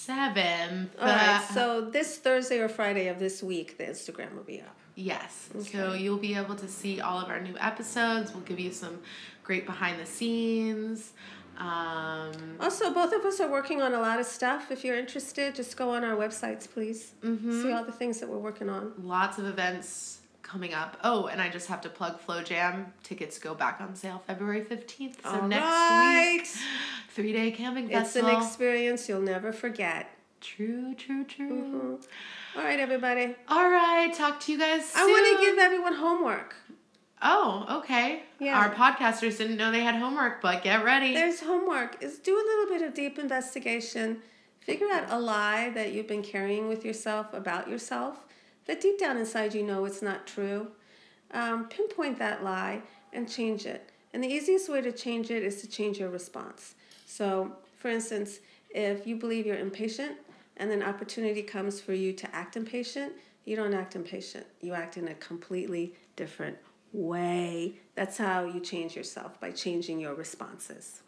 Seventh. 0.05 0.95
All 0.99 1.07
right. 1.07 1.41
So 1.53 1.81
this 1.81 2.17
Thursday 2.17 2.59
or 2.59 2.69
Friday 2.69 3.07
of 3.07 3.19
this 3.19 3.41
week, 3.43 3.77
the 3.77 3.85
Instagram 3.85 4.35
will 4.35 4.43
be 4.43 4.61
up. 4.61 4.75
Yes. 4.95 5.49
So 5.71 5.93
you'll 5.93 6.17
be 6.17 6.35
able 6.35 6.55
to 6.55 6.67
see 6.67 7.01
all 7.01 7.19
of 7.19 7.29
our 7.29 7.39
new 7.41 7.55
episodes. 7.59 8.31
We'll 8.33 8.43
give 8.43 8.59
you 8.59 8.71
some 8.71 8.99
great 9.43 9.65
behind 9.65 9.99
the 9.99 10.05
scenes. 10.05 11.13
Um, 11.57 12.31
Also, 12.59 12.93
both 12.93 13.13
of 13.13 13.23
us 13.25 13.39
are 13.39 13.49
working 13.49 13.81
on 13.81 13.93
a 13.93 13.99
lot 13.99 14.19
of 14.19 14.25
stuff. 14.25 14.71
If 14.71 14.83
you're 14.83 14.97
interested, 14.97 15.55
just 15.55 15.77
go 15.77 15.91
on 15.91 16.03
our 16.03 16.15
websites, 16.15 16.69
please. 16.71 17.13
Mm-hmm. 17.23 17.61
See 17.61 17.71
all 17.71 17.83
the 17.85 17.91
things 17.91 18.19
that 18.19 18.29
we're 18.29 18.37
working 18.37 18.69
on. 18.69 18.93
lots 19.01 19.37
of 19.37 19.45
events 19.45 20.19
coming 20.53 20.73
up. 20.73 20.97
Oh, 21.03 21.25
and 21.25 21.41
I 21.41 21.49
just 21.49 21.67
have 21.67 21.81
to 21.81 21.89
plug 21.89 22.19
Flow 22.19 22.43
Jam. 22.43 22.93
Tickets 23.01 23.39
go 23.39 23.55
back 23.55 23.81
on 23.81 23.95
sale 23.95 24.21
February 24.27 24.61
15th. 24.61 25.23
So 25.23 25.29
All 25.29 25.47
next 25.47 25.63
right. 25.63 26.37
week, 26.37 26.47
three 27.09 27.33
day 27.33 27.49
camping 27.49 27.89
It's 27.89 28.15
an 28.15 28.27
experience 28.27 29.09
you'll 29.09 29.21
never 29.21 29.51
forget. 29.51 30.11
true, 30.39 30.93
true, 30.93 31.23
true. 31.23 31.49
Mm-hmm. 31.49 32.59
All 32.59 32.63
right, 32.63 32.79
everybody. 32.79 33.35
All 33.47 33.67
right, 33.67 34.13
talk 34.13 34.39
to 34.41 34.51
you 34.51 34.59
guys 34.59 34.87
soon. 34.89 35.01
I 35.01 35.05
want 35.07 35.39
to 35.39 35.45
give 35.45 35.57
everyone 35.57 35.95
homework. 35.95 36.55
Oh, 37.23 37.79
okay. 37.79 38.21
Yeah. 38.39 38.59
Our 38.59 38.75
podcasters 38.75 39.37
didn't 39.37 39.57
know 39.57 39.71
they 39.71 39.81
had 39.81 39.95
homework, 39.95 40.39
but 40.41 40.61
get 40.61 40.83
ready. 40.83 41.15
There's 41.15 41.39
homework. 41.39 42.03
Is 42.03 42.19
do 42.19 42.35
a 42.35 42.45
little 42.45 42.77
bit 42.77 42.87
of 42.87 42.93
deep 42.93 43.17
investigation. 43.17 44.17
Figure 44.59 44.87
out 44.91 45.05
a 45.09 45.19
lie 45.19 45.71
that 45.71 45.93
you've 45.93 46.07
been 46.07 46.21
carrying 46.21 46.67
with 46.67 46.85
yourself 46.85 47.33
about 47.33 47.67
yourself 47.67 48.25
that 48.65 48.81
deep 48.81 48.99
down 48.99 49.17
inside 49.17 49.53
you 49.53 49.63
know 49.63 49.85
it's 49.85 50.01
not 50.01 50.27
true. 50.27 50.67
Um, 51.31 51.67
pinpoint 51.67 52.19
that 52.19 52.43
lie 52.43 52.81
and 53.11 53.29
change 53.29 53.65
it. 53.65 53.89
And 54.13 54.23
the 54.23 54.27
easiest 54.27 54.69
way 54.69 54.81
to 54.81 54.91
change 54.91 55.31
it 55.31 55.43
is 55.43 55.61
to 55.61 55.67
change 55.67 55.97
your 55.99 56.09
response. 56.09 56.75
So, 57.05 57.53
for 57.77 57.89
instance, 57.89 58.39
if 58.69 59.07
you 59.07 59.15
believe 59.15 59.45
you're 59.45 59.57
impatient 59.57 60.17
and 60.57 60.69
then 60.69 60.83
opportunity 60.83 61.41
comes 61.41 61.81
for 61.81 61.93
you 61.93 62.13
to 62.13 62.35
act 62.35 62.55
impatient, 62.55 63.13
you 63.45 63.55
don't 63.55 63.73
act 63.73 63.95
impatient. 63.95 64.45
You 64.61 64.73
act 64.73 64.97
in 64.97 65.07
a 65.07 65.15
completely 65.15 65.95
different 66.15 66.57
way. 66.91 67.73
That's 67.95 68.17
how 68.17 68.45
you 68.45 68.59
change 68.59 68.95
yourself 68.95 69.39
by 69.39 69.51
changing 69.51 69.99
your 69.99 70.13
responses. 70.13 71.01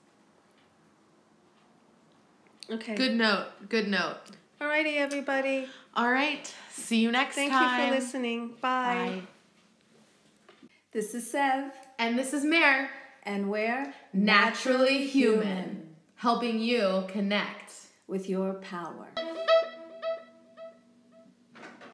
Okay. 2.69 2.95
Good 2.95 3.15
note. 3.15 3.47
Good 3.69 3.87
note. 3.87 4.17
Alrighty, 4.65 4.97
everybody. 4.97 5.67
All 5.93 6.11
right. 6.11 6.51
See 6.71 6.97
you 6.97 7.11
next 7.11 7.35
Thank 7.35 7.51
time. 7.51 7.69
Thank 7.69 7.81
you 7.93 7.99
for 7.99 8.03
listening. 8.03 8.47
Bye. 8.61 9.21
Bye. 9.21 9.21
This 10.91 11.13
is 11.13 11.29
Sev, 11.29 11.71
And 11.99 12.17
this 12.17 12.33
is 12.33 12.43
Mer. 12.43 12.89
and 13.23 13.51
we're 13.51 13.93
Naturally 14.11 15.05
human. 15.05 15.95
Helping 16.15 16.57
you 16.57 17.03
connect. 17.09 17.73
with 18.07 18.27
your 18.27 18.55
power. 18.55 19.07